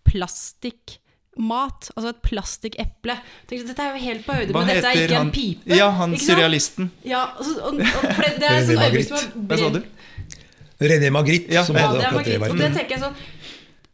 plastikk 0.05 0.99
mat, 1.37 1.89
altså 1.95 2.11
et 2.13 2.21
plastikkeple. 2.25 3.15
Dette 3.49 3.73
er 3.73 3.95
jo 3.95 4.03
helt 4.03 4.25
på 4.27 4.37
høyde, 4.37 4.53
men 4.55 4.69
dette 4.69 4.91
er 4.91 5.03
ikke 5.05 5.17
han? 5.17 5.29
en 5.29 5.33
pipe. 5.33 5.77
Ja, 5.77 5.89
han 5.97 6.17
surrealisten. 6.19 6.91
Ja, 7.07 7.25
altså, 7.37 7.55
og, 7.61 7.79
og, 7.79 8.09
for 8.13 8.25
det, 8.27 8.33
det 8.43 8.51
er 8.51 8.65
sånn 8.69 8.83
øyeblikk 8.87 9.09
som 9.09 9.47
Hva 9.49 9.61
sa 9.61 9.71
du? 9.73 9.81
René 10.83 11.13
Magritte, 11.13 11.53
ja. 11.53 11.63
som 11.65 11.77
ja, 11.77 11.87
hadde 11.87 12.05
akkurat 12.09 12.27
det 12.27 12.41
verket. 12.43 12.61
Det 12.63 12.73
tenker 12.77 12.97
jeg 12.97 13.05
sånn 13.05 13.17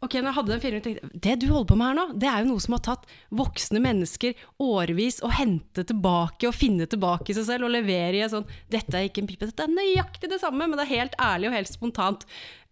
Ok, 0.00 0.14
når 0.16 0.30
jeg 0.30 0.36
hadde 0.38 0.52
den 0.54 0.60
filmen, 0.62 0.82
tenkte 0.84 1.02
jeg 1.04 1.18
Det 1.26 1.32
du 1.42 1.50
holder 1.50 1.66
på 1.68 1.76
med 1.76 1.90
her 1.90 1.96
nå, 1.98 2.04
det 2.22 2.28
er 2.30 2.40
jo 2.40 2.48
noe 2.54 2.62
som 2.64 2.72
har 2.72 2.80
tatt 2.86 3.02
voksne 3.36 3.82
mennesker 3.84 4.38
årevis 4.64 5.20
å 5.26 5.28
hente 5.36 5.84
tilbake 5.84 6.48
og 6.48 6.56
finne 6.56 6.86
tilbake 6.88 7.28
i 7.28 7.36
seg 7.36 7.44
selv 7.50 7.68
og 7.68 7.74
levere 7.74 8.16
i 8.16 8.22
en 8.24 8.32
sånn 8.32 8.48
Dette 8.72 8.96
er 8.96 9.10
ikke 9.10 9.20
en 9.20 9.28
pipe. 9.28 9.50
Dette 9.50 9.66
er 9.66 9.74
nøyaktig 9.74 10.32
det 10.32 10.40
samme, 10.40 10.64
men 10.64 10.80
det 10.80 10.86
er 10.86 10.94
helt 10.94 11.18
ærlig 11.20 11.50
og 11.50 11.56
helt 11.58 11.72
spontant. 11.72 12.24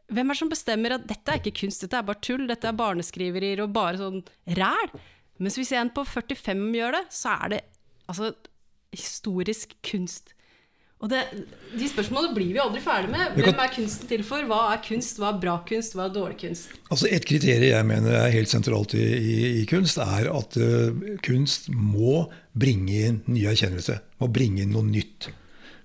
Hvem 0.08 0.30
er 0.30 0.36
det 0.36 0.40
som 0.40 0.52
bestemmer 0.52 0.96
at 0.96 1.04
dette 1.08 1.34
er 1.34 1.40
ikke 1.42 1.66
kunst, 1.66 1.84
dette 1.84 1.98
er 1.98 2.06
bare 2.08 2.22
tull, 2.24 2.46
dette 2.48 2.68
er 2.70 2.76
barneskriverier 2.76 3.60
og 3.64 3.74
bare 3.76 4.00
sånn 4.00 4.22
ræl? 4.56 4.94
Mens 5.38 5.58
hvis 5.60 5.74
en 5.76 5.92
på 5.94 6.04
45 6.08 6.64
gjør 6.74 6.96
det, 6.96 7.04
så 7.14 7.36
er 7.44 7.54
det 7.54 7.62
altså 8.08 8.32
historisk 8.96 9.76
kunst. 9.84 10.32
Og 10.98 11.10
det, 11.12 11.20
De 11.78 11.86
spørsmålene 11.86 12.34
blir 12.34 12.48
vi 12.56 12.58
aldri 12.58 12.80
ferdig 12.82 13.12
med. 13.12 13.36
Hvem 13.38 13.60
er 13.62 13.70
kunsten 13.70 14.08
til 14.10 14.24
for? 14.26 14.42
Hva 14.50 14.62
er 14.72 14.80
kunst? 14.82 15.20
Hva 15.20 15.28
er 15.30 15.42
bra 15.44 15.54
kunst? 15.68 15.94
Hva 15.94 16.08
er 16.08 16.14
dårlig 16.16 16.40
kunst? 16.40 16.72
Altså 16.90 17.06
Et 17.14 17.26
kriterium 17.28 17.70
jeg 17.70 17.86
mener 17.86 18.16
er 18.18 18.34
helt 18.34 18.50
sentralt 18.50 18.96
i, 18.98 19.04
i, 19.04 19.36
i 19.60 19.66
kunst, 19.70 20.00
er 20.02 20.30
at 20.32 20.58
uh, 20.58 21.04
kunst 21.22 21.68
må 21.70 22.24
bringe 22.58 23.04
inn 23.12 23.20
ny 23.30 23.44
erkjennelse. 23.46 24.00
Må 24.18 24.30
bringe 24.34 24.64
inn 24.64 24.74
noe 24.74 24.88
nytt. 24.88 25.30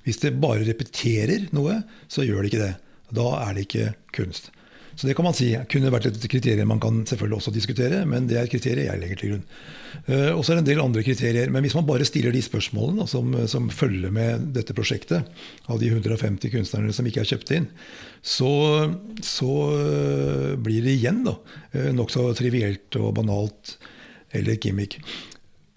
Hvis 0.03 0.17
det 0.23 0.33
bare 0.41 0.65
repeterer 0.65 1.45
noe, 1.53 1.83
så 2.09 2.25
gjør 2.25 2.41
det 2.41 2.49
ikke 2.53 2.63
det. 2.63 2.73
Da 3.13 3.29
er 3.43 3.55
det 3.55 3.67
ikke 3.67 3.93
kunst. 4.15 4.51
Så 4.95 5.07
det 5.07 5.15
kan 5.17 5.25
man 5.25 5.33
si 5.33 5.47
kunne 5.71 5.91
vært 5.93 6.05
et 6.11 6.25
kriterium 6.29 6.69
man 6.69 6.81
kan 6.81 6.99
selvfølgelig 7.09 7.39
også 7.39 7.53
diskutere, 7.55 8.03
men 8.09 8.27
det 8.29 8.37
er 8.37 8.45
et 8.45 8.53
kriterium 8.53 8.85
jeg 8.91 9.01
legger 9.01 9.19
til 9.19 9.31
grunn. 9.31 9.47
Uh, 10.05 10.31
og 10.35 10.43
så 10.43 10.53
er 10.53 10.59
det 10.59 10.63
en 10.63 10.69
del 10.69 10.83
andre 10.83 11.03
kriterier. 11.05 11.49
Men 11.53 11.65
hvis 11.65 11.75
man 11.77 11.87
bare 11.87 12.05
stiller 12.05 12.33
de 12.33 12.43
spørsmålene 12.45 13.07
som, 13.09 13.33
som, 13.49 13.71
følger 13.73 14.13
med 14.13 14.51
dette 14.53 14.75
prosjektet, 14.77 15.25
av 15.65 15.81
de 15.81 15.89
150 15.89 16.53
kunstnerne 16.53 16.93
som 16.93 17.09
ikke 17.09 17.23
er 17.23 17.31
kjøpt 17.33 17.55
inn, 17.57 17.67
så, 18.21 18.53
så 19.25 19.51
uh, 19.73 20.53
blir 20.61 20.85
det 20.85 20.97
igjen 20.99 21.23
da, 21.25 21.37
nokså 21.97 22.29
trivielt 22.37 23.01
og 23.01 23.15
banalt 23.17 23.77
eller 24.33 24.57
gimmick. 24.61 24.99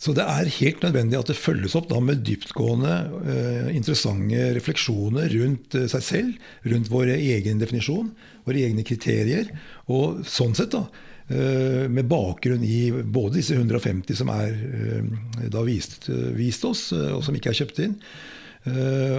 Så 0.07 0.13
det 0.15 0.23
er 0.23 0.53
helt 0.61 0.85
nødvendig 0.85 1.19
at 1.19 1.31
det 1.33 1.35
følges 1.35 1.75
opp 1.75 1.91
med 1.99 2.21
dyptgående, 2.23 2.95
eh, 3.27 3.71
interessante 3.75 4.53
refleksjoner 4.55 5.33
rundt 5.35 5.75
eh, 5.75 5.89
seg 5.91 6.05
selv, 6.07 6.37
rundt 6.71 6.91
vår 6.93 7.11
egen 7.17 7.59
definisjon, 7.59 8.13
våre 8.47 8.63
egne 8.69 8.85
kriterier. 8.87 9.51
Og 9.91 10.21
sånn 10.31 10.55
sett, 10.55 10.77
da, 10.77 10.85
eh, 11.27 11.89
med 11.91 12.07
bakgrunn 12.07 12.63
i 12.63 12.93
både 13.03 13.41
disse 13.41 13.59
150 13.59 14.21
som 14.21 14.31
er 14.31 14.55
da 15.51 15.65
vist, 15.67 16.07
vist 16.39 16.63
oss, 16.69 16.93
og 16.93 17.25
som 17.27 17.35
ikke 17.35 17.51
er 17.51 17.59
kjøpt 17.65 17.83
inn, 17.83 17.99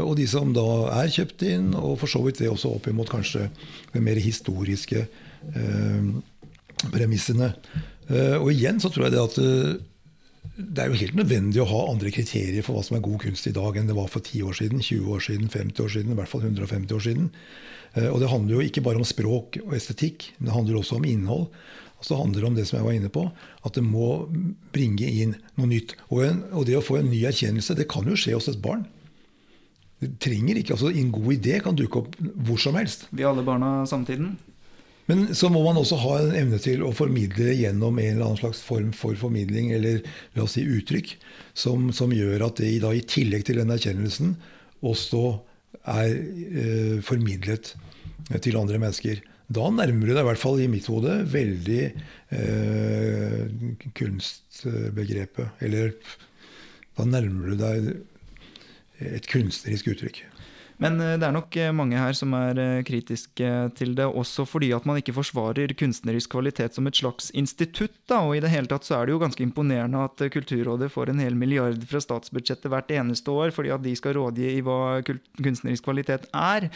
og 0.03 0.17
de 0.19 0.25
som 0.27 0.49
da 0.55 0.63
er 1.01 1.11
kjøpt 1.11 1.43
inn, 1.47 1.67
og 1.75 1.93
for 2.01 2.11
så 2.11 2.19
vidt 2.23 2.41
det 2.41 2.49
også 2.51 2.71
opp 2.75 2.87
imot 2.91 3.11
kanskje 3.11 3.45
de 3.93 4.01
mer 4.03 4.19
historiske 4.19 5.05
premissene. 6.91 7.53
Og 8.41 8.49
igjen 8.51 8.81
så 8.83 8.91
tror 8.91 9.07
jeg 9.07 9.15
det 9.15 9.23
at 9.23 9.39
det 10.57 10.81
er 10.81 10.89
jo 10.89 10.97
helt 10.97 11.17
nødvendig 11.17 11.61
å 11.61 11.69
ha 11.69 11.79
andre 11.91 12.09
kriterier 12.13 12.65
for 12.65 12.77
hva 12.77 12.83
som 12.85 12.97
er 12.97 13.03
god 13.05 13.21
kunst 13.27 13.45
i 13.49 13.53
dag, 13.53 13.75
enn 13.77 13.89
det 13.89 13.97
var 13.97 14.09
for 14.09 14.25
10 14.25 14.47
år 14.49 14.55
siden, 14.57 14.81
20 14.81 15.11
år 15.13 15.25
siden, 15.27 15.51
50 15.53 15.83
år 15.83 15.91
siden, 15.93 16.13
i 16.13 16.17
hvert 16.17 16.31
fall 16.31 16.45
150 16.47 16.97
år 16.97 17.03
siden. 17.05 17.27
Eh, 17.93 18.07
og 18.09 18.17
det 18.23 18.31
handler 18.31 18.57
jo 18.57 18.65
ikke 18.65 18.81
bare 18.85 18.97
om 18.97 19.05
språk 19.05 19.59
og 19.61 19.75
estetikk, 19.77 20.31
men 20.37 20.49
det 20.49 20.55
handler 20.55 20.79
også 20.79 20.97
om 20.97 21.05
innhold. 21.05 21.45
Og 21.97 22.09
så 22.09 22.17
handler 22.17 22.41
det 22.41 22.49
om 22.49 22.57
det 22.57 22.65
som 22.69 22.79
jeg 22.79 22.87
var 22.87 22.97
inne 22.97 23.13
på, 23.13 23.23
at 23.65 23.77
det 23.77 23.85
må 23.85 24.09
bringe 24.73 25.05
inn 25.05 25.37
noe 25.57 25.69
nytt. 25.69 25.95
Og, 26.09 26.25
en, 26.25 26.43
og 26.53 26.67
det 26.69 26.77
å 26.77 26.85
få 26.85 26.99
en 26.99 27.09
ny 27.09 27.23
erkjennelse, 27.29 27.77
det 27.77 27.89
kan 27.89 28.09
jo 28.09 28.17
skje 28.17 28.35
hos 28.37 28.49
et 28.49 28.61
barn. 28.61 28.85
Det 30.01 30.11
trenger 30.21 30.59
ikke, 30.59 30.75
altså 30.75 30.91
En 30.93 31.09
god 31.09 31.31
idé 31.33 31.57
kan 31.65 31.77
dukke 31.77 32.03
opp 32.03 32.17
hvor 32.45 32.61
som 32.61 32.77
helst. 32.77 33.07
Vi 33.09 33.25
alle 33.25 33.45
barna 33.45 33.81
samtiden? 33.89 34.35
Men 35.07 35.23
så 35.35 35.47
må 35.51 35.61
man 35.63 35.79
også 35.79 35.99
ha 36.03 36.17
en 36.19 36.33
evne 36.35 36.59
til 36.59 36.83
å 36.83 36.91
formidle 36.95 37.53
gjennom 37.55 37.95
en 38.01 38.09
eller 38.11 38.25
annen 38.25 38.41
slags 38.41 38.59
form 38.63 38.91
for 38.95 39.15
formidling, 39.19 39.71
eller 39.75 40.01
la 40.35 40.43
oss 40.43 40.57
si 40.57 40.65
uttrykk, 40.67 41.13
som, 41.55 41.89
som 41.95 42.11
gjør 42.15 42.43
at 42.49 42.59
det 42.59 42.73
da, 42.83 42.91
i 42.91 43.05
tillegg 43.07 43.47
til 43.47 43.61
den 43.61 43.71
erkjennelsen 43.71 44.35
også 44.85 45.23
er 45.87 46.11
eh, 46.11 46.97
formidlet 47.07 47.73
til 48.43 48.59
andre 48.59 48.79
mennesker. 48.83 49.23
Da 49.47 49.69
nærmer 49.71 50.09
du 50.09 50.11
deg, 50.11 50.25
i 50.25 50.27
hvert 50.27 50.41
fall 50.41 50.59
i 50.59 50.67
mitt 50.67 50.89
hode, 50.91 51.13
veldig 51.31 51.83
eh, 52.35 53.43
kunstbegrepet. 53.95 55.63
Eller 55.63 55.95
da 56.99 57.07
nærmer 57.07 57.53
du 57.53 57.61
deg 57.61 57.93
et 59.07 59.29
kunstnerisk 59.31 59.93
uttrykk. 59.93 60.25
Men 60.83 60.99
eh, 61.01 61.15
det 61.17 61.25
er 61.27 61.35
nok 61.35 61.57
eh, 61.57 61.73
mange 61.75 61.97
her 61.99 62.15
som 62.17 62.33
er 62.37 62.59
eh, 62.61 62.83
kritiske 62.85 63.51
til 63.77 63.95
det, 63.97 64.05
også 64.05 64.45
fordi 64.47 64.71
at 64.75 64.85
man 64.87 64.99
ikke 65.01 65.15
forsvarer 65.15 65.73
kunstnerisk 65.77 66.35
kvalitet 66.35 66.77
som 66.77 66.87
et 66.89 66.99
slags 66.99 67.31
institutt. 67.37 67.95
Da. 68.09 68.21
Og 68.27 68.37
i 68.37 68.43
det 68.43 68.51
hele 68.53 68.69
tatt 68.69 68.85
så 68.85 68.99
er 68.99 69.07
det 69.07 69.15
jo 69.15 69.21
ganske 69.21 69.43
imponerende 69.43 70.03
at 70.05 70.21
Kulturrådet 70.33 70.91
får 70.93 71.11
en 71.11 71.21
hel 71.23 71.37
milliard 71.37 71.81
fra 71.89 72.01
statsbudsjettet 72.03 72.69
hvert 72.71 72.91
eneste 72.93 73.33
år, 73.33 73.53
fordi 73.55 73.73
at 73.73 73.83
de 73.83 73.95
skal 73.97 74.17
rådgi 74.17 74.51
i 74.57 74.63
hva 74.65 74.99
kunstnerisk 75.05 75.85
kvalitet 75.87 76.27
er. 76.35 76.67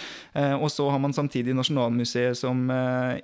Og 0.61 0.67
så 0.71 0.87
har 0.91 1.01
man 1.01 1.13
samtidig 1.15 1.55
Nasjonalmuseet 1.57 2.37
som 2.39 2.69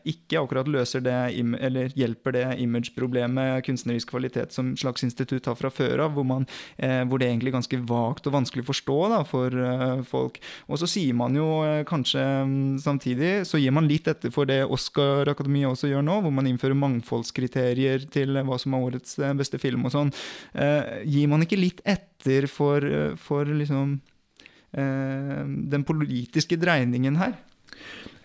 ikke 0.08 0.42
akkurat 0.42 0.70
løser 0.72 1.04
det, 1.06 1.16
eller 1.64 1.94
hjelper 1.98 2.36
det 2.36 2.46
image-problemet 2.64 3.66
kunstnerisk 3.68 4.12
kvalitet 4.14 4.56
som 4.56 4.74
slags 4.80 5.06
institutt 5.08 5.48
har 5.50 5.58
fra 5.60 5.72
før 5.74 6.06
av, 6.08 6.16
hvor, 6.18 6.28
man, 6.28 6.48
hvor 6.78 7.20
det 7.20 7.28
er 7.28 7.36
egentlig 7.36 7.56
ganske 7.56 7.82
vagt 7.90 8.28
og 8.28 8.36
vanskelig 8.38 8.66
å 8.66 8.70
forstå 8.72 9.00
da, 9.14 9.22
for 9.28 10.04
folk. 10.10 10.42
Og 10.68 10.80
så 10.82 10.88
sier 10.90 11.16
man 11.16 11.36
jo 11.36 11.48
eh, 11.64 11.84
kanskje 11.88 12.22
mm, 12.22 12.80
samtidig, 12.84 13.32
så 13.48 13.60
gir 13.62 13.74
man 13.76 13.88
litt 13.88 14.10
etter 14.12 14.34
for 14.36 14.50
det 14.50 14.66
Oscar-akademiet 14.66 15.72
også 15.72 15.92
gjør 15.92 16.04
nå, 16.04 16.20
hvor 16.26 16.36
man 16.36 16.50
innfører 16.50 16.78
mangfoldskriterier 16.80 18.08
til 18.12 18.36
hva 18.44 18.60
som 18.60 18.76
er 18.76 18.90
årets 18.90 19.16
eh, 19.22 19.36
beste 19.40 19.62
film 19.64 19.88
og 19.88 19.96
sånn. 19.96 20.12
Eh, 20.60 21.08
gir 21.08 21.32
man 21.32 21.48
ikke 21.48 21.60
litt 21.60 21.82
etter 21.88 22.50
for, 22.52 22.84
for 23.22 23.48
liksom 23.48 23.96
eh, 24.76 25.44
den 25.48 25.88
politiske 25.88 26.60
dreiningen 26.60 27.22
her? 27.24 27.38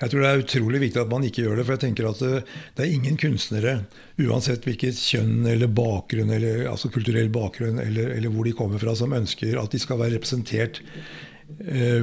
Jeg 0.03 0.11
tror 0.11 0.24
det 0.24 0.30
er 0.32 0.40
utrolig 0.43 0.78
viktig 0.82 0.99
at 0.99 1.11
man 1.12 1.22
ikke 1.22 1.45
gjør 1.45 1.61
det. 1.61 1.64
For 1.68 1.76
jeg 1.76 1.84
tenker 1.84 2.09
at 2.09 2.22
det, 2.26 2.38
er 2.82 2.90
ingen 2.90 3.14
kunstnere, 3.20 3.82
uansett 4.18 4.64
hvilket 4.66 4.99
kjønn 4.99 5.45
eller 5.47 5.70
bakgrunn, 5.70 6.32
eller, 6.34 6.64
altså 6.72 6.90
kulturell 6.90 7.30
bakgrunn 7.30 7.78
eller, 7.78 8.16
eller, 8.16 8.32
hvor 8.34 8.49
de 8.49 8.57
kommer 8.59 8.82
fra, 8.82 8.97
som 8.99 9.14
ønsker 9.14 9.61
at 9.62 9.70
de 9.70 9.78
skal 9.78 10.03
være 10.03 10.16
representert 10.16 10.82
Eh, 10.82 11.32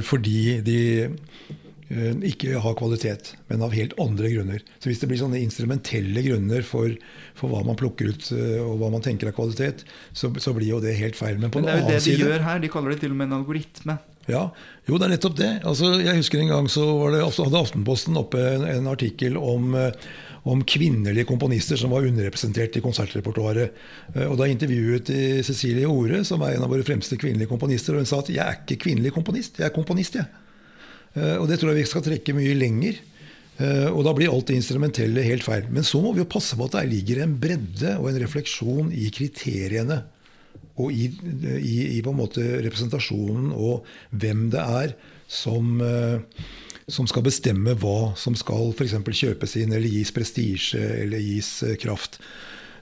fordi 0.06 0.60
de 0.66 0.78
eh, 1.04 2.20
ikke 2.30 2.60
har 2.62 2.76
kvalitet, 2.78 3.34
men 3.50 3.64
av 3.66 3.74
helt 3.76 3.96
andre 4.02 4.30
grunner. 4.32 4.62
Så 4.78 4.90
hvis 4.90 5.02
det 5.02 5.10
blir 5.10 5.20
sånne 5.20 5.40
instrumentelle 5.42 6.24
grunner 6.26 6.66
for, 6.66 6.94
for 7.38 7.52
hva 7.52 7.64
man 7.66 7.78
plukker 7.80 8.12
ut 8.12 8.30
eh, 8.36 8.60
og 8.62 8.78
hva 8.82 8.92
man 8.94 9.04
tenker 9.04 9.30
er 9.30 9.36
kvalitet, 9.36 9.84
så, 10.12 10.32
så 10.38 10.54
blir 10.56 10.70
jo 10.72 10.80
det 10.84 10.96
helt 11.00 11.18
feil. 11.18 11.40
Men, 11.40 11.52
men 11.54 11.66
det 11.68 11.74
er 11.74 11.82
jo 11.82 11.90
det 11.90 11.98
de 11.98 12.06
side, 12.06 12.24
gjør 12.24 12.46
her. 12.46 12.62
De 12.62 12.72
kaller 12.72 12.94
det 12.94 13.02
til 13.04 13.14
og 13.14 13.20
med 13.20 13.30
en 13.30 13.40
algoritme. 13.40 13.98
Ja, 14.30 14.46
jo 14.86 14.98
det 15.00 15.06
er 15.08 15.14
nettopp 15.16 15.38
det. 15.38 15.52
Altså, 15.66 15.94
jeg 15.98 16.20
husker 16.20 16.42
en 16.42 16.52
gang 16.52 16.66
så 16.70 16.84
det, 17.10 17.22
hadde 17.24 17.62
Aftenposten 17.64 18.18
oppe 18.20 18.42
en, 18.52 18.66
en 18.68 18.90
artikkel 18.90 19.38
om 19.40 19.74
om 20.42 20.62
kvinnelige 20.64 21.28
komponister 21.28 21.76
som 21.76 21.92
var 21.92 22.06
underrepresentert 22.08 22.76
i 22.76 22.84
konsertrepertoaret. 22.84 23.74
Eh, 24.14 24.36
Da 24.36 24.46
intervjuet 24.48 25.10
Cecilie 25.44 25.86
Ore, 25.86 26.24
som 26.24 26.42
er 26.42 26.56
en 26.56 26.64
av 26.64 26.70
våre 26.70 26.86
fremste 26.86 27.16
kvinnelige 27.16 27.48
komponister. 27.48 27.92
Og 27.92 28.00
hun 28.00 28.06
sa 28.06 28.18
at 28.18 28.30
'jeg 28.30 28.46
er 28.46 28.56
ikke 28.64 28.84
kvinnelig 28.84 29.12
komponist, 29.12 29.58
jeg 29.58 29.66
er 29.66 29.76
komponist', 29.76 30.14
jeg. 30.14 30.26
Eh, 31.16 31.36
og 31.36 31.48
det 31.48 31.58
tror 31.58 31.74
jeg 31.74 31.82
vi 31.82 31.90
skal 31.90 32.02
trekke 32.02 32.36
mye 32.36 32.54
lenger. 32.54 33.00
Eh, 33.60 33.90
og 33.90 34.04
da 34.06 34.14
blir 34.16 34.32
alt 34.32 34.46
det 34.46 34.56
instrumentelle 34.56 35.22
helt 35.26 35.44
feil. 35.44 35.66
Men 35.70 35.82
så 35.82 36.00
må 36.00 36.14
vi 36.14 36.22
jo 36.22 36.30
passe 36.30 36.56
på 36.56 36.64
at 36.64 36.78
der 36.78 36.88
ligger 36.88 37.22
en 37.22 37.36
bredde 37.40 37.98
og 37.98 38.08
en 38.08 38.22
refleksjon 38.22 38.92
i 38.92 39.10
kriteriene. 39.10 40.04
Og 40.80 40.94
i, 40.94 41.10
i, 41.60 41.98
i 41.98 42.00
på 42.00 42.14
en 42.14 42.20
måte 42.22 42.40
representasjonen 42.64 43.52
og 43.52 43.84
hvem 44.16 44.48
det 44.50 44.60
er 44.60 44.94
som 45.28 45.76
som 46.92 47.08
skal 47.10 47.24
bestemme 47.26 47.74
hva 47.78 48.12
som 48.18 48.36
skal 48.38 48.72
f.eks. 48.74 48.96
kjøpes 49.22 49.56
inn 49.60 49.74
eller 49.76 49.90
gis 49.90 50.12
prestisje 50.14 50.80
eller 51.04 51.22
gis 51.22 51.60
eh, 51.66 51.76
kraft. 51.80 52.20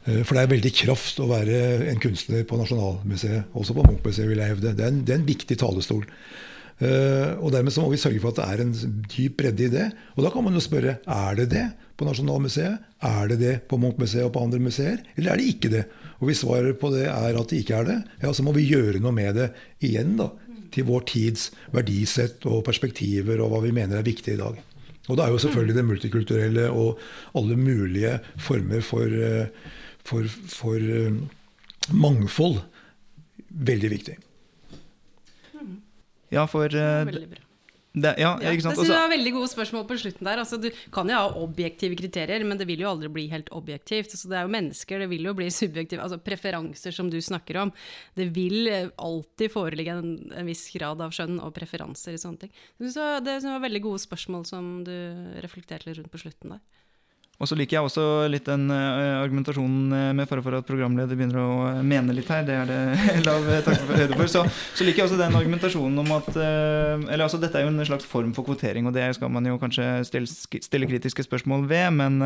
Eh, 0.05 0.23
for 0.25 0.35
det 0.37 0.45
er 0.45 0.53
veldig 0.55 0.75
kraft 0.83 1.23
å 1.23 1.31
være 1.31 1.63
en 1.93 2.03
kunstner 2.03 2.45
på 2.49 2.59
Nasjonalmuseet, 2.61 3.51
også 3.53 3.77
på 3.77 3.87
Munchmuseet, 3.87 4.29
vil 4.31 4.43
jeg 4.43 4.55
hevde. 4.55 4.77
Det 4.77 4.87
er, 4.87 4.95
en, 4.95 5.03
det 5.05 5.15
er 5.15 5.23
en 5.23 5.29
viktig 5.29 5.59
talestol. 5.61 6.07
Uh, 6.79 7.35
og 7.43 7.51
dermed 7.51 7.75
så 7.75 7.83
må 7.83 7.89
vi 7.91 7.99
sørge 7.99 8.21
for 8.23 8.31
at 8.31 8.37
det 8.39 8.45
er 8.47 8.61
en 8.63 9.01
dyp 9.11 9.41
bredde 9.41 9.65
i 9.67 9.71
det. 9.73 9.87
Og 10.15 10.23
da 10.23 10.31
kan 10.31 10.45
man 10.47 10.55
jo 10.55 10.63
spørre 10.63 11.01
er 11.03 11.39
det 11.41 11.49
det 11.51 11.65
på 11.99 12.07
Nasjonalmuseet, 12.07 12.85
er 13.03 13.33
det 13.33 13.39
det 13.41 13.55
på 13.67 13.81
Munchmuseet 13.83 14.29
og 14.29 14.31
på 14.37 14.45
andre 14.47 14.61
museer, 14.63 15.01
eller 15.17 15.33
er 15.33 15.41
det 15.41 15.49
ikke 15.51 15.73
det? 15.73 15.81
Og 16.21 16.31
hvis 16.31 16.45
svaret 16.45 16.79
på 16.79 16.93
det 16.95 17.09
er 17.11 17.35
at 17.35 17.51
det 17.51 17.65
ikke 17.65 17.81
er 17.81 17.89
det, 17.89 17.97
ja, 18.23 18.31
så 18.31 18.47
må 18.47 18.55
vi 18.55 18.69
gjøre 18.71 19.03
noe 19.03 19.11
med 19.17 19.35
det 19.41 19.49
igjen. 19.83 20.15
da 20.21 20.31
til 20.75 20.87
vår 20.89 21.07
tids 21.11 21.49
verdisett 21.75 22.47
og 22.49 22.65
perspektiver 22.67 23.43
og 23.43 23.53
hva 23.53 23.63
vi 23.65 23.75
mener 23.77 24.01
er 24.01 24.07
viktig 24.07 24.37
i 24.37 24.41
dag. 24.41 24.59
Og 25.09 25.17
da 25.17 25.25
er 25.25 25.33
jo 25.33 25.41
selvfølgelig 25.41 25.77
det 25.77 25.87
multikulturelle 25.89 26.69
og 26.71 26.99
alle 27.39 27.57
mulige 27.57 28.19
former 28.45 28.85
for, 28.85 29.09
eh, 29.09 29.49
for, 30.05 30.29
for 30.53 30.77
eh, 30.77 31.15
mangfold 31.93 32.61
veldig 33.49 33.91
viktig. 33.91 34.17
Ja, 36.29 36.45
for 36.45 36.69
uh, 36.69 37.09
det, 38.05 38.15
ja, 38.21 38.33
ja, 38.43 38.53
ikke 38.55 38.67
sant? 38.67 38.79
Det 38.81 38.87
jeg 38.89 38.95
var 38.95 39.13
veldig 39.13 39.33
gode 39.37 39.51
spørsmål 39.53 39.85
på 39.89 39.99
slutten 40.03 40.29
der. 40.31 40.43
Altså, 40.43 40.59
du 40.61 40.69
kan 40.95 41.11
jo 41.11 41.19
ha 41.19 41.29
objektive 41.43 41.99
kriterier, 41.99 42.45
men 42.49 42.61
det 42.61 42.69
vil 42.69 42.85
jo 42.85 42.91
aldri 42.91 43.11
bli 43.13 43.27
helt 43.33 43.51
objektivt. 43.57 44.15
Altså, 44.15 44.31
det 44.31 44.39
er 44.39 44.47
jo 44.47 44.55
mennesker, 44.55 45.05
det 45.05 45.11
vil 45.13 45.29
jo 45.31 45.37
bli 45.39 45.51
subjektive 45.61 46.05
altså 46.05 46.21
preferanser 46.23 46.95
som 46.95 47.13
du 47.13 47.19
snakker 47.25 47.61
om. 47.65 47.75
Det 48.19 48.31
vil 48.37 48.71
alltid 48.95 49.55
foreligge 49.55 49.99
en, 49.99 50.17
en 50.39 50.49
viss 50.49 50.67
grad 50.75 51.05
av 51.05 51.15
skjønn 51.15 51.39
og 51.45 51.55
preferanser 51.57 52.17
i 52.17 52.21
sånne 52.21 52.47
ting. 52.47 52.57
Så 52.89 53.11
det 53.25 53.41
var 53.45 53.65
veldig 53.65 53.85
gode 53.85 54.03
spørsmål 54.03 54.47
som 54.49 54.79
du 54.87 54.95
reflekterte 55.45 55.89
litt 55.89 56.01
rundt 56.01 56.13
på 56.13 56.23
slutten 56.23 56.57
der. 56.57 56.67
Og 57.39 57.47
så 57.47 57.55
liker 57.55 57.77
jeg 57.77 57.87
også 57.87 58.05
litt 58.27 58.49
den 58.49 58.65
uh, 58.67 59.21
argumentasjonen 59.23 59.93
uh, 59.95 60.07
med 60.17 60.27
fare 60.27 60.43
for 60.43 60.59
at 60.59 60.67
programleder 60.67 61.15
begynner 61.15 61.39
å 61.39 61.51
uh, 61.69 61.83
mene 61.87 62.17
litt 62.17 62.27
her. 62.35 62.43
Det 62.47 62.57
er 62.65 62.67
det 62.67 63.23
lav 63.29 63.47
takk 63.63 63.85
for 63.85 63.95
høyde 63.95 64.19
for. 64.19 64.31
Så, 64.33 64.43
så, 64.75 64.87
liker 64.87 65.05
jeg 65.05 65.07
også 65.07 65.21
den 65.21 65.39
argumentasjonen 65.39 66.03
om 66.03 66.11
at 66.17 66.29
Eller 66.39 67.25
altså, 67.29 67.39
dette 67.39 67.61
er 67.61 67.67
jo 67.67 67.71
en 67.71 67.87
slags 67.87 68.09
form 68.11 68.35
for 68.35 68.49
kvotering, 68.49 68.91
og 68.91 68.97
det 68.97 69.07
skal 69.15 69.31
man 69.31 69.47
jo 69.47 69.59
kanskje 69.63 69.87
stille, 70.09 70.27
stille 70.67 70.91
kritiske 70.91 71.29
spørsmål 71.29 71.69
ved. 71.71 71.89
Men, 71.95 72.19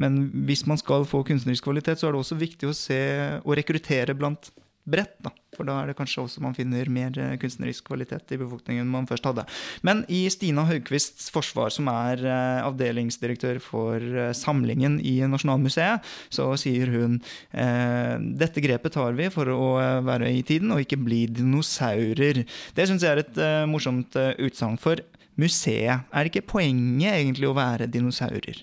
men, 0.00 0.20
hvis 0.48 0.64
man 0.70 0.80
skal 0.80 1.04
få 1.08 1.20
kunstnerisk 1.28 1.68
kvalitet, 1.68 2.00
så 2.00 2.08
er 2.08 2.16
det 2.16 2.24
også 2.24 2.40
viktig 2.40 2.70
å 2.70 2.76
se 2.76 3.00
og 3.42 3.56
rekruttere 3.60 4.16
blant 4.16 4.48
bredt. 4.84 5.16
da. 5.24 5.32
For 5.54 5.66
da 5.66 5.76
er 5.80 5.90
det 5.90 5.96
kanskje 5.98 6.24
også 6.24 6.42
man 6.44 6.56
finner 6.56 6.88
mer 6.92 7.14
eh, 7.20 7.36
kunstnerisk 7.40 7.86
kvalitet 7.88 8.32
i 8.34 8.38
befolkningen 8.40 8.88
man 8.90 9.06
først 9.08 9.26
hadde. 9.28 9.46
Men 9.86 10.02
i 10.12 10.24
Stina 10.32 10.66
Haugquists 10.68 11.30
forsvar, 11.34 11.72
som 11.74 11.88
er 11.92 12.24
eh, 12.24 12.64
avdelingsdirektør 12.66 13.60
for 13.62 14.02
eh, 14.02 14.32
samlingen 14.36 14.98
i 15.00 15.16
Nasjonalmuseet, 15.30 16.04
så 16.34 16.50
sier 16.60 16.90
hun 16.92 17.20
dette 17.54 18.62
grepet 18.62 18.94
tar 18.94 19.14
vi 19.16 19.26
for 19.32 19.48
å 19.50 19.66
være 20.04 20.28
i 20.34 20.42
tiden 20.46 20.72
og 20.74 20.82
ikke 20.82 20.98
bli 21.00 21.24
dinosaurer. 21.30 22.42
Det 22.76 22.86
syns 22.88 23.04
jeg 23.04 23.14
er 23.14 23.22
et 23.22 23.40
morsomt 23.70 24.16
utsagn. 24.42 24.76
For 24.82 25.00
museet, 25.40 26.04
er 26.10 26.30
ikke 26.30 26.44
poenget 26.54 27.20
egentlig 27.20 27.48
å 27.48 27.56
være 27.56 27.88
dinosaurer? 27.90 28.60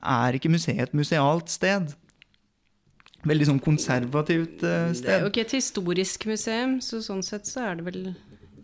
Er 0.00 0.36
ikke 0.36 0.52
museet 0.52 0.88
et 0.88 0.96
musealt 0.96 1.52
sted? 1.52 1.94
Veldig 3.28 3.50
sånn 3.50 3.62
konservativt 3.64 4.62
sted. 4.62 5.04
Det 5.04 5.14
er 5.16 5.24
jo 5.26 5.30
ikke 5.32 5.44
et 5.44 5.56
historisk 5.58 6.24
museum, 6.30 6.78
så 6.84 7.02
sånn 7.04 7.24
sett 7.26 7.48
så 7.50 7.66
er 7.68 7.80
det 7.80 7.88
vel 7.90 8.02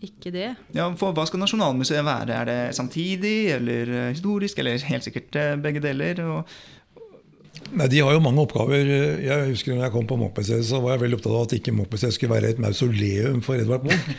ikke 0.04 0.32
det. 0.34 0.48
Ja, 0.76 0.86
for 0.98 1.14
Hva 1.16 1.26
skal 1.28 1.40
Nasjonalmuseet 1.42 2.04
være? 2.06 2.40
Er 2.40 2.48
det 2.48 2.60
samtidig 2.76 3.52
eller 3.56 3.92
uh, 3.92 4.08
historisk? 4.12 4.58
Eller 4.60 4.82
helt 4.90 5.06
sikkert 5.06 5.38
uh, 5.38 5.52
begge 5.60 5.82
deler? 5.84 6.22
Og, 6.24 6.56
Nei, 7.72 7.88
De 7.90 8.02
har 8.04 8.12
jo 8.14 8.22
mange 8.22 8.42
oppgaver. 8.44 8.90
Jeg 9.24 9.48
husker 9.50 9.74
når 9.74 9.86
jeg 9.86 9.94
kom 9.94 10.06
på 10.06 10.18
Munch-museet, 10.20 10.66
så 10.68 10.78
var 10.84 10.94
jeg 10.94 11.06
veldig 11.06 11.18
opptatt 11.18 11.32
av 11.34 11.46
at 11.46 11.56
ikke 11.56 11.74
Munch-museet 11.74 12.14
skulle 12.14 12.36
være 12.36 12.52
et 12.54 12.60
mausoleum 12.62 13.40
for 13.44 13.58
Edvard 13.58 13.88
Munch. 13.88 14.10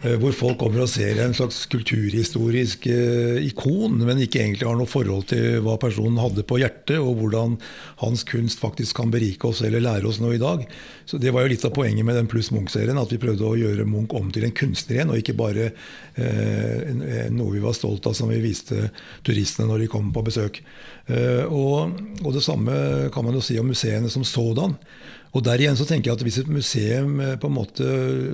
Eh, 0.00 0.14
hvor 0.16 0.32
folk 0.32 0.56
kommer 0.62 0.80
og 0.80 0.88
ser 0.88 1.18
en 1.20 1.34
slags 1.36 1.58
kulturhistorisk 1.68 2.86
eh, 2.88 3.40
ikon, 3.44 3.98
men 4.00 4.22
ikke 4.24 4.40
egentlig 4.40 4.64
har 4.64 4.78
noe 4.78 4.88
forhold 4.88 5.26
til 5.28 5.58
hva 5.66 5.74
personen 5.80 6.16
hadde 6.22 6.44
på 6.48 6.56
hjertet, 6.62 6.96
og 6.96 7.18
hvordan 7.18 7.58
hans 8.00 8.24
kunst 8.28 8.62
faktisk 8.62 8.96
kan 8.96 9.12
berike 9.12 9.50
oss 9.50 9.60
eller 9.66 9.84
lære 9.84 10.08
oss 10.08 10.22
noe 10.22 10.38
i 10.38 10.40
dag. 10.40 10.64
Så 11.04 11.20
Det 11.20 11.34
var 11.34 11.44
jo 11.44 11.52
litt 11.52 11.66
av 11.68 11.74
poenget 11.76 12.06
med 12.06 12.16
den 12.16 12.30
Pluss 12.32 12.48
Munch-serien, 12.54 12.96
at 12.96 13.12
vi 13.12 13.20
prøvde 13.20 13.44
å 13.44 13.58
gjøre 13.60 13.84
Munch 13.84 14.16
om 14.16 14.32
til 14.32 14.48
en 14.48 14.56
kunstner 14.56 14.96
igjen, 14.96 15.12
og 15.12 15.20
ikke 15.20 15.36
bare 15.36 15.68
eh, 16.16 17.28
noe 17.28 17.52
vi 17.52 17.60
var 17.60 17.76
stolt 17.76 18.08
av 18.08 18.16
som 18.16 18.32
vi 18.32 18.40
viste 18.40 18.88
turistene 19.26 19.68
når 19.68 19.84
de 19.84 19.92
kom 19.92 20.08
på 20.16 20.24
besøk. 20.24 20.62
Eh, 21.12 21.44
og, 21.44 22.00
og 22.24 22.32
det 22.32 22.46
samme 22.46 23.10
kan 23.12 23.28
man 23.28 23.36
jo 23.36 23.44
si 23.44 23.60
om 23.60 23.68
museene 23.68 24.08
som 24.08 24.24
sådan. 24.24 24.78
Og 25.30 25.44
der 25.46 25.62
igjen 25.62 25.78
så 25.78 25.86
tenker 25.86 26.10
jeg 26.10 26.18
at 26.18 26.24
Hvis 26.26 26.40
et 26.42 26.50
museum 26.50 27.20
eh, 27.22 27.36
på 27.40 27.50
en 27.50 27.58
måte 27.58 27.86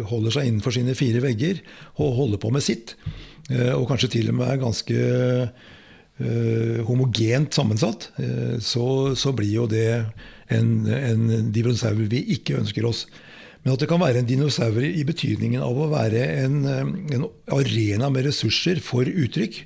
holder 0.09 0.37
seg 0.37 0.49
innenfor 0.49 0.75
sine 0.77 0.97
fire 0.99 1.23
vegger 1.25 1.61
og 2.01 2.17
holder 2.21 2.41
på 2.43 2.53
med 2.55 2.65
sitt, 2.65 2.97
eh, 3.51 3.75
og 3.77 3.89
kanskje 3.91 4.15
til 4.17 4.33
og 4.33 4.39
med 4.41 4.49
er 4.53 4.63
ganske 4.63 5.01
uh, 6.17 6.79
homogent 6.89 7.53
sammensatt, 7.53 8.09
uh, 8.17 8.57
så, 8.65 9.13
så, 9.19 9.35
blir 9.37 9.53
jo 9.53 9.67
det 9.69 10.07
en, 10.49 10.87
en 10.89 11.53
dinosaur 11.53 11.99
vi 12.09 12.23
ikke 12.37 12.57
ønsker 12.63 12.89
oss. 12.89 13.05
Men 13.63 13.75
at 13.75 13.83
det 13.83 13.91
kan 13.91 14.01
være 14.01 14.23
en 14.23 14.29
dinosaur 14.29 14.79
i 14.87 15.05
betydningen 15.05 15.61
av 15.65 15.77
å 15.77 15.91
være 15.91 16.23
en, 16.47 16.61
en 16.65 17.27
arena 17.53 18.09
med 18.15 18.29
ressurser 18.31 18.81
for 18.81 19.05
uttrykk. 19.05 19.65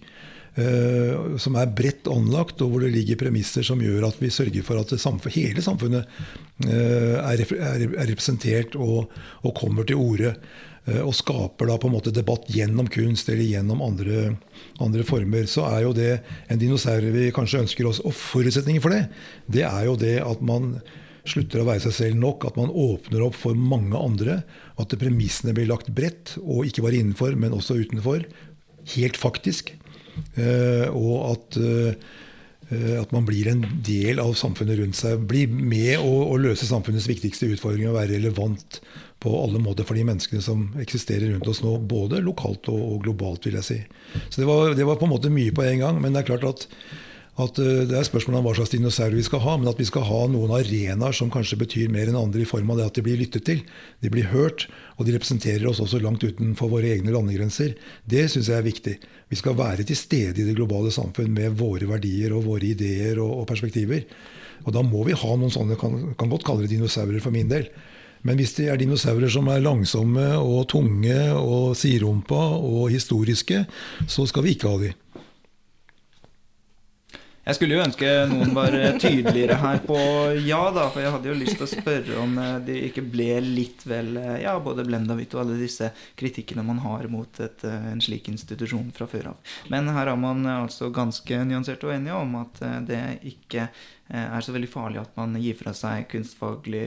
Uh, 0.61 1.36
som 1.40 1.54
er 1.56 1.70
bredt 1.72 2.08
anlagt, 2.11 2.61
og 2.61 2.72
hvor 2.72 2.82
det 2.84 2.92
ligger 2.92 3.18
premisser 3.20 3.64
som 3.64 3.80
gjør 3.80 4.08
at 4.11 4.18
vi 4.20 4.32
sørger 4.34 4.64
for 4.66 4.80
at 4.80 4.92
samfunn, 5.00 5.32
hele 5.32 5.62
samfunnet 5.64 6.08
uh, 6.66 7.16
er, 7.22 7.44
representert 8.11 8.76
og, 8.76 9.12
og 9.40 9.54
kommer 9.56 9.88
til 9.88 10.00
orde. 10.02 10.34
Uh, 10.88 11.00
og 11.06 11.14
skaper 11.16 11.70
da 11.70 11.78
på 11.80 11.88
en 11.88 11.94
måte 11.94 12.12
debatt 12.12 12.48
gjennom 12.52 12.90
kunst 12.92 13.30
eller 13.32 13.46
gjennom 13.46 13.82
andre, 13.86 14.34
andre, 14.82 15.06
former. 15.06 15.48
Så 15.48 15.64
er 15.70 15.84
jo 15.86 15.94
det 15.96 16.11
en 16.50 16.61
dinosaur 16.61 17.08
vi 17.14 17.30
kanskje 17.36 17.62
ønsker 17.64 17.88
oss. 17.88 18.02
Og 18.04 18.16
forutsetningen 18.16 18.84
for 18.84 18.96
det, 18.96 19.06
det 19.48 19.64
er 19.68 19.86
jo 19.88 19.96
det 20.00 20.18
at 20.24 20.44
man 20.44 20.74
slutter 21.28 21.62
å 21.62 21.68
være 21.68 21.84
seg 21.84 21.94
selv 21.94 22.20
nok, 22.20 22.46
at 22.48 22.56
man 22.58 22.72
åpner 22.72 23.22
opp 23.26 23.36
for 23.38 23.56
mange 23.56 23.96
andre. 23.96 24.40
At 24.80 24.98
premissene 25.00 25.54
blir 25.56 25.70
lagt 25.70 25.92
bredt, 25.94 26.36
og 26.42 26.66
ikke 26.68 26.84
bare 26.86 27.00
innenfor, 27.00 27.36
men 27.38 27.54
også 27.56 27.78
utenfor. 27.84 28.26
Helt 28.96 29.20
faktisk. 29.20 29.74
Eh, 30.38 30.86
og 30.90 31.32
at, 31.32 31.58
eh, 31.60 32.96
at, 33.00 33.12
man 33.14 33.26
blir 33.28 33.50
en 33.50 33.64
del 33.86 34.22
av 34.22 34.34
samfunnet 34.38 34.80
rundt 34.80 34.98
seg. 34.98 35.22
Blir 35.30 35.50
med 35.50 35.98
å, 35.98 36.12
å 36.30 36.40
løse 36.40 36.68
samfunnets 36.68 37.08
viktigste 37.10 37.50
utfordringer 37.54 37.92
og 37.92 38.00
være 38.00 38.16
relevant 38.16 38.80
på 39.20 39.34
alle 39.36 39.60
måter 39.60 39.84
for 39.84 39.98
de 39.98 40.06
menneskene 40.08 40.42
som 40.44 40.70
eksisterer 40.80 41.34
rundt 41.34 41.48
oss 41.50 41.60
nå, 41.60 41.74
både 41.84 42.22
lokalt 42.24 42.70
og, 42.72 42.80
og 42.94 43.02
globalt, 43.04 43.44
vil 43.44 43.58
jeg 43.60 43.66
si. 43.66 43.78
Så 44.30 44.40
det 44.40 44.48
var, 44.48 44.72
det 44.76 44.86
var, 44.88 44.96
på 45.00 45.08
en 45.08 45.12
måte 45.12 45.32
mye 45.32 45.52
på 45.52 45.66
en 45.66 45.82
gang. 45.84 46.00
Men 46.00 46.16
det 46.16 46.22
er 46.22 46.30
klart 46.32 46.48
at 46.48 46.68
at 47.39 47.59
eh, 47.62 47.87
Det 47.89 47.97
er 47.97 48.07
spørsmål 48.07 48.41
om 48.41 48.49
hva 48.49 48.55
slags 48.59 48.72
dinosaurer 48.74 49.14
vi 49.16 49.26
skal 49.26 49.43
ha, 49.45 49.57
men 49.61 49.70
at 49.70 49.78
vi 49.78 49.87
skal 49.89 50.07
ha 50.09 50.20
noen 50.33 50.53
arenaer 50.57 51.14
som 51.16 51.31
kanskje 51.33 51.61
betyr 51.61 51.93
mer 51.93 52.11
enn 52.11 52.18
andre, 52.18 52.43
i 52.43 52.49
form 52.49 52.72
av 52.72 52.81
det 52.81 52.89
at 52.91 52.99
de 52.99 53.05
blir 53.07 53.20
lyttet 53.20 53.47
til, 53.47 53.62
de 54.03 54.11
blir 54.12 54.28
hørt, 54.33 54.66
og 54.99 55.07
de 55.07 55.14
representerer 55.14 55.68
oss 55.70 55.81
også 55.81 56.03
langt 56.03 56.24
utenfor 56.26 56.72
våre 56.72 56.91
egne 56.97 57.14
landegrenser. 57.14 57.76
Det 58.05 58.26
syns 58.33 58.51
jeg 58.51 58.59
er 58.59 58.66
viktig. 58.66 58.97
Vi 59.31 59.39
skal 59.39 59.57
være 59.59 59.87
til 59.87 59.99
stede 59.99 60.43
i 60.43 60.49
det 60.49 60.59
globale 60.59 60.93
samfunn 60.95 61.33
med 61.37 61.57
våre 61.61 61.89
verdier 61.89 62.35
og 62.35 62.49
våre 62.49 62.66
ideer 62.72 63.22
og, 63.22 63.43
og 63.43 63.49
perspektiver. 63.49 64.05
Og 64.66 64.74
da 64.76 64.83
må 64.85 65.07
vi 65.07 65.16
ha 65.16 65.37
noen 65.39 65.53
sånne, 65.53 65.78
kan, 65.81 66.12
kan 66.18 66.33
godt 66.33 66.45
kalle 66.45 66.66
det 66.66 66.74
dinosaurer 66.74 67.22
for 67.22 67.33
min 67.35 67.49
del. 67.49 67.70
Men 68.26 68.37
hvis 68.37 68.53
det 68.59 68.66
er 68.68 68.76
dinosaurer 68.81 69.33
som 69.33 69.49
er 69.49 69.62
langsomme 69.64 70.26
og 70.37 70.66
tunge 70.68 71.16
og 71.33 71.72
siderumpa 71.78 72.41
og 72.59 72.91
historiske, 72.93 73.62
så 74.05 74.26
skal 74.28 74.45
vi 74.45 74.57
ikke 74.57 74.68
ha 74.68 74.83
de. 74.83 74.91
Jeg 77.51 77.57
skulle 77.57 77.74
jo 77.74 77.82
ønske 77.82 78.07
noen 78.30 78.53
var 78.55 78.74
tydeligere 79.03 79.57
her 79.59 79.80
på 79.82 79.96
ja, 80.46 80.61
da. 80.70 80.84
For 80.94 81.03
jeg 81.03 81.11
hadde 81.11 81.30
jo 81.32 81.34
lyst 81.34 81.57
til 81.59 81.64
å 81.66 81.70
spørre 81.72 82.18
om 82.22 82.36
det 82.62 82.76
ikke 82.86 83.03
ble 83.11 83.40
litt 83.42 83.82
vel 83.90 84.12
eh, 84.20 84.36
Ja, 84.44 84.53
både 84.62 84.84
Blendavit 84.86 85.34
og 85.34 85.42
alle 85.42 85.57
disse 85.59 85.88
kritikkene 86.20 86.62
man 86.62 86.78
har 86.84 87.09
mot 87.11 87.40
et, 87.42 87.64
eh, 87.66 87.88
en 87.90 88.03
slik 88.05 88.28
institusjon 88.30 88.92
fra 88.94 89.09
før 89.11 89.32
av. 89.32 89.57
Men 89.72 89.90
her 89.90 90.12
er 90.12 90.20
man 90.20 90.46
altså 90.46 90.92
ganske 90.94 91.40
nyansert 91.48 91.82
og 91.88 91.96
enige 91.96 92.20
om 92.20 92.36
at 92.38 92.62
det 92.86 93.01
ikke 93.32 93.66
er 94.11 94.46
så 94.46 94.55
veldig 94.55 94.70
farlig 94.70 95.01
at 95.03 95.18
man 95.18 95.34
gir 95.42 95.59
fra 95.59 95.74
seg 95.74 96.07
kunstfaglig 96.11 96.84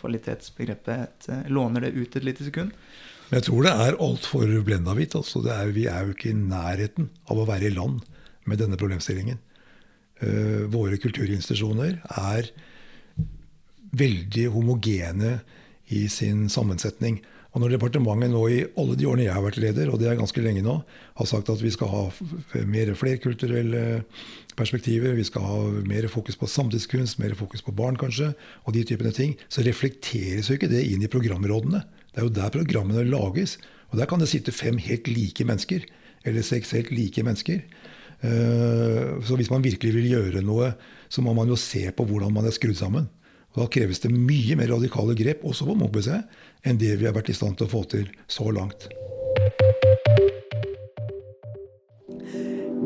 kvalitetsbegrepet. 0.00 1.28
låner 1.52 1.84
det 1.86 1.92
ut 1.96 2.16
et 2.16 2.24
lite 2.24 2.48
sekund. 2.48 2.72
Jeg 3.30 3.46
tror 3.46 3.68
det 3.68 3.76
er 3.84 4.00
altfor 4.00 4.56
blendahvitt. 4.64 5.18
Altså 5.20 5.44
vi 5.76 5.86
er 5.92 6.08
jo 6.08 6.16
ikke 6.16 6.32
i 6.32 6.40
nærheten 6.40 7.12
av 7.28 7.44
å 7.44 7.48
være 7.52 7.68
i 7.68 7.76
land 7.76 8.00
med 8.48 8.64
denne 8.64 8.80
problemstillingen. 8.80 9.40
Eh, 10.20 10.66
våre 10.68 10.98
kulturinstitusjoner 11.00 12.00
er 12.20 12.50
veldig 13.96 14.46
homogene 14.52 15.38
i 15.90 16.06
sin 16.12 16.48
sammensetning. 16.52 17.22
Og 17.50 17.64
når 17.64 17.72
departementet 17.74 18.30
nå 18.30 18.42
i 18.52 18.58
alle 18.78 18.94
de 18.98 19.06
årene 19.10 19.24
jeg 19.24 19.34
har 19.34 19.42
vært 19.42 19.58
leder, 19.62 19.88
og 19.90 19.98
det 19.98 20.06
er 20.06 20.18
ganske 20.20 20.42
lenge 20.44 20.62
nå, 20.62 20.76
har 21.18 21.26
sagt 21.26 21.50
at 21.50 21.62
vi 21.64 21.72
skal 21.74 21.90
ha 21.90 22.02
mer 22.68 22.92
flerkulturelle 22.94 24.04
perspektiver, 24.58 25.16
vi 25.18 25.26
skal 25.26 25.46
ha 25.48 25.58
mer 25.88 26.06
fokus 26.12 26.38
på 26.38 26.46
samtidskunst, 26.50 27.18
mer 27.18 27.34
fokus 27.38 27.64
på 27.66 27.74
barn 27.74 27.98
kanskje, 27.98 28.30
og 28.68 28.76
de 28.76 28.84
typene 28.86 29.10
ting, 29.16 29.34
så 29.50 29.64
reflekteres 29.66 30.52
jo 30.52 30.60
ikke 30.60 30.70
det 30.70 30.84
inn 30.92 31.02
i 31.02 31.10
programrådene. 31.10 31.82
Det 32.12 32.22
er 32.22 32.28
jo 32.28 32.36
der 32.38 32.54
programmene 32.54 33.08
lages. 33.08 33.56
Og 33.90 33.98
der 33.98 34.06
kan 34.06 34.22
det 34.22 34.30
sitte 34.30 34.54
fem 34.54 34.78
helt 34.78 35.10
like 35.10 35.42
mennesker, 35.42 35.82
eller 36.22 36.46
seks 36.46 36.70
helt 36.76 36.92
like 36.94 37.24
mennesker. 37.26 37.64
Eh, 38.20 39.16
så 39.24 39.36
hvis 39.38 39.50
man 39.52 39.64
virkelig 39.64 39.94
vil 39.96 40.10
gjøre 40.12 40.44
noe, 40.44 40.74
så 41.08 41.24
må 41.24 41.32
man 41.36 41.48
jo 41.48 41.56
se 41.58 41.86
på 41.94 42.06
hvordan 42.06 42.34
man 42.34 42.48
er 42.48 42.54
skrudd 42.54 42.78
sammen. 42.78 43.08
Og 43.54 43.64
Da 43.64 43.66
kreves 43.72 43.98
det 44.04 44.12
mye 44.14 44.56
mer 44.56 44.70
radikale 44.70 45.16
grep, 45.18 45.42
også 45.42 45.66
på 45.66 45.74
Munch-museet, 45.74 46.28
enn 46.62 46.78
det 46.78 46.94
vi 47.00 47.08
har 47.08 47.16
vært 47.16 47.32
i 47.32 47.34
stand 47.34 47.58
til 47.58 47.66
å 47.66 47.72
få 47.72 47.82
til 47.90 48.06
så 48.30 48.46
langt. 48.54 48.86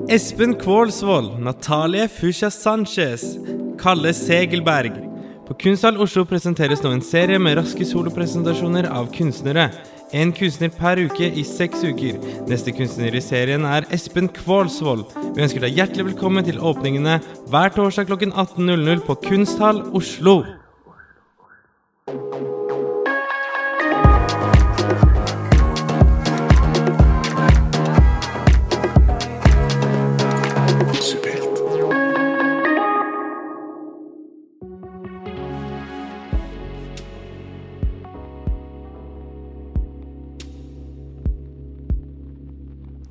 Espen 0.08 0.54
Kvålsvold, 0.60 1.38
Natalie 1.40 2.06
Fusha 2.08 2.50
Sanchez, 2.52 3.24
Kalle 3.80 4.12
Segelberg. 4.16 4.96
På 5.44 5.56
Kunsthall 5.60 6.00
Oslo 6.00 6.24
presenteres 6.28 6.80
nå 6.84 6.94
en 6.94 7.04
serie 7.04 7.40
med 7.40 7.58
raske 7.58 7.84
solopresentasjoner 7.88 8.88
av 8.88 9.10
kunstnere. 9.12 9.68
En 10.14 10.30
kunstner 10.30 10.70
per 10.70 11.00
uke 11.02 11.26
i 11.26 11.42
seks 11.42 11.82
uker. 11.82 12.20
Neste 12.46 12.70
kunstner 12.76 13.16
i 13.18 13.22
serien 13.24 13.66
er 13.66 13.88
Espen 13.94 14.28
Kvålsvold. 14.30 15.08
Vi 15.34 15.42
ønsker 15.42 15.64
deg 15.66 15.74
hjertelig 15.74 16.12
velkommen 16.12 16.46
til 16.46 16.62
åpningene 16.62 17.18
hver 17.50 17.74
torsdag 17.74 18.06
klokken 18.12 18.30
18.00 18.30 19.02
på 19.08 19.18
Kunsthall 19.26 19.82
Oslo. 19.90 20.44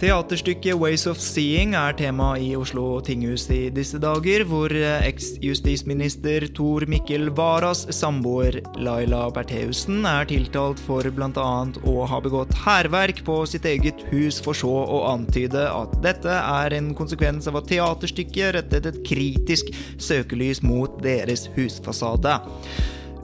Teaterstykket 0.04 0.76
Ways 0.76 1.06
of 1.08 1.16
Seeing 1.24 1.78
er 1.80 1.94
tema 1.96 2.34
i 2.36 2.50
Oslo 2.60 2.98
tinghus 3.08 3.46
i 3.56 3.70
disse 3.72 3.96
dager, 4.04 4.44
hvor 4.44 4.74
eks-justisminister 4.76 6.44
Tor 6.58 6.84
Mikkel 6.92 7.30
Varas 7.38 7.86
samboer 7.96 8.58
Laila 8.84 9.22
Bertheussen 9.32 10.02
er 10.04 10.28
tiltalt 10.28 10.82
for 10.84 11.08
bl.a. 11.08 11.54
å 11.88 11.94
ha 12.12 12.20
begått 12.26 12.52
hærverk 12.66 13.22
på 13.24 13.38
sitt 13.48 13.64
eget 13.70 14.04
hus, 14.10 14.42
for 14.44 14.60
så 14.60 14.74
å 14.84 15.06
antyde 15.14 15.64
at 15.70 15.96
dette 16.04 16.36
er 16.36 16.76
en 16.76 16.92
konsekvens 17.00 17.48
av 17.48 17.62
at 17.62 17.72
teaterstykket 17.72 18.58
rettet 18.58 18.90
et 18.92 19.00
kritisk 19.08 19.72
søkelys 19.96 20.60
mot 20.68 21.00
deres 21.08 21.48
husfasade. 21.56 22.42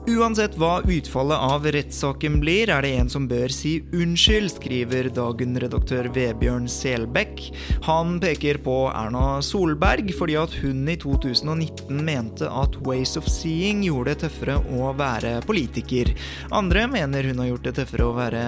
Uansett 0.08 0.54
hva 0.56 0.78
utfallet 0.88 1.42
av 1.44 1.66
rettssaken 1.74 2.38
blir, 2.40 2.70
er 2.72 2.80
det 2.82 2.90
en 2.96 3.10
som 3.12 3.26
bør 3.28 3.52
si 3.52 3.74
unnskyld, 3.92 4.48
skriver 4.54 5.10
Dagen-redaktør 5.12 6.08
Vebjørn 6.14 6.64
Selbekk. 6.72 7.42
Han 7.84 8.14
peker 8.22 8.62
på 8.64 8.76
Erna 8.88 9.42
Solberg 9.44 10.08
fordi 10.16 10.38
at 10.40 10.54
hun 10.62 10.88
i 10.88 10.96
2019 11.00 12.00
mente 12.06 12.48
at 12.48 12.78
Ways 12.86 13.12
of 13.20 13.28
Seeing 13.28 13.82
gjorde 13.84 14.14
det 14.14 14.22
tøffere 14.24 14.56
å 14.72 14.94
være 14.96 15.34
politiker. 15.44 16.14
Andre 16.56 16.86
mener 16.88 17.28
hun 17.28 17.44
har 17.44 17.50
gjort 17.50 17.68
det 17.68 17.74
tøffere 17.82 18.08
å 18.08 18.16
være 18.16 18.44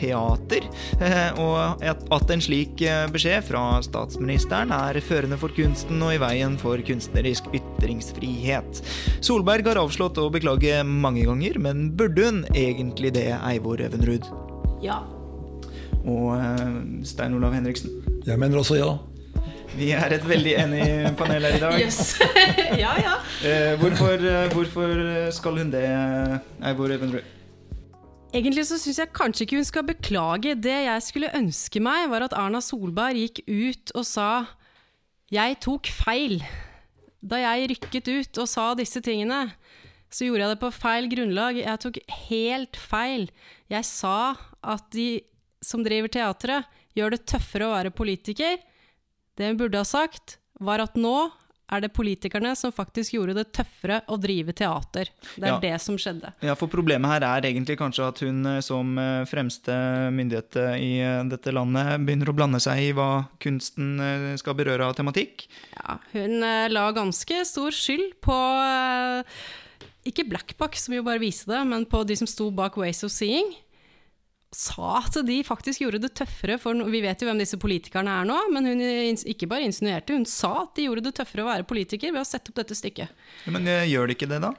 teater, 0.00 0.70
og 1.44 1.84
at 1.84 2.32
en 2.32 2.46
slik 2.46 2.80
eh, 2.88 3.04
beskjed 3.12 3.44
fra 3.50 3.66
statsministeren 3.84 4.72
er 4.74 5.02
førende 5.04 5.38
for 5.40 5.52
kunsten 5.54 6.00
og 6.00 6.16
i 6.16 6.22
veien 6.24 6.56
for 6.60 6.80
kunstnerisk 6.88 7.52
ytringsfrihet. 7.52 8.82
Solberg 9.20 9.68
har 9.68 9.84
avslått 9.84 10.18
å 10.24 10.30
beklage 10.32 10.79
mange 10.86 11.24
ganger, 11.28 11.58
men 11.58 11.90
burde 11.96 12.26
hun 12.26 12.44
egentlig 12.54 13.14
det, 13.14 13.28
Eivor 13.38 13.80
Evenrud? 13.80 14.28
Ja. 14.82 15.02
og 16.08 16.36
eh, 16.38 16.68
Stein 17.04 17.34
Olav 17.36 17.52
Henriksen. 17.52 17.90
Jeg 18.26 18.38
mener 18.40 18.58
også 18.58 18.78
ja. 18.78 18.94
Vi 19.76 19.90
er 19.94 20.16
et 20.16 20.24
veldig 20.26 20.54
enig 20.58 20.86
panel 21.18 21.44
her 21.46 21.58
i 21.58 21.60
dag. 21.62 21.76
Yes. 21.78 22.16
ja, 22.84 22.94
ja. 22.98 23.18
Eh, 23.46 23.76
hvorfor, 23.78 24.16
eh, 24.16 24.48
hvorfor 24.54 25.30
skal 25.36 25.60
hun 25.60 25.70
det, 25.70 25.84
Eivor 26.66 26.96
Evenrud? 26.96 27.36
Egentlig 28.30 28.64
så 28.68 28.78
syns 28.78 29.00
jeg 29.00 29.10
kanskje 29.14 29.44
ikke 29.44 29.58
hun 29.58 29.66
skal 29.66 29.86
beklage. 29.86 30.54
Det 30.54 30.76
jeg 30.86 31.02
skulle 31.02 31.32
ønske 31.34 31.82
meg, 31.82 32.06
var 32.12 32.28
at 32.28 32.34
Erna 32.38 32.60
Solberg 32.62 33.18
gikk 33.18 33.42
ut 33.48 33.94
og 33.94 34.06
sa 34.06 34.46
'jeg 35.30 35.60
tok 35.60 35.86
feil'. 35.86 36.44
Da 37.22 37.36
jeg 37.36 37.70
rykket 37.70 38.08
ut 38.08 38.38
og 38.38 38.48
sa 38.48 38.74
disse 38.74 39.00
tingene, 39.00 39.50
så 40.10 40.26
gjorde 40.26 40.42
jeg 40.46 40.54
det 40.56 40.60
på 40.64 40.72
feil 40.74 41.08
grunnlag. 41.12 41.60
Jeg 41.62 41.82
tok 41.84 41.98
helt 42.28 42.76
feil. 42.76 43.28
Jeg 43.70 43.86
sa 43.86 44.34
at 44.62 44.88
de 44.94 45.08
som 45.62 45.84
driver 45.84 46.08
teatret, 46.12 46.64
gjør 46.96 47.14
det 47.14 47.24
tøffere 47.30 47.68
å 47.68 47.74
være 47.76 47.92
politiker. 47.94 48.58
Det 49.38 49.50
hun 49.52 49.60
burde 49.60 49.78
ha 49.78 49.86
sagt, 49.86 50.38
var 50.60 50.82
at 50.82 50.96
nå 50.98 51.30
er 51.70 51.84
det 51.84 51.92
politikerne 51.94 52.50
som 52.58 52.72
faktisk 52.74 53.14
gjorde 53.14 53.36
det 53.38 53.44
tøffere 53.54 54.00
å 54.10 54.16
drive 54.18 54.50
teater. 54.58 55.06
Det 55.36 55.44
er 55.46 55.52
Ja. 55.52 55.58
det 55.62 55.76
som 55.80 55.94
skjedde. 55.94 56.32
Ja, 56.42 56.56
for 56.58 56.66
Problemet 56.66 57.06
her 57.12 57.22
er 57.22 57.46
egentlig 57.46 57.76
kanskje 57.78 58.08
at 58.08 58.18
hun 58.26 58.44
eh, 58.44 58.58
som 58.60 58.98
eh, 58.98 59.22
fremste 59.24 59.70
myndighet 60.10 60.56
eh, 60.56 60.74
i 60.82 61.28
dette 61.30 61.52
landet 61.54 62.02
begynner 62.02 62.32
å 62.32 62.34
blande 62.34 62.58
seg 62.58 62.88
i 62.88 62.92
hva 62.92 63.28
kunsten 63.38 64.34
skal 64.36 64.54
berøre 64.58 64.88
av 64.88 64.96
tematikk. 64.98 65.46
Ja, 65.78 66.00
hun 66.12 66.40
la 66.74 66.90
ganske 66.90 67.44
stor 67.46 67.70
skyld 67.70 68.18
på 68.20 68.34
ikke 70.06 70.28
Blackbuck, 70.28 70.78
som 70.80 70.94
jo 70.96 71.04
bare 71.06 71.20
viste 71.22 71.50
det, 71.50 71.60
men 71.68 71.84
på 71.88 72.02
de 72.08 72.16
som 72.16 72.28
sto 72.28 72.48
bak 72.54 72.78
Ways 72.80 73.02
of 73.04 73.12
Seeing. 73.12 73.52
Sa 74.56 74.96
at 74.98 75.14
de 75.26 75.36
faktisk 75.46 75.84
gjorde 75.84 76.00
det 76.02 76.10
tøffere 76.18 76.56
for 76.58 76.74
Vi 76.90 77.02
vet 77.04 77.20
jo 77.22 77.28
hvem 77.28 77.38
disse 77.38 77.58
politikerne 77.60 78.16
er 78.18 78.26
nå, 78.26 78.38
men 78.50 78.66
hun 78.66 78.80
ikke 79.30 79.46
bare 79.50 79.68
insinuerte, 79.68 80.16
hun 80.16 80.26
sa 80.26 80.64
at 80.64 80.74
de 80.78 80.88
gjorde 80.88 81.04
det 81.06 81.14
tøffere 81.20 81.44
å 81.44 81.50
være 81.52 81.68
politiker 81.70 82.10
ved 82.10 82.24
å 82.24 82.26
sette 82.26 82.50
opp 82.50 82.58
dette 82.58 82.78
stykket. 82.78 83.14
Ja, 83.46 83.54
Men 83.54 83.70
eh, 83.70 83.86
gjør 83.92 84.10
det 84.10 84.18
ikke 84.18 84.30
det, 84.32 84.40
da? 84.42 84.50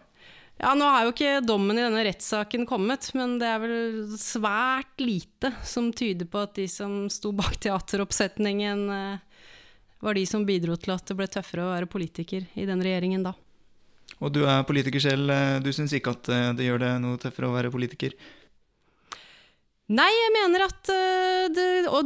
Ja, 0.62 0.76
nå 0.78 0.86
er 0.86 1.08
jo 1.08 1.12
ikke 1.16 1.42
dommen 1.42 1.80
i 1.80 1.84
denne 1.84 2.04
rettssaken 2.06 2.68
kommet, 2.70 3.10
men 3.18 3.40
det 3.42 3.50
er 3.50 3.62
vel 3.64 4.16
svært 4.22 5.02
lite 5.02 5.50
som 5.66 5.90
tyder 5.90 6.30
på 6.30 6.44
at 6.46 6.54
de 6.60 6.68
som 6.70 7.08
sto 7.12 7.34
bak 7.36 7.58
teateroppsetningen, 7.66 8.84
eh, 8.96 9.48
var 10.02 10.18
de 10.18 10.26
som 10.30 10.46
bidro 10.46 10.78
til 10.80 10.94
at 10.96 11.04
det 11.10 11.18
ble 11.18 11.28
tøffere 11.30 11.66
å 11.66 11.74
være 11.74 11.90
politiker 11.90 12.46
i 12.58 12.68
den 12.70 12.80
regjeringen 12.82 13.26
da. 13.26 13.36
Og 14.20 14.34
du 14.36 14.44
er 14.46 14.68
politiker 14.68 15.02
selv, 15.04 15.32
eh, 15.32 15.58
du 15.64 15.72
syns 15.74 15.96
ikke 15.96 16.14
at 16.18 16.30
eh, 16.30 16.52
det 16.58 16.68
gjør 16.68 16.84
det 16.84 16.94
noe 17.04 17.20
tøffere 17.22 17.50
å 17.50 17.56
være 17.56 17.74
politiker? 17.74 18.16
Nei, 19.92 20.08
jeg 20.08 20.32
mener 20.32 20.64
at 20.64 20.90
eh, 20.94 21.46
det 21.52 21.66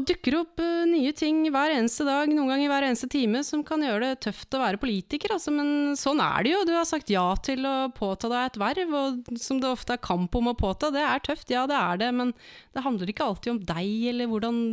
dukker 0.10 0.40
opp 0.40 0.62
nye 0.90 1.12
ting 1.18 1.44
hver 1.54 1.76
eneste 1.76 2.06
dag, 2.08 2.32
noen 2.32 2.50
ganger 2.50 2.72
hver 2.72 2.88
eneste 2.88 3.10
time, 3.14 3.44
som 3.46 3.62
kan 3.68 3.84
gjøre 3.86 4.14
det 4.14 4.24
tøft 4.26 4.58
å 4.58 4.62
være 4.64 4.82
politiker. 4.82 5.36
Altså, 5.36 5.54
men 5.54 5.94
sånn 6.00 6.22
er 6.24 6.46
det 6.46 6.56
jo. 6.56 6.64
Du 6.66 6.74
har 6.74 6.88
sagt 6.90 7.12
ja 7.14 7.26
til 7.46 7.66
å 7.70 7.76
påta 7.94 8.32
deg 8.32 8.48
et 8.48 8.62
verv, 8.62 8.96
og 9.02 9.42
som 9.42 9.62
det 9.62 9.70
ofte 9.70 9.98
er 9.98 10.06
kamp 10.06 10.34
om 10.40 10.50
å 10.50 10.58
påta. 10.58 10.90
Det 10.94 11.04
er 11.06 11.26
tøft, 11.26 11.54
ja 11.54 11.68
det 11.70 11.78
er 11.78 12.02
det, 12.02 12.14
men 12.16 12.34
det 12.74 12.86
handler 12.86 13.12
ikke 13.12 13.28
alltid 13.28 13.54
om 13.54 13.62
deg, 13.76 13.92
eller 14.14 14.32
hvordan 14.34 14.64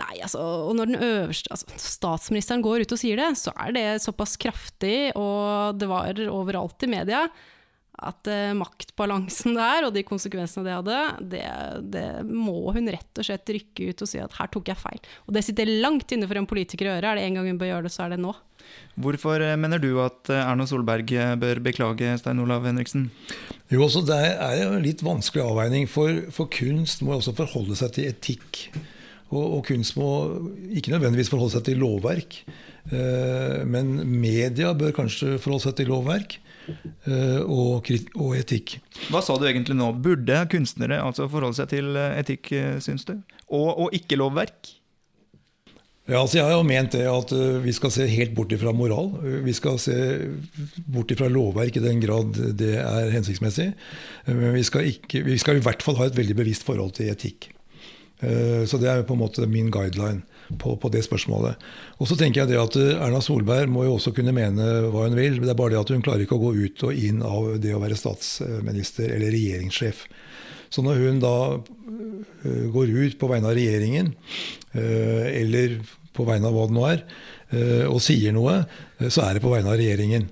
Nei, 0.00 0.16
altså, 0.24 0.40
og 0.70 0.74
når 0.78 0.90
den 0.90 1.04
øverste 1.04 1.52
altså, 1.52 1.78
statsministeren 1.80 2.64
går 2.64 2.84
ut 2.84 2.96
og 2.96 3.00
sier 3.00 3.20
det, 3.20 3.30
så 3.40 3.52
er 3.58 3.76
det 3.76 3.86
såpass 4.04 4.36
kraftig, 4.40 5.10
og 5.18 5.78
det 5.80 5.88
var 5.90 6.20
overalt 6.30 6.86
i 6.86 6.90
media, 6.90 7.26
at 8.00 8.28
uh, 8.32 8.52
maktbalansen 8.56 9.56
der, 9.58 9.84
og 9.84 9.92
de 9.92 10.04
konsekvensene 10.06 10.64
det 10.64 10.76
hadde, 10.78 11.00
det, 11.34 11.42
det 11.92 12.04
må 12.24 12.72
hun 12.72 12.88
rett 12.88 13.20
og 13.20 13.26
slett 13.26 13.52
rykke 13.52 13.90
ut 13.90 14.04
og 14.04 14.08
si 14.08 14.22
at 14.22 14.36
her 14.38 14.48
tok 14.52 14.70
jeg 14.70 14.80
feil. 14.80 15.02
Og 15.26 15.34
det 15.36 15.42
sitter 15.44 15.68
langt 15.82 16.14
inne 16.14 16.28
for 16.30 16.40
en 16.40 16.48
politiker 16.48 16.88
å 16.88 16.94
gjøre. 16.94 17.10
Er 17.10 17.20
det 17.20 17.26
en 17.26 17.36
gang 17.36 17.50
hun 17.50 17.58
bør 17.60 17.72
gjøre 17.74 17.88
det, 17.88 17.92
så 17.92 18.06
er 18.06 18.14
det 18.14 18.22
nå. 18.22 18.32
Hvorfor 19.00 19.44
eh, 19.44 19.58
mener 19.60 19.82
du 19.82 19.90
at 20.00 20.30
eh, 20.32 20.40
Erna 20.40 20.64
Solberg 20.68 21.12
bør 21.42 21.60
beklage 21.64 22.14
Stein 22.22 22.40
Olav 22.40 22.64
Henriksen? 22.68 23.10
Jo, 23.68 23.82
også 23.84 24.04
Det 24.08 24.16
er 24.16 24.56
jo 24.62 24.72
en 24.78 24.86
litt 24.86 25.04
vanskelig 25.04 25.44
avveining, 25.44 25.90
for, 25.90 26.24
for 26.32 26.48
kunst 26.52 27.04
må 27.04 27.18
også 27.18 27.36
forholde 27.36 27.76
seg 27.82 27.98
til 27.98 28.08
etikk. 28.14 28.64
Og, 29.30 29.58
og 29.58 29.66
kunst 29.68 29.94
må 29.98 30.10
ikke 30.74 30.92
nødvendigvis 30.94 31.30
forholde 31.30 31.54
seg 31.54 31.66
til 31.68 31.78
lovverk, 31.80 32.40
eh, 32.90 33.60
men 33.62 33.92
media 34.10 34.72
bør 34.74 34.94
kanskje 34.96 35.36
forholde 35.38 35.68
seg 35.68 35.76
til 35.78 35.92
lovverk 35.92 36.34
eh, 37.06 37.38
og, 37.44 37.92
og 38.16 38.34
etikk. 38.40 38.80
Hva 39.12 39.22
sa 39.22 39.38
du 39.38 39.46
egentlig 39.46 39.78
nå? 39.78 39.92
Burde 40.02 40.42
kunstnere 40.50 40.98
altså 41.04 41.30
forholde 41.30 41.60
seg 41.60 41.70
til 41.76 41.94
eh, 41.94 42.18
etikk, 42.24 42.50
syns 42.82 43.06
du? 43.06 43.16
Og, 43.46 43.70
og 43.86 43.96
ikke 43.96 44.18
lovverk? 44.18 44.74
Ja, 46.10 46.24
altså 46.24 46.40
jeg 46.40 46.48
har 46.48 46.56
jo 46.56 46.66
ment 46.66 46.96
det 46.96 47.04
at 47.06 47.32
vi 47.62 47.70
skal 47.76 47.92
se 47.94 48.08
helt 48.10 48.32
bort 48.34 48.50
ifra 48.50 48.72
moral. 48.74 49.12
Vi 49.44 49.52
skal 49.54 49.76
se 49.78 49.94
bort 50.90 51.12
ifra 51.14 51.28
lovverk 51.30 51.78
i 51.78 51.84
den 51.84 52.02
grad 52.02 52.34
det 52.58 52.72
er 52.82 53.12
hensiktsmessig. 53.14 53.68
Men 54.26 54.56
vi 54.56 54.64
skal, 54.66 54.90
ikke, 54.90 55.22
vi 55.28 55.38
skal 55.38 55.60
i 55.60 55.62
hvert 55.62 55.86
fall 55.86 56.00
ha 56.00 56.10
et 56.10 56.18
veldig 56.18 56.34
bevisst 56.40 56.66
forhold 56.66 56.96
til 56.98 57.12
etikk. 57.14 57.52
Eh, 58.22 58.64
Så 58.68 58.78
det 58.80 58.90
er 58.90 59.02
på 59.06 59.16
en 59.16 59.22
måte 59.22 59.46
min 59.48 59.70
guideline 59.72 60.22
på, 60.58 60.74
på 60.76 60.90
det 60.92 61.04
spørsmålet. 61.06 61.60
Og 61.98 62.08
så 62.10 62.16
tenker 62.18 62.42
jeg 62.42 62.52
det 62.52 62.60
at 62.60 62.76
eh, 62.76 62.96
Erna 63.00 63.20
Solberg 63.24 63.70
må 63.72 63.86
jo 63.86 63.96
også 63.96 64.12
kunne 64.16 64.34
mene 64.36 64.66
hva 64.90 65.06
hun 65.06 65.16
vil. 65.18 65.40
Det 65.40 65.52
er 65.52 65.58
bare 65.58 65.74
det 65.74 65.80
at 65.80 65.92
hun 65.94 66.04
klarer 66.04 66.26
ikke 66.26 66.36
å 66.38 66.44
gå 66.44 66.54
ut 66.58 66.84
og 66.88 67.00
inn 67.06 67.22
av 67.24 67.54
det 67.62 67.74
å 67.76 67.80
være 67.82 67.98
statsminister 67.98 69.14
eller 69.14 69.32
regjeringssjef. 69.34 70.04
Så 70.70 70.84
når 70.86 71.00
hun 71.02 71.22
da 71.22 71.34
eh, 71.56 72.66
går 72.74 72.92
ut 72.94 73.18
på 73.18 73.30
vegne 73.30 73.50
av 73.50 73.56
regjeringen, 73.58 74.12
eller 74.70 75.80
på 76.14 76.22
vegne 76.28 76.46
av 76.46 76.54
hva 76.54 76.66
det 76.68 76.74
nå 76.76 76.82
er, 76.86 77.00
og 77.90 77.96
sier 77.98 78.30
noe, 78.30 78.60
så 79.10 79.24
er 79.24 79.34
det 79.34 79.42
på 79.42 79.50
vegne 79.50 79.72
av 79.72 79.80
regjeringen. 79.80 80.28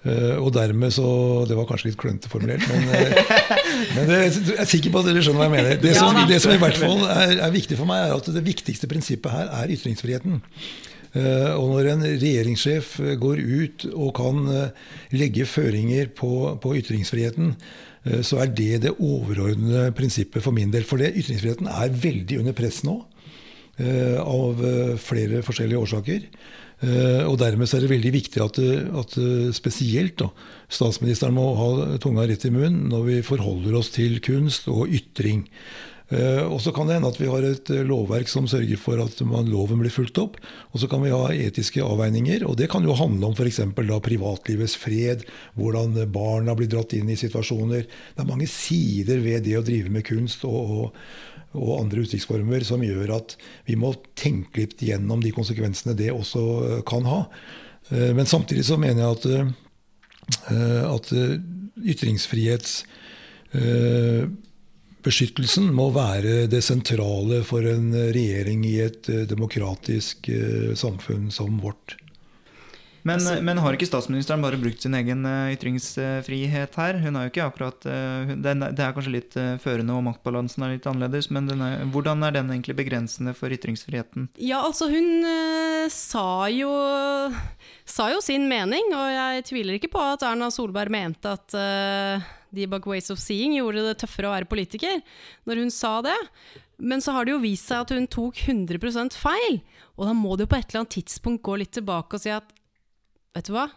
Eh, 0.00 0.36
Og 0.40 0.48
dermed 0.54 0.92
så 0.94 1.06
Det 1.48 1.56
var 1.56 1.66
kanskje 1.68 1.90
litt 1.90 1.98
klønete 2.00 2.30
formulert, 2.32 2.64
men, 2.70 2.86
uh, 2.88 3.40
men 3.96 4.06
det, 4.08 4.20
jeg 4.32 4.54
er 4.56 4.68
sikker 4.68 4.94
på 4.94 5.02
at 5.02 5.10
dere 5.10 5.24
skjønner 5.24 5.42
hva 5.42 5.48
jeg 5.48 5.56
mener. 5.58 5.82
Det 5.82 5.92
som, 5.98 6.20
det 6.30 6.38
som 6.40 6.54
i 6.54 6.60
hvert 6.62 6.78
fall 6.80 7.02
er, 7.04 7.34
er 7.44 7.52
viktig 7.52 7.76
for 7.76 7.90
meg, 7.90 8.06
er 8.06 8.14
at 8.16 8.30
det 8.32 8.44
viktigste 8.46 8.88
prinsippet 8.88 9.34
her 9.34 9.50
er 9.58 9.74
ytringsfriheten. 9.76 10.40
Uh, 11.12 11.52
Og 11.58 11.74
når 11.74 11.90
en 11.92 12.06
regjeringssjef 12.06 12.96
går 13.20 13.44
ut 13.44 13.86
og 13.92 14.14
kan 14.16 14.40
legge 15.12 15.44
føringer 15.44 16.08
på, 16.16 16.32
på 16.62 16.74
ytringsfriheten, 16.80 17.54
så 18.24 18.38
er 18.40 18.48
det 18.56 18.78
det 18.80 18.94
overordnede 18.96 19.90
prinsippet 19.92 20.40
for 20.40 20.56
min 20.56 20.70
del. 20.72 20.86
For 20.88 20.96
det, 20.96 21.10
ytringsfriheten 21.20 21.68
er 21.68 21.92
veldig 21.92 22.38
under 22.40 22.54
press 22.56 22.78
nå, 22.86 22.94
av 24.24 24.62
flere 25.04 25.42
forskjellige 25.44 25.82
årsaker. 25.82 26.24
Eh, 26.80 27.26
Og 27.28 27.36
dermed 27.40 27.68
så 27.68 27.76
er 27.76 27.84
det 27.84 27.92
veldig 27.92 28.14
viktig 28.14 28.40
at, 28.40 28.58
at 29.02 29.18
eh, 29.20 29.52
spesielt 29.56 30.16
da, 30.22 30.30
statsministeren 30.72 31.36
må 31.36 31.50
ha 31.58 31.70
tunga 32.00 32.24
rett 32.28 32.46
i 32.48 32.54
munnen 32.54 32.88
når 32.92 33.06
vi 33.10 33.22
forholder 33.26 33.76
oss 33.76 33.92
til 33.92 34.16
kunst 34.24 34.68
og 34.72 34.88
ytring. 34.88 35.44
Eh, 36.10 36.40
Og 36.42 36.58
så 36.64 36.72
kan 36.72 36.88
det 36.88 36.96
hende 36.96 37.10
at 37.12 37.20
vi 37.20 37.28
har 37.30 37.44
et 37.44 37.68
lovverk 37.86 38.32
som 38.32 38.48
sørger 38.50 38.80
for 38.80 39.02
at 39.04 39.20
loven 39.20 39.82
blir 39.82 39.92
fulgt 39.92 40.18
opp. 40.22 40.40
Og 40.72 40.80
så 40.80 40.88
kan 40.90 41.04
vi 41.04 41.12
ha 41.12 41.28
etiske 41.36 41.84
avveininger, 41.84 42.46
og 42.48 42.56
det 42.56 42.70
kan 42.72 42.86
jo 42.86 42.96
handle 42.96 43.28
om 43.28 43.36
f.eks. 43.36 43.60
privatlivets 43.76 44.78
fred, 44.80 45.26
hvordan 45.60 45.94
barna 46.10 46.56
blir 46.56 46.70
dratt 46.72 46.96
inn 46.96 47.12
i 47.12 47.20
situasjoner. 47.20 47.84
Det 47.84 48.24
er 48.24 48.30
mange 48.32 48.48
sider 48.48 49.20
ved 49.20 49.44
det 49.44 49.58
å 49.60 49.66
drive 49.66 49.92
med 49.92 50.08
kunst 50.08 50.48
og, 50.48 50.60
og, 50.80 50.96
og 51.58 51.80
andre 51.80 52.04
uttrykksformer 52.04 52.64
som 52.66 52.84
gjør 52.84 53.14
at 53.16 53.34
vi 53.66 53.76
må 53.78 53.92
tenke 54.18 54.62
litt 54.62 54.82
gjennom 54.84 55.22
de 55.24 55.32
konsekvensene 55.34 55.96
det 55.98 56.12
også 56.14 56.44
eh, 56.66 56.82
kan 56.86 57.08
ha. 57.10 57.24
Eh, 57.90 58.12
Men 58.14 58.30
samtidig 58.30 58.66
så 58.68 58.78
mener 58.80 59.02
jeg 59.02 59.16
at, 59.16 59.26
eh, 60.52 60.84
at 60.86 61.10
eh, 61.16 61.40
ytringsfrihets 61.90 62.84
eh, 63.58 64.28
beskyttelsen 65.00 65.72
må 65.74 65.88
være 65.96 66.44
det 66.52 66.60
sentrale 66.62 67.40
for 67.48 67.64
en 67.64 67.88
regjering 68.12 68.66
i 68.68 68.76
et 68.84 69.08
demokratisk 69.30 70.28
samfunn 70.76 71.30
som 71.32 71.56
vårt. 71.62 71.96
Men, 73.06 73.22
men 73.44 73.60
har 73.62 73.76
ikke 73.76 73.88
statsministeren 73.88 74.42
bare 74.44 74.58
brukt 74.60 74.82
sin 74.84 74.94
egen 74.98 75.24
eh, 75.28 75.52
ytringsfrihet 75.54 76.76
her? 76.80 76.98
Hun 77.04 77.16
er 77.16 77.26
jo 77.26 77.32
ikke 77.32 77.46
akkurat 77.46 77.86
eh, 77.88 78.32
den, 78.34 78.64
Det 78.76 78.84
er 78.84 78.96
kanskje 78.96 79.14
litt 79.14 79.36
eh, 79.40 79.54
førende, 79.62 79.96
og 79.96 80.04
maktbalansen 80.08 80.66
er 80.66 80.74
litt 80.74 80.88
annerledes, 80.90 81.30
men 81.32 81.48
den 81.48 81.64
er, 81.64 81.84
hvordan 81.94 82.26
er 82.26 82.36
den 82.36 82.52
egentlig 82.52 82.76
begrensende 82.82 83.34
for 83.36 83.52
ytringsfriheten? 83.54 84.28
Ja, 84.42 84.60
altså 84.66 84.90
hun 84.92 85.24
sa, 85.92 86.26
jo, 86.52 86.70
sa 87.88 88.10
jo 88.12 88.20
sin 88.24 88.48
mening, 88.50 88.92
og 88.96 89.06
jeg 89.14 89.46
tviler 89.48 89.78
ikke 89.78 89.92
på 89.94 90.02
at 90.04 90.26
Erna 90.26 90.50
Solberg 90.52 90.92
mente 90.92 91.32
at 91.32 91.56
uh, 91.56 92.30
Debug 92.54 92.86
Ways 92.90 93.10
of 93.12 93.20
Seeing 93.22 93.56
gjorde 93.56 93.84
det 93.86 93.98
tøffere 94.02 94.28
å 94.28 94.34
være 94.34 94.50
politiker, 94.50 95.00
når 95.48 95.64
hun 95.64 95.72
sa 95.74 95.98
det. 96.04 96.18
Men 96.80 97.02
så 97.04 97.14
har 97.14 97.26
det 97.26 97.34
jo 97.34 97.42
vist 97.42 97.68
seg 97.68 97.84
at 97.84 97.92
hun 97.94 98.08
tok 98.10 98.40
100 98.46 99.12
feil, 99.16 99.60
og 99.96 100.08
da 100.08 100.14
må 100.16 100.36
det 100.36 100.46
jo 100.46 100.52
på 100.52 100.60
et 100.60 100.70
eller 100.70 100.82
annet 100.82 100.96
tidspunkt 100.96 101.44
gå 101.46 101.58
litt 101.60 101.74
tilbake 101.76 102.16
og 102.16 102.22
si 102.22 102.32
at 102.32 102.56
vet 103.34 103.46
du 103.46 103.54
hva, 103.54 103.68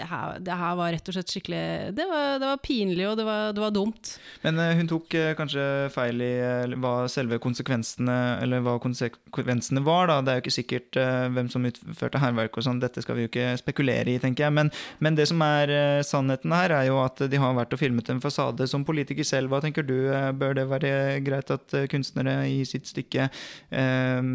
det 0.00 0.08
her, 0.08 0.38
det 0.40 0.56
her 0.56 0.76
var 0.78 0.92
rett 0.94 1.10
og 1.10 1.16
slett 1.16 1.32
skikkelig 1.34 1.62
Det 1.96 2.06
var, 2.08 2.38
det 2.40 2.48
var 2.48 2.60
pinlig, 2.64 3.06
og 3.08 3.16
det 3.18 3.26
var, 3.26 3.52
det 3.56 3.62
var 3.62 3.74
dumt. 3.74 4.14
Men 4.44 4.60
eh, 4.62 4.72
hun 4.78 4.88
tok 4.90 5.14
eh, 5.18 5.32
kanskje 5.38 5.64
feil 5.94 6.22
i 6.24 6.32
hva 6.80 6.94
selve 7.12 7.40
konsekvensene 7.42 8.16
Eller 8.40 8.64
hva 8.64 8.78
konsekvensene 8.82 9.82
var, 9.84 10.08
da. 10.10 10.20
Det 10.24 10.32
er 10.32 10.40
jo 10.40 10.44
ikke 10.44 10.56
sikkert 10.56 11.00
eh, 11.00 11.26
hvem 11.34 11.50
som 11.52 11.66
utførte 11.68 12.22
hærverk 12.22 12.56
og 12.56 12.66
sånn, 12.66 12.80
dette 12.82 13.04
skal 13.04 13.18
vi 13.18 13.26
jo 13.26 13.32
ikke 13.32 13.52
spekulere 13.60 14.14
i, 14.14 14.18
tenker 14.22 14.46
jeg. 14.46 14.56
Men, 14.56 14.72
men 15.04 15.18
det 15.18 15.28
som 15.30 15.42
er 15.44 15.72
sannheten 16.06 16.52
her, 16.54 16.72
er 16.74 16.88
jo 16.88 17.00
at 17.02 17.20
de 17.30 17.40
har 17.40 17.56
vært 17.56 17.74
og 17.76 17.80
filmet 17.82 18.08
en 18.12 18.22
fasade. 18.22 18.66
Som 18.70 18.86
politiker 18.88 19.26
selv, 19.26 19.52
hva 19.52 19.60
tenker 19.62 19.84
du? 19.86 19.96
Bør 20.40 20.56
det 20.56 20.66
være 20.70 20.92
greit 21.26 21.50
at 21.52 21.74
kunstnere 21.92 22.36
i 22.50 22.62
sitt 22.68 22.88
stykke 22.90 23.28
eh, 23.28 24.30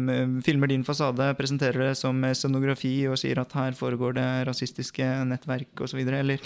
filmer 0.46 0.70
din 0.70 0.86
fasade, 0.86 1.28
presenterer 1.38 1.88
det 1.88 1.96
som 1.98 2.22
scenografi 2.36 2.94
og 3.10 3.18
sier 3.20 3.40
at 3.42 3.54
her 3.56 3.76
foregår 3.78 4.16
det 4.18 4.28
rasistiske 4.48 5.06
nettverk 5.56 5.84
osv.? 5.88 5.98
Eller 6.06 6.38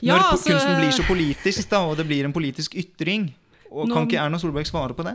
Ja, 0.00 0.14
når 0.16 0.24
altså- 0.32 0.52
kunsten 0.52 0.78
blir 0.80 0.92
så 0.92 1.04
politisk, 1.08 1.68
da, 1.70 1.80
og 1.88 1.96
det 1.96 2.06
blir 2.06 2.24
en 2.24 2.32
politisk 2.32 2.74
ytring. 2.74 3.32
Og 3.70 3.86
Nå- 3.86 3.92
Kan 3.92 4.06
ikke 4.08 4.16
Erna 4.16 4.38
Solberg 4.38 4.64
svare 4.64 4.94
på 4.96 5.04
det? 5.04 5.12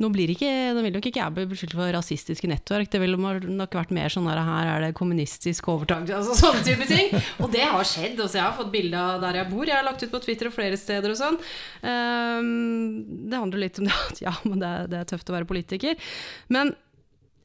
Nå, 0.00 0.08
blir 0.10 0.30
ikke, 0.32 0.72
nå 0.72 0.80
vil 0.80 0.92
nok 0.94 1.04
ikke 1.04 1.20
jeg 1.20 1.34
bli 1.34 1.44
beskyldt 1.44 1.74
for 1.76 1.92
rasistiske 1.92 2.48
nettverk. 2.48 2.88
Det 2.88 2.98
ville 2.98 3.18
nok 3.18 3.70
vært 3.76 3.90
mer 3.90 4.08
sånn 4.08 4.24
der, 4.24 4.40
her 4.40 4.70
er 4.78 4.80
det 4.86 4.94
kommunistisk 4.96 5.68
overtakelse, 5.68 6.16
altså 6.16 6.32
sånne 6.40 6.64
type 6.64 6.86
ting. 6.88 7.12
Og 7.44 7.52
det 7.52 7.60
har 7.60 7.84
skjedd. 7.84 8.16
Altså, 8.18 8.36
jeg 8.40 8.42
har 8.46 8.56
fått 8.56 8.72
bilde 8.72 8.96
av 8.96 9.20
der 9.20 9.34
jeg 9.42 9.50
bor. 9.50 9.66
Jeg 9.66 9.76
har 9.76 9.84
lagt 9.84 10.02
ut 10.02 10.10
på 10.10 10.22
Twitter 10.24 10.46
og 10.48 10.54
flere 10.56 10.78
steder 10.80 11.10
og 11.10 11.18
sånn. 11.20 11.36
Um, 11.84 13.28
det 13.28 13.36
handler 13.36 13.58
litt 13.66 13.78
om 13.82 13.84
det 13.90 13.92
at 14.08 14.20
ja, 14.24 14.32
men 14.48 14.60
det 14.64 14.72
det 14.94 14.98
er 15.02 15.04
tøft 15.12 15.28
å 15.28 15.36
være 15.36 15.44
politiker. 15.50 15.94
Men 16.48 16.74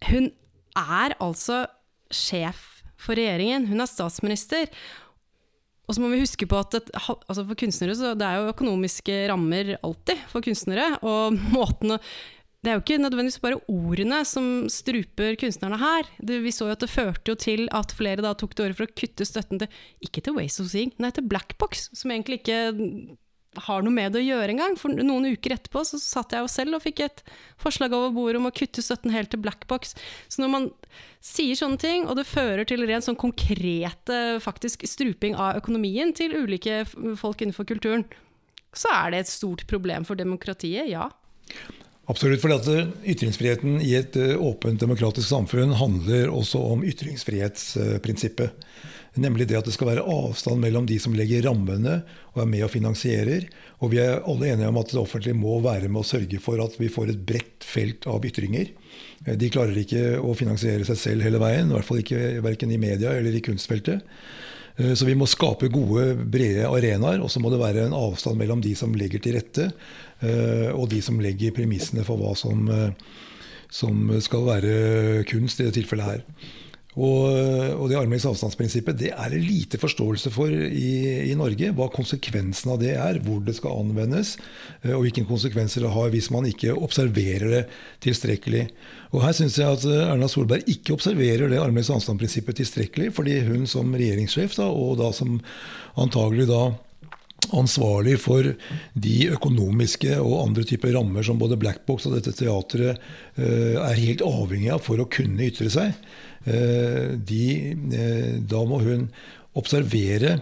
hun 0.08 0.32
er 0.78 1.18
altså 1.20 1.66
sjef 2.10 2.82
for 2.96 3.16
regjeringen. 3.20 3.68
Hun 3.68 3.82
er 3.84 3.92
statsminister. 3.92 4.70
Og 5.86 5.96
så 5.96 6.02
må 6.02 6.10
vi 6.12 6.22
huske 6.24 6.48
på 6.50 6.60
at 6.60 6.78
altså 6.98 7.44
for 7.44 7.58
kunstnere 7.60 7.98
så 7.98 8.14
det 8.18 8.26
er 8.28 8.42
jo 8.42 8.54
økonomiske 8.54 9.20
rammer 9.32 9.76
alltid 9.82 10.24
for 10.32 10.46
kunstnere. 10.46 10.96
Og 11.06 11.38
måten 11.56 11.98
å 11.98 12.00
Det 12.66 12.72
er 12.72 12.80
jo 12.80 12.82
ikke 12.82 12.98
nødvendigvis 12.98 13.44
bare 13.44 13.60
ordene 13.70 14.24
som 14.26 14.66
struper 14.74 15.36
kunstnerne 15.38 15.78
her. 15.78 16.08
Det, 16.18 16.40
vi 16.42 16.54
så 16.56 16.66
jo 16.66 16.74
at 16.74 16.82
det 16.82 16.90
førte 16.90 17.30
jo 17.30 17.36
til 17.38 17.68
at 17.70 17.94
flere 17.94 18.26
da 18.26 18.34
tok 18.34 18.56
til 18.56 18.66
orde 18.66 18.78
for 18.80 18.88
å 18.88 18.96
kutte 18.98 19.28
støtten 19.28 19.62
til 19.62 19.84
Ikke 20.02 20.24
til 20.26 20.34
Ways 20.34 20.58
of 20.64 20.72
Seeing, 20.72 20.96
nei 20.98 21.12
til 21.14 21.28
Blackbox, 21.30 21.92
som 21.94 22.10
egentlig 22.10 22.42
ikke 22.42 22.74
har 23.68 23.86
noe 23.86 23.94
med 23.94 24.14
det 24.14 24.22
å 24.22 24.26
gjøre 24.26 24.56
engang. 24.56 24.76
For 24.80 24.94
noen 24.94 25.30
uker 25.32 25.56
etterpå 25.56 25.84
så 25.88 26.00
satt 26.02 26.36
jeg 26.36 26.44
jo 26.44 26.52
selv 26.52 26.78
og 26.78 26.84
fikk 26.84 27.04
et 27.06 27.24
forslag 27.62 27.96
over 27.96 28.14
bordet 28.16 28.42
om 28.42 28.50
å 28.50 28.54
kutte 28.56 28.84
støtten 28.86 29.14
helt 29.16 29.32
til 29.34 29.42
Blackbox. 29.44 29.96
Så 30.32 30.44
når 30.44 30.52
man 30.54 30.68
sier 31.24 31.58
sånne 31.58 31.82
ting, 31.82 32.10
og 32.10 32.20
det 32.20 32.28
fører 32.30 32.68
til 32.68 32.86
rent 32.88 33.08
sånn 33.08 33.20
konkrete 33.20 34.20
faktisk 34.44 34.86
struping 34.90 35.38
av 35.40 35.62
økonomien 35.62 36.14
til 36.16 36.36
ulike 36.38 36.84
folk 37.20 37.42
innenfor 37.42 37.68
kulturen, 37.70 38.06
så 38.76 38.92
er 38.92 39.14
det 39.14 39.24
et 39.24 39.32
stort 39.32 39.64
problem 39.72 40.06
for 40.08 40.20
demokratiet, 40.20 40.90
ja. 40.92 41.08
Absolutt, 42.12 42.42
for 42.44 42.54
at 42.54 42.68
eh, 42.70 42.90
ytringsfriheten 43.16 43.80
i 43.82 43.96
et 43.98 44.18
eh, 44.20 44.36
åpent 44.38 44.78
demokratisk 44.82 45.26
samfunn 45.26 45.74
handler 45.80 46.30
også 46.30 46.62
om 46.76 46.84
ytringsfrihetsprinsippet. 46.86 48.68
Nemlig 49.16 49.48
det 49.48 49.56
at 49.56 49.68
det 49.68 49.74
skal 49.76 49.94
være 49.94 50.04
avstand 50.12 50.60
mellom 50.60 50.88
de 50.90 50.98
som 51.00 51.14
legger 51.16 51.46
rammene 51.48 52.02
og 52.34 52.42
er 52.44 52.50
med 52.52 52.66
og 52.66 52.72
finansierer. 52.74 53.46
Og 53.80 53.94
vi 53.94 54.02
er 54.04 54.20
alle 54.28 54.50
enige 54.52 54.68
om 54.68 54.80
at 54.82 54.92
det 54.92 55.00
offentlige 55.00 55.38
må 55.40 55.56
være 55.64 55.88
med 55.88 56.02
å 56.02 56.08
sørge 56.08 56.40
for 56.44 56.60
at 56.64 56.76
vi 56.80 56.90
får 56.92 57.14
et 57.14 57.22
bredt 57.28 57.64
felt 57.64 58.08
av 58.12 58.26
ytringer. 58.28 58.74
Eh, 59.26 59.38
De 59.40 59.52
klarer 59.54 59.78
ikke 59.80 60.18
å 60.20 60.36
finansiere 60.36 60.88
seg 60.88 61.00
selv 61.00 61.28
hele 61.28 61.40
veien, 61.40 61.72
i 61.72 61.78
hvert 61.78 61.88
fall 61.88 62.04
ikke 62.04 62.42
verken 62.44 62.74
i 62.76 62.82
media 62.82 63.14
eller 63.16 63.36
i 63.36 63.44
kunstfeltet. 63.46 64.04
Eh, 64.76 64.92
Så 65.00 65.08
vi 65.08 65.16
må 65.16 65.30
skape 65.32 65.72
gode, 65.72 66.12
brede 66.20 66.68
arenaer, 66.68 67.24
og 67.24 67.32
så 67.32 67.40
må 67.40 67.54
det 67.54 67.62
være 67.64 67.88
en 67.88 67.96
avstand 67.96 68.36
mellom 68.42 68.60
de 68.62 68.76
som 68.76 68.92
legger 68.94 69.24
til 69.24 69.40
rette, 69.40 69.72
eh, 70.22 70.76
og 70.76 70.90
de 70.92 71.00
som 71.02 71.24
legger 71.24 71.56
premissene 71.56 72.04
for 72.04 72.20
hva 72.20 72.36
som, 72.36 72.68
som 73.72 74.12
skal 74.20 74.44
være 74.44 75.24
kunst 75.32 75.60
i 75.60 75.70
dette 75.70 75.80
tilfellet 75.80 76.12
her. 76.12 76.28
Og, 76.96 77.26
og 77.76 77.90
det 77.92 77.98
armlengdes 78.00 78.28
avstandsprinsippet 78.30 78.96
det 79.02 79.10
er 79.12 79.34
det 79.34 79.42
lite 79.44 79.80
forståelse 79.82 80.32
for 80.32 80.52
i, 80.52 81.28
i 81.28 81.34
Norge. 81.36 81.74
Hva 81.76 81.90
konsekvensen 81.92 82.72
av 82.72 82.80
det 82.80 82.94
er, 82.96 83.20
hvor 83.26 83.42
det 83.44 83.58
skal 83.58 83.82
anvendes, 83.82 84.36
eh, 84.84 84.94
og 84.96 85.04
hvilke 85.04 85.26
konsekvenser 85.28 85.84
det 85.84 85.92
har 85.92 86.14
hvis 86.14 86.32
man 86.32 86.48
ikke 86.48 86.76
observerer 86.76 87.52
det 87.52 87.64
tilstrekkelig. 88.06 88.70
Og 89.12 89.26
Her 89.26 89.36
syns 89.36 89.60
jeg 89.60 89.80
at 89.80 89.84
eh, 89.90 90.06
Erna 90.08 90.32
Solberg 90.32 90.72
ikke 90.72 90.96
observerer 90.96 91.52
det 91.52 91.60
armlengdes 91.60 91.92
avstandsprinsippet 91.98 92.64
tilstrekkelig, 92.64 93.12
fordi 93.18 93.42
hun 93.50 93.68
som 93.68 93.92
regjeringssjef, 93.92 94.56
da, 94.62 94.72
og 94.72 94.96
da 95.04 95.12
som 95.16 95.42
antagelig 96.00 96.48
da 96.52 96.70
ansvarlig 97.54 98.16
for 98.24 98.48
de 98.98 99.16
økonomiske 99.36 100.16
og 100.18 100.40
andre 100.42 100.64
typer 100.68 100.96
rammer 100.96 101.26
som 101.26 101.40
både 101.40 101.60
Blackbox 101.60 102.08
og 102.08 102.16
dette 102.18 102.34
teatret 102.40 102.96
eh, 103.38 103.76
er 103.76 104.00
helt 104.00 104.24
avhengig 104.26 104.72
av 104.74 104.82
for 104.86 105.02
å 105.02 105.10
kunne 105.12 105.46
ytre 105.46 105.70
seg. 105.74 105.94
Eh, 106.46 107.16
de, 107.18 107.74
eh, 107.74 108.38
da 108.46 108.62
må 108.70 108.78
hun 108.84 109.08
observere 109.58 110.36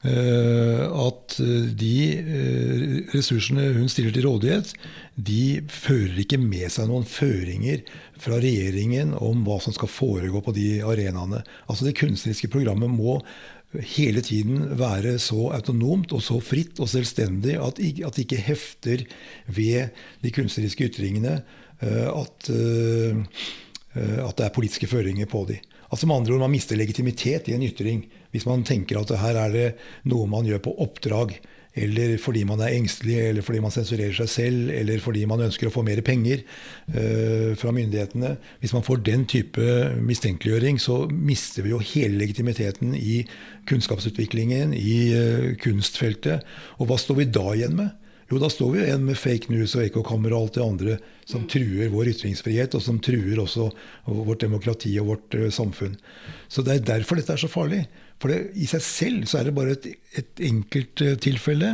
eh, 0.00 0.84
at 0.88 1.36
de 1.76 3.04
ressursene 3.12 3.66
hun 3.76 3.90
stiller 3.92 4.14
til 4.16 4.24
rådighet, 4.24 4.72
de 5.20 5.60
fører 5.68 6.22
ikke 6.24 6.40
med 6.40 6.72
seg 6.72 6.88
noen 6.88 7.04
føringer 7.04 7.84
fra 8.20 8.40
regjeringen 8.40 9.12
om 9.18 9.44
hva 9.44 9.60
som 9.60 9.76
skal 9.76 9.92
foregå 9.92 10.40
på 10.46 10.56
de 10.56 10.68
arenaene. 10.80 11.44
Altså 11.68 11.88
Det 11.88 11.98
kunstneriske 12.00 12.52
programmet 12.52 12.92
må 12.92 13.20
hele 13.94 14.22
tiden 14.24 14.64
være 14.80 15.18
så 15.22 15.52
autonomt 15.54 16.10
og 16.16 16.24
så 16.26 16.40
fritt 16.42 16.80
og 16.82 16.88
selvstendig 16.90 17.54
at 17.60 17.78
det 17.78 18.24
ikke 18.24 18.40
hefter 18.48 19.04
ved 19.46 19.92
de 20.24 20.32
kunstneriske 20.34 20.88
ytringene 20.88 21.36
at, 21.80 22.48
at 23.94 24.36
det 24.38 24.44
er 24.46 24.54
politiske 24.54 24.86
føringer 24.86 25.26
på 25.26 25.44
de. 25.48 25.56
Altså 25.90 26.06
med 26.06 26.20
andre 26.20 26.36
ord, 26.36 26.44
Man 26.44 26.52
mister 26.54 26.78
legitimitet 26.78 27.48
i 27.50 27.56
en 27.56 27.64
ytring 27.66 28.04
hvis 28.30 28.46
man 28.46 28.62
tenker 28.62 29.00
at 29.00 29.10
her 29.18 29.34
er 29.34 29.50
det 29.50 29.68
noe 30.06 30.28
man 30.30 30.46
gjør 30.46 30.62
på 30.62 30.74
oppdrag, 30.84 31.34
eller 31.74 32.16
fordi 32.18 32.42
man 32.46 32.60
er 32.62 32.74
engstelig, 32.74 33.16
eller 33.28 33.44
fordi 33.46 33.60
man 33.62 33.74
sensurerer 33.74 34.14
seg 34.14 34.30
selv, 34.30 34.70
eller 34.74 35.02
fordi 35.02 35.22
man 35.30 35.42
ønsker 35.44 35.68
å 35.68 35.72
få 35.74 35.84
mer 35.86 36.02
penger 36.06 36.42
uh, 36.94 37.54
fra 37.58 37.70
myndighetene. 37.74 38.32
Hvis 38.62 38.74
man 38.74 38.86
får 38.86 39.02
den 39.06 39.26
type 39.30 39.66
mistenkeliggjøring, 40.02 40.80
så 40.82 41.04
mister 41.10 41.66
vi 41.66 41.74
jo 41.74 41.82
hele 41.92 42.18
legitimiteten 42.18 42.96
i 42.98 43.22
kunnskapsutviklingen, 43.70 44.74
i 44.74 44.98
uh, 45.14 45.48
kunstfeltet. 45.62 46.46
Og 46.78 46.90
hva 46.90 46.98
står 46.98 47.22
vi 47.22 47.30
da 47.38 47.46
igjen 47.54 47.78
med? 47.78 47.94
Jo, 48.30 48.38
da 48.38 48.46
står 48.50 48.68
vi 48.70 48.78
jo 48.78 48.84
igjen 48.86 49.06
med 49.08 49.18
fake 49.18 49.50
news 49.50 49.72
og 49.74 49.82
ekkokammer 49.82 50.30
og 50.30 50.44
alt 50.44 50.56
det 50.56 50.62
andre 50.62 50.98
som 51.26 51.48
truer 51.50 51.90
vår 51.90 52.12
ytringsfrihet, 52.12 52.76
og 52.78 52.82
som 52.84 53.00
truer 53.02 53.40
også 53.42 53.66
vårt 54.06 54.44
demokrati 54.44 54.92
og 55.02 55.08
vårt 55.08 55.34
eh, 55.34 55.48
samfunn. 55.54 55.96
Så 56.46 56.62
det 56.62 56.76
er 56.76 56.86
derfor 56.92 57.18
dette 57.18 57.34
er 57.34 57.42
så 57.42 57.50
farlig. 57.50 57.84
For 58.20 58.30
det, 58.30 58.52
i 58.54 58.68
seg 58.68 58.82
selv 58.84 59.26
så 59.26 59.40
er 59.40 59.48
det 59.48 59.54
bare 59.56 59.74
et, 59.74 59.88
et 60.20 60.42
enkelttilfelle. 60.46 61.72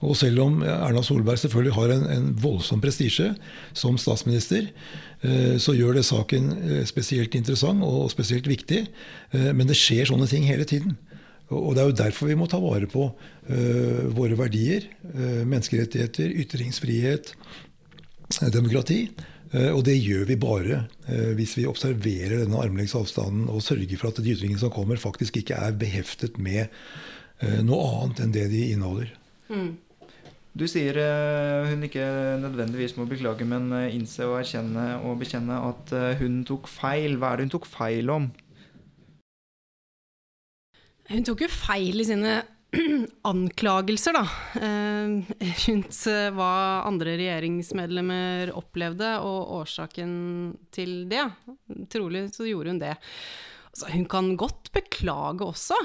Og 0.00 0.14
selv 0.16 0.44
om 0.44 0.62
Erna 0.62 1.02
Solberg 1.04 1.42
selvfølgelig 1.42 1.74
har 1.76 1.92
en, 1.96 2.06
en 2.14 2.30
voldsom 2.40 2.80
prestisje 2.80 3.32
som 3.76 3.98
statsminister, 4.00 4.70
eh, 5.26 5.58
så 5.60 5.74
gjør 5.76 5.98
det 5.98 6.06
saken 6.08 6.52
eh, 6.56 6.84
spesielt 6.88 7.36
interessant 7.36 7.84
og 7.84 8.08
spesielt 8.14 8.48
viktig. 8.48 8.86
Eh, 9.34 9.50
Men 9.52 9.68
det 9.68 9.76
skjer 9.76 10.08
sånne 10.08 10.30
ting 10.30 10.48
hele 10.48 10.64
tiden. 10.64 10.96
Og 11.48 11.72
det 11.74 11.80
er 11.80 11.88
jo 11.88 11.96
derfor 11.96 12.28
vi 12.28 12.36
må 12.36 12.46
ta 12.48 12.58
vare 12.60 12.84
på 12.90 13.06
eh, 13.08 13.37
våre 14.12 14.36
verdier. 14.38 14.88
eh, 15.14 15.44
menneskerettigheter, 15.46 16.30
ytringsfrihet, 16.44 17.34
eh, 18.42 18.50
demokrati. 18.52 19.08
Eh, 19.52 19.70
og 19.72 19.84
det 19.88 19.96
gjør 19.96 20.26
vi 20.28 20.36
bare 20.36 20.82
eh, 21.08 21.32
hvis 21.38 21.56
vi 21.56 21.66
observerer 21.68 22.42
denne 22.42 22.58
armlengdes 22.60 22.96
avstanden 22.98 23.48
og 23.48 23.62
sørger 23.64 23.96
for 23.96 24.10
at 24.10 24.20
de 24.20 24.34
ytringene 24.34 24.60
som 24.60 24.72
kommer, 24.74 25.00
faktisk 25.00 25.40
ikke 25.40 25.56
er 25.56 25.72
beheftet 25.72 26.36
med 26.36 26.66
eh, 27.40 27.60
noe 27.64 27.86
annet 28.02 28.20
enn 28.24 28.34
det 28.34 28.48
de 28.52 28.66
inneholder. 28.74 29.14
Du 30.58 30.66
sier 30.68 30.98
eh, 31.00 31.70
hun 31.70 31.86
ikke 31.86 32.04
nødvendigvis 32.42 32.98
må 32.98 33.06
beklage, 33.08 33.46
men 33.48 33.72
eh, 33.72 33.94
innse 33.96 34.26
og 34.28 34.40
erkjenne 34.42 34.98
og 35.06 35.22
bekjenne 35.22 35.56
at 35.70 35.96
eh, 35.96 36.20
hun 36.20 36.42
tok 36.48 36.68
feil. 36.68 37.16
Hva 37.16 37.32
er 37.32 37.40
det 37.40 37.48
hun 37.48 37.56
tok 37.56 37.68
feil 37.70 38.12
om? 38.12 38.28
Hun 41.08 41.24
tok 41.24 41.46
jo 41.46 41.48
feil 41.48 42.02
i 42.02 42.04
sine 42.04 42.36
anklagelser, 43.22 44.12
da. 44.12 44.24
Eh, 44.60 45.34
rundt 45.66 46.00
eh, 46.10 46.28
hva 46.36 46.52
andre 46.88 47.16
regjeringsmedlemmer 47.20 48.52
opplevde, 48.58 49.14
og 49.24 49.54
årsaken 49.62 50.12
til 50.74 51.06
det. 51.10 51.24
Trolig 51.92 52.28
så 52.34 52.48
gjorde 52.48 52.74
hun 52.74 52.82
det. 52.82 52.94
Altså, 53.70 53.88
hun 53.94 54.04
kan 54.10 54.34
godt 54.40 54.72
beklage 54.74 55.46
også, 55.46 55.78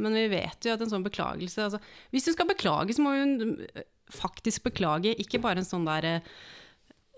men 0.00 0.16
vi 0.16 0.28
vet 0.32 0.64
jo 0.64 0.76
at 0.76 0.84
en 0.84 0.92
sånn 0.92 1.04
beklagelse 1.04 1.64
altså, 1.66 1.80
Hvis 2.14 2.28
hun 2.30 2.36
skal 2.36 2.48
beklage, 2.48 2.94
så 2.96 3.04
må 3.04 3.12
hun 3.18 3.58
eh, 3.74 3.84
faktisk 4.10 4.64
beklage, 4.70 5.12
ikke 5.22 5.42
bare 5.42 5.60
en 5.60 5.68
sånn 5.68 5.88
der 5.88 6.22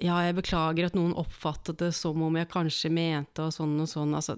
ja, 0.02 0.16
jeg 0.26 0.34
beklager 0.34 0.88
at 0.88 0.96
noen 0.96 1.12
oppfattet 1.18 1.78
det 1.78 1.92
som 1.94 2.18
om 2.26 2.36
jeg 2.38 2.48
kanskje 2.50 2.90
mente 2.90 3.44
og 3.44 3.52
sånn 3.54 3.76
og 3.84 3.86
sånn. 3.86 4.14
Altså, 4.18 4.34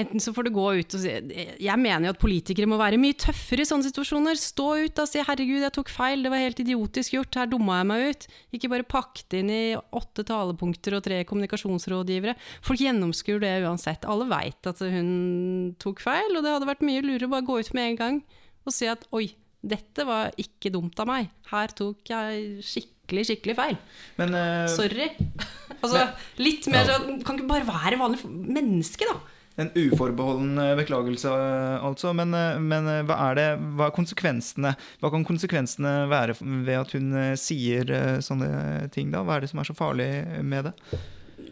enten 0.00 0.22
så 0.22 0.32
får 0.32 0.46
du 0.46 0.52
gå 0.56 0.64
ut 0.80 0.96
og 0.96 1.02
si 1.02 1.12
Jeg 1.12 1.80
mener 1.80 2.08
jo 2.08 2.14
at 2.14 2.22
politikere 2.22 2.68
må 2.70 2.78
være 2.80 3.00
mye 3.00 3.16
tøffere 3.20 3.66
i 3.66 3.68
sånne 3.68 3.84
situasjoner. 3.90 4.40
Stå 4.40 4.68
ut 4.86 5.02
og 5.02 5.10
si 5.10 5.20
'herregud, 5.20 5.60
jeg 5.60 5.76
tok 5.76 5.92
feil, 5.92 6.24
det 6.24 6.32
var 6.32 6.40
helt 6.40 6.62
idiotisk 6.64 7.18
gjort, 7.18 7.36
her 7.36 7.50
dumma 7.52 7.82
jeg 7.82 7.90
meg 7.90 8.06
ut'. 8.08 8.26
Ikke 8.56 8.72
bare 8.72 8.88
pakket 8.96 9.38
inn 9.40 9.52
i 9.52 9.76
åtte 9.76 10.24
talepunkter 10.24 10.96
og 10.96 11.04
tre 11.04 11.20
kommunikasjonsrådgivere. 11.28 12.36
Folk 12.64 12.80
gjennomskuer 12.80 13.44
det 13.44 13.54
uansett. 13.68 14.08
Alle 14.08 14.24
veit 14.30 14.64
at 14.66 14.80
hun 14.80 15.76
tok 15.78 16.00
feil, 16.00 16.32
og 16.32 16.42
det 16.42 16.54
hadde 16.54 16.70
vært 16.70 16.86
mye 16.86 17.04
lurere 17.04 17.28
å 17.28 17.34
bare 17.36 17.48
gå 17.48 17.60
ut 17.60 17.74
med 17.76 17.90
en 17.92 18.00
gang 18.00 18.24
og 18.64 18.72
si 18.72 18.88
at 18.88 19.04
'oi, 19.12 19.34
dette 19.64 20.04
var 20.04 20.32
ikke 20.40 20.72
dumt 20.72 20.98
av 21.00 21.08
meg. 21.08 21.30
Her 21.50 21.68
tok 21.76 22.04
jeg 22.08 22.64
skikkelig, 22.64 22.93
skikkelig 23.04 23.28
skikkelig 23.28 23.54
feil. 23.58 23.76
Men, 24.16 24.34
uh, 24.34 24.66
Sorry. 24.72 25.10
altså, 25.82 26.08
litt 26.40 26.66
mer 26.72 26.88
sånn 26.88 27.22
Kan 27.24 27.38
ikke 27.38 27.50
bare 27.50 27.68
være 27.68 28.00
vanlig 28.00 28.24
menneske, 28.24 29.06
da? 29.08 29.20
En 29.54 29.68
uforbeholden 29.70 30.56
eh, 30.58 30.72
beklagelse, 30.74 31.30
eh, 31.30 31.84
altså. 31.86 32.10
Men, 32.10 32.34
men 32.66 32.88
hva 33.06 33.18
er 33.28 33.36
det 33.38 33.44
hva, 33.78 33.86
er 33.86 34.74
hva 34.98 35.10
kan 35.14 35.22
konsekvensene 35.22 35.92
være 36.10 36.34
ved 36.42 36.74
at 36.74 36.94
hun 36.96 37.12
sier 37.38 37.92
sånne 38.18 38.88
ting, 38.90 39.12
da? 39.14 39.22
Hva 39.22 39.36
er 39.36 39.44
det 39.44 39.52
som 39.52 39.62
er 39.62 39.68
så 39.68 39.76
farlig 39.78 40.08
med 40.42 40.66
det? 40.66 40.74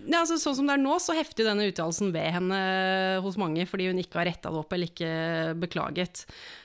Ja, 0.03 0.24
altså, 0.24 0.40
sånn 0.42 0.57
som 0.59 0.66
det 0.66 0.74
er 0.74 0.82
nå, 0.82 0.96
så 0.98 1.14
hefter 1.14 1.46
denne 1.46 1.68
uttalelsen 1.70 2.11
ved 2.11 2.26
henne 2.34 2.59
hos 3.22 3.38
mange 3.38 3.68
fordi 3.70 3.92
hun 3.92 4.03
ikke 4.03 4.18
har 4.18 4.32
retta 4.32 4.50
det 4.50 4.64
opp 4.64 4.74
eller 4.74 4.90
ikke 4.90 5.12
beklaget. 5.62 6.24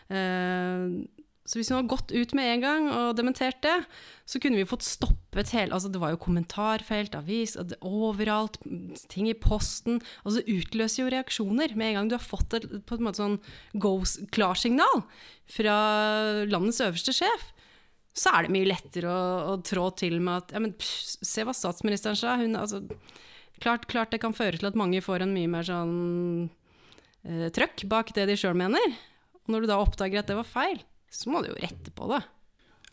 Eh, 0.09 0.89
så 1.47 1.55
hvis 1.55 1.69
hun 1.71 1.77
hadde 1.77 1.93
gått 1.93 2.11
ut 2.11 2.33
med 2.35 2.49
en 2.51 2.63
gang 2.63 2.87
og 2.91 3.15
dementert 3.15 3.61
det, 3.63 3.75
så 4.27 4.39
kunne 4.43 4.59
vi 4.59 4.67
fått 4.67 4.83
stoppet 4.83 5.53
hele 5.55 5.71
altså 5.71 5.87
Det 5.87 6.01
var 6.01 6.11
jo 6.11 6.19
kommentarfelt, 6.19 7.15
avis, 7.15 7.55
overalt, 7.79 8.59
ting 9.07 9.29
i 9.31 9.37
posten. 9.37 10.01
Altså 10.25 10.41
det 10.41 10.57
utløser 10.57 11.05
jo 11.05 11.11
reaksjoner 11.13 11.75
med 11.79 11.91
en 11.91 11.99
gang 11.99 12.09
du 12.11 12.17
har 12.17 12.25
fått 12.25 12.57
et 12.57 12.65
på 12.87 12.97
en 12.97 13.05
måte 13.07 13.21
sånn 13.21 13.37
go-klarsignal 13.79 15.05
fra 15.47 15.77
landets 16.49 16.81
øverste 16.83 17.15
sjef. 17.15 17.47
Så 18.17 18.33
er 18.33 18.47
det 18.47 18.53
mye 18.57 18.67
lettere 18.67 19.13
å, 19.13 19.53
å 19.53 19.55
trå 19.63 19.87
til 19.95 20.17
med 20.19 20.41
at 20.41 20.53
ja, 20.57 20.63
men, 20.63 20.75
pff, 20.75 21.15
Se 21.23 21.45
hva 21.47 21.55
statsministeren 21.55 22.17
sa. 22.19 22.35
Hun, 22.41 22.57
altså, 22.59 22.83
klart, 23.63 23.87
klart 23.87 24.11
det 24.11 24.19
kan 24.25 24.35
føre 24.35 24.59
til 24.59 24.67
at 24.67 24.79
mange 24.79 24.99
får 25.05 25.23
en 25.23 25.35
mye 25.37 25.53
mer 25.53 25.67
sånn 25.69 25.95
eh, 27.23 27.47
trøkk 27.55 27.87
bak 27.87 28.11
det 28.17 28.27
de 28.27 28.35
sjøl 28.39 28.57
mener. 28.57 28.99
Og 29.45 29.55
når 29.55 29.63
du 29.63 29.71
da 29.71 29.79
oppdager 29.79 30.19
at 30.19 30.27
det 30.27 30.39
var 30.41 30.49
feil, 30.49 30.83
så 31.11 31.31
må 31.31 31.41
du 31.43 31.51
jo 31.51 31.59
rette 31.61 31.93
på 31.95 32.09
det. 32.11 32.21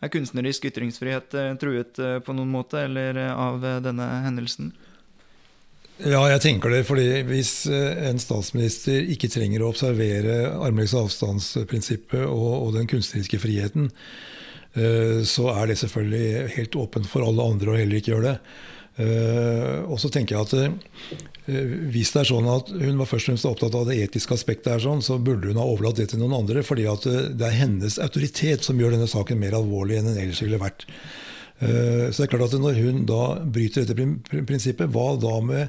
Er 0.03 0.13
kunstnerisk 0.13 0.67
ytringsfrihet 0.69 1.37
eh, 1.39 1.53
truet 1.61 1.99
eh, 2.03 2.19
på 2.25 2.35
noen 2.37 2.51
måte 2.53 2.83
eller 2.85 3.17
eh, 3.21 3.31
av 3.33 3.63
denne 3.85 4.09
hendelsen? 4.27 4.73
Ja, 6.03 6.25
jeg 6.27 6.43
tenker 6.43 6.73
det. 6.75 6.83
fordi 6.89 7.23
Hvis 7.29 7.69
en 7.71 8.19
statsminister 8.19 9.07
ikke 9.15 9.31
trenger 9.31 9.63
å 9.63 9.69
observere 9.71 10.51
armlengdes 10.51 10.97
avstandsprinsippet 10.99 12.25
og, 12.27 12.49
og 12.65 12.73
den 12.75 12.91
kunstneriske 12.91 13.39
friheten, 13.39 13.93
så 14.75 15.45
er 15.53 15.69
det 15.71 15.77
selvfølgelig 15.79 16.49
helt 16.57 16.77
åpent 16.83 17.07
for 17.07 17.23
alle 17.23 17.45
andre 17.47 17.71
å 17.71 17.77
heller 17.79 18.01
ikke 18.01 18.11
gjøre 18.11 18.33
det. 18.33 18.57
Eh, 18.95 19.81
og 19.91 19.99
så 19.99 20.07
tenker 20.13 20.37
jeg 20.37 20.45
at 20.47 20.53
eh, 21.51 21.71
Hvis 21.91 22.13
det 22.15 22.21
er 22.23 22.29
sånn 22.29 22.47
at 22.47 22.69
hun 22.71 23.01
var 23.01 23.09
først 23.11 23.27
og 23.27 23.33
fremst 23.33 23.49
opptatt 23.51 23.75
av 23.75 23.89
det 23.89 23.97
etiske 24.05 24.37
aspektet, 24.37 24.71
her 24.71 24.85
sånn, 24.85 25.03
så 25.03 25.17
burde 25.19 25.51
hun 25.51 25.59
ha 25.59 25.67
overlatt 25.67 25.99
det 25.99 26.07
til 26.13 26.23
noen 26.23 26.37
andre. 26.39 26.63
fordi 26.63 26.87
eh, 26.87 27.09
det 27.35 27.49
er 27.49 27.59
hennes 27.65 27.99
autoritet 27.99 28.63
som 28.67 28.79
gjør 28.79 28.95
denne 28.95 29.11
saken 29.11 29.41
mer 29.43 29.57
alvorlig 29.59 29.99
enn 29.99 30.13
den 30.13 30.21
ellers 30.23 30.43
ville 30.45 30.63
vært. 30.63 30.87
Så 31.65 32.19
det 32.19 32.25
er 32.25 32.31
klart 32.33 32.51
at 32.53 32.61
Når 32.61 32.79
hun 32.83 33.05
da 33.07 33.21
bryter 33.47 33.85
dette 33.85 33.95
prin- 33.97 34.17
prin- 34.27 34.45
prinsippet, 34.45 34.91
hva 34.91 35.15
da 35.23 35.37
med 35.41 35.69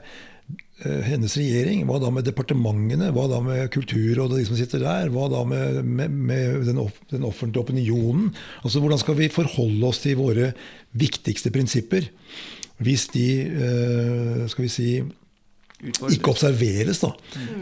hennes 0.83 1.35
regjering? 1.37 1.85
Hva 1.87 1.99
da 2.01 2.09
med 2.11 2.25
departementene? 2.27 3.11
Hva 3.15 3.27
da 3.31 3.37
med 3.45 3.69
Kulturrådet 3.71 4.33
og 4.33 4.39
de 4.41 4.47
som 4.49 4.57
sitter 4.59 4.81
der? 4.81 5.11
Hva 5.13 5.29
da 5.31 5.43
med, 5.47 5.77
med, 5.85 6.11
med 6.11 6.65
den, 6.67 6.81
off, 6.81 6.97
den 7.13 7.23
offentlige 7.23 7.63
opinionen? 7.63 8.33
Altså 8.65 8.81
Hvordan 8.83 8.99
skal 8.99 9.15
vi 9.21 9.29
forholde 9.31 9.87
oss 9.87 10.01
til 10.03 10.17
våre 10.19 10.49
viktigste 10.97 11.53
prinsipper 11.53 12.09
hvis 12.83 13.07
de 13.13 13.27
eh, 13.45 14.41
skal 14.51 14.65
vi 14.65 14.71
si, 14.71 14.89
ikke 15.85 16.31
observeres 16.31 17.01
da, 17.03 17.11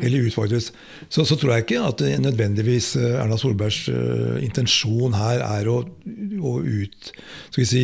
eller 0.02 0.28
utfordres. 0.30 0.72
Så, 1.10 1.26
så 1.28 1.38
tror 1.38 1.56
jeg 1.56 1.66
ikke 1.66 1.82
at 1.86 2.04
nødvendigvis 2.24 2.94
eh, 3.02 3.18
Erna 3.22 3.38
Solbergs 3.40 3.88
uh, 3.92 4.38
intensjon 4.44 5.18
her 5.18 5.44
er 5.46 5.70
å, 5.70 5.82
å 5.84 6.54
ut 6.62 7.10
skal 7.50 7.62
vi 7.62 7.68
si, 7.68 7.84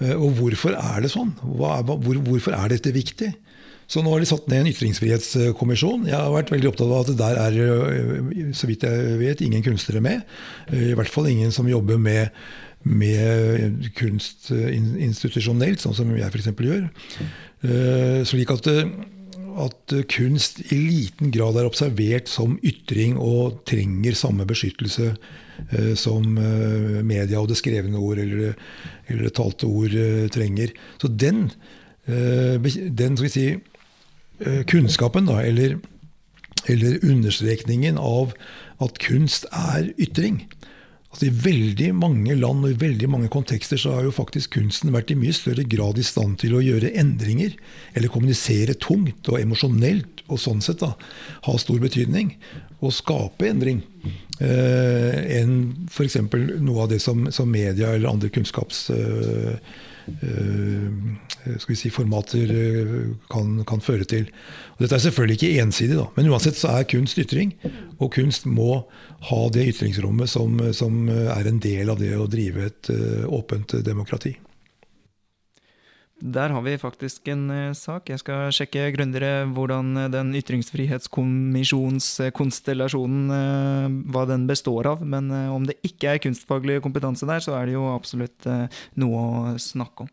Eh, 0.00 0.14
Og 0.16 0.38
hvorfor 0.38 0.72
er 0.78 1.04
det 1.04 1.12
sånn? 1.12 1.34
Er, 1.44 1.84
hvor, 1.84 2.22
hvorfor 2.30 2.56
er 2.56 2.72
dette 2.72 2.94
viktig? 2.96 3.34
Så 3.90 4.04
nå 4.04 4.12
har 4.12 4.22
de 4.22 4.28
satt 4.30 4.46
ned 4.46 4.62
en 4.62 4.70
ytringsfrihetskommisjon. 4.70 6.06
Jeg 6.06 6.14
har 6.14 6.30
vært 6.30 6.52
veldig 6.54 6.68
opptatt 6.70 6.92
av 6.94 7.00
at 7.00 7.16
der 7.18 7.38
er, 7.42 7.56
øh, 7.58 8.50
så 8.54 8.68
vidt 8.70 8.86
jeg 8.86 9.16
vet, 9.18 9.40
ingen 9.42 9.64
kunstnere 9.66 10.02
med. 10.04 10.26
Eh, 10.70 10.92
I 10.92 10.98
hvert 10.98 11.10
fall 11.10 11.26
ingen 11.26 11.50
som 11.50 11.66
jobber 11.66 11.98
med, 11.98 12.30
med 12.86 13.88
kunst 13.98 14.52
øh, 14.54 14.68
institusjonelt, 14.70 15.82
sånn 15.82 15.96
som 15.98 16.12
jeg 16.14 16.30
f.eks. 16.30 16.52
gjør. 16.54 16.86
Eh, 17.66 18.20
Slik 18.30 18.52
at, 18.54 18.68
at 19.66 19.96
kunst 20.14 20.62
i 20.70 20.78
liten 20.78 21.34
grad 21.34 21.58
er 21.58 21.66
observert 21.66 22.30
som 22.30 22.60
ytring 22.62 23.18
og 23.18 23.64
trenger 23.68 24.14
samme 24.14 24.46
beskyttelse 24.46 25.08
eh, 25.10 25.92
som 25.98 26.38
eh, 26.38 27.02
media 27.02 27.42
og 27.42 27.50
det 27.50 27.58
skrevne 27.58 27.98
ord 27.98 28.22
eller, 28.22 28.54
eller 29.10 29.26
det 29.26 29.34
talte 29.34 29.66
ord 29.66 29.98
eh, 29.98 30.30
trenger. 30.30 30.70
Så 31.02 31.10
den 31.10 31.48
eh, 32.06 32.54
den 32.94 33.18
si, 33.26 33.48
eh, 33.50 33.66
kunnskapen, 34.70 35.26
da, 35.28 35.42
eller, 35.44 35.76
eller 36.70 37.04
understrekningen 37.04 37.98
av 38.00 38.32
at 38.80 39.00
kunst 39.02 39.46
er 39.52 39.90
ytring. 40.00 40.44
Altså 41.10 41.26
I 41.26 41.34
veldig 41.42 41.88
mange 41.98 42.36
land 42.38 42.62
og 42.62 42.70
i 42.70 42.78
veldig 42.78 43.08
mange 43.10 43.28
kontekster 43.34 43.80
så 43.80 43.96
har 43.96 44.06
jo 44.06 44.14
faktisk 44.14 44.54
kunsten 44.54 44.92
vært 44.94 45.10
i 45.10 45.18
mye 45.18 45.34
større 45.34 45.64
grad 45.66 45.98
i 45.98 46.06
stand 46.06 46.38
til 46.42 46.54
å 46.54 46.62
gjøre 46.62 46.92
endringer, 47.02 47.56
eller 47.98 48.12
kommunisere 48.14 48.76
tungt 48.78 49.26
og 49.32 49.40
emosjonelt, 49.40 50.22
og 50.30 50.38
sånn 50.38 50.62
sett 50.62 50.84
da 50.84 50.92
ha 51.48 51.56
stor 51.58 51.80
betydning, 51.82 52.36
og 52.78 52.94
skape 52.94 53.48
endring, 53.50 53.82
eh, 54.38 55.40
enn 55.40 55.88
f.eks. 55.90 56.20
noe 56.62 56.86
av 56.86 56.92
det 56.94 57.00
som, 57.02 57.26
som, 57.34 57.50
media 57.50 57.94
eller 57.96 58.14
andre 58.14 58.30
kunnskaps... 58.32 58.88
Eh, 58.94 59.54
eh, 59.54 59.78
skal 61.56 61.72
vi 61.72 61.78
si, 61.78 61.90
formater 61.92 62.52
eh, 62.54 62.92
kan, 63.32 63.62
kan, 63.68 63.82
føre 63.84 64.06
til. 64.08 64.28
Og 64.76 64.84
dette 64.84 64.98
er 64.98 65.04
selvfølgelig 65.06 65.38
ikke 65.38 65.64
ensidig, 65.64 65.96
da, 65.98 66.06
men 66.16 66.30
uansett 66.32 66.58
så 66.58 66.74
er 66.74 66.88
kunst 66.90 67.20
ytring. 67.20 67.54
Og 67.98 68.12
kunst 68.16 68.46
må 68.48 68.84
ha 69.30 69.40
det 69.54 69.68
ytringsrommet 69.74 70.30
som, 70.30 70.60
som 70.76 71.08
er 71.10 71.48
en 71.48 71.60
del 71.62 71.92
av 71.92 72.00
det 72.00 72.14
å 72.16 72.28
drive 72.30 72.70
et 72.70 72.92
uh, 72.92 73.26
åpent 73.28 73.76
demokrati. 73.84 74.34
Der 76.20 76.52
har 76.52 76.60
vi 76.62 76.78
faktisk 76.78 77.28
en 77.32 77.50
uh, 77.50 77.72
sak. 77.76 78.08
Jeg 78.12 78.18
skal 78.20 78.52
sjekke 78.52 78.92
grundigere 78.94 79.46
hvordan 79.48 80.10
den 80.12 80.34
ytringsfrihetskommisjonskonstellasjonen 80.36 83.30
uh, 83.32 83.88
hva 84.12 84.26
den 84.28 84.46
består 84.50 84.86
av. 84.92 84.98
Men 85.00 85.30
om 85.32 85.66
det 85.68 85.76
ikke 85.86 86.08
er 86.14 86.22
kunstfaglig 86.22 86.82
kompetanse 86.84 87.26
der, 87.28 87.40
så 87.44 87.52
er 87.56 87.64
det 87.68 87.74
jo 87.78 87.94
absolutt 87.94 88.46
noe 89.00 89.16
å 89.20 89.58
snakke 89.60 90.02
om. 90.04 90.10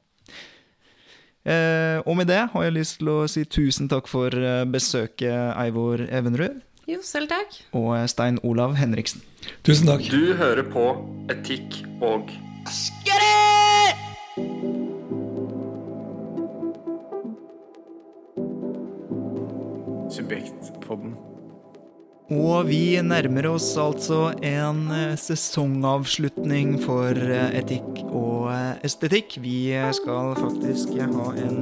og 2.03 2.15
med 2.19 2.27
det 2.27 2.49
har 2.51 2.63
jeg 2.63 2.75
lyst 2.75 2.97
til 2.99 3.09
å 3.13 3.27
si 3.31 3.45
tusen 3.45 3.87
takk 3.87 4.07
for 4.11 4.29
besøket, 4.67 5.55
Eivor 5.55 5.99
Evenrud. 6.11 6.67
Jo, 6.87 7.01
selv 7.03 7.27
takk. 7.27 7.51
Og 7.75 8.09
Stein 8.09 8.39
Olav 8.47 8.77
Henriksen. 8.79 9.19
Tusen 9.67 9.91
takk. 9.91 10.07
Du 10.07 10.31
hører 10.39 10.63
på 10.71 10.87
Etikk 11.31 11.81
og 11.99 12.31
Subjektpodden. 20.27 21.13
Og 22.35 22.67
vi 22.67 22.99
nærmer 22.99 23.45
oss 23.53 23.69
altså 23.79 24.33
en 24.43 24.81
eh, 24.91 25.13
sesongavslutning 25.15 26.73
for 26.83 27.15
eh, 27.15 27.53
etikk 27.61 28.01
og 28.09 28.36
eh, 28.53 28.79
estetikk. 28.87 29.37
Vi 29.43 29.71
skal 29.97 30.33
faktisk 30.37 30.95
ha 31.01 31.27
en 31.41 31.59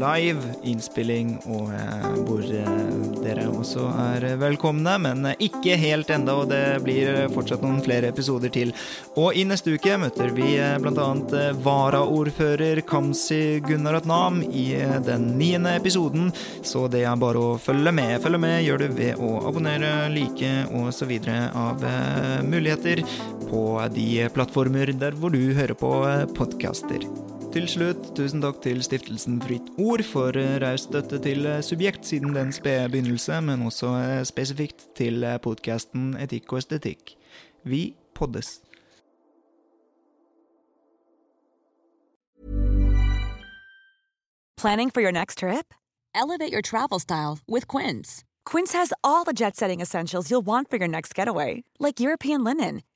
live 0.00 0.54
innspilling 0.66 1.36
og 1.46 1.72
hvor 2.26 2.42
dere 3.22 3.46
også 3.50 3.86
er 4.06 4.26
velkomne, 4.40 4.96
men 5.02 5.30
ikke 5.42 5.76
helt 5.80 6.10
enda, 6.12 6.36
og 6.42 6.50
det 6.52 6.80
blir 6.84 7.26
fortsatt 7.34 7.64
noen 7.64 7.80
flere 7.84 8.10
episoder 8.12 8.52
til. 8.52 8.72
Og 9.16 9.36
i 9.36 9.46
neste 9.48 9.74
uke 9.76 9.96
møter 10.00 10.32
vi 10.36 10.56
bl.a. 10.82 11.08
varaordfører 11.64 12.82
Kamzy 12.86 13.58
Gunaratnam 13.66 14.42
i 14.46 14.68
den 15.06 15.32
niende 15.40 15.76
episoden, 15.78 16.30
så 16.66 16.86
det 16.92 17.04
er 17.06 17.18
bare 17.20 17.42
å 17.42 17.56
følge 17.60 17.92
med. 17.94 18.16
Følge 18.24 18.40
med 18.42 18.62
gjør 18.64 18.84
du 18.84 18.86
ved 18.96 19.22
å 19.22 19.32
abonnere 19.48 19.92
like 20.12 20.52
osv. 20.76 21.12
av 21.56 21.84
eh, 21.84 22.42
muligheter 22.46 23.02
på 23.46 23.62
de 23.94 24.26
plattformer 24.34 24.90
der 24.98 25.16
hvor 25.18 25.34
du 25.34 25.54
hører 25.56 25.76
på 25.78 25.92
eh, 26.08 26.15
podkaster. 26.36 27.04
Til 27.54 27.68
slutt, 27.70 28.10
tusen 28.18 28.42
takk 28.44 28.60
til 28.64 28.82
stiftelsen 28.84 29.38
Fritt 29.44 29.68
Ord 29.80 30.04
for 30.04 30.36
eh, 30.36 30.56
raus 30.62 30.84
støtte 30.88 31.20
til 31.24 31.48
Subjekt 31.64 32.08
siden 32.08 32.34
den 32.36 32.52
spede 32.56 32.88
begynnelse, 32.92 33.40
men 33.44 33.66
også 33.68 33.92
spesifikt 34.28 34.88
til 34.98 35.24
podkasten 35.44 36.14
Etikk 36.20 36.52
og 36.52 36.64
estetikk. 36.64 37.16
Vi 37.64 37.96
poddes. 38.14 38.60
Planning 44.56 44.90
for 44.90 45.02
your 45.02 45.12
next 45.12 45.38
trip? 45.38 45.74
Elevate 46.14 46.50
your 46.50 46.62
travel 46.62 46.98
style 46.98 47.38
with 47.46 47.68
Quince. 47.68 48.24
Quince 48.46 48.72
has 48.72 48.92
all 49.04 49.24
the 49.24 49.34
jet 49.34 49.54
setting 49.54 49.80
essentials 49.82 50.30
you'll 50.30 50.46
want 50.46 50.70
for 50.70 50.78
your 50.78 50.88
next 50.88 51.14
getaway, 51.14 51.62
like 51.78 52.00
European 52.00 52.42
linen, 52.42 52.82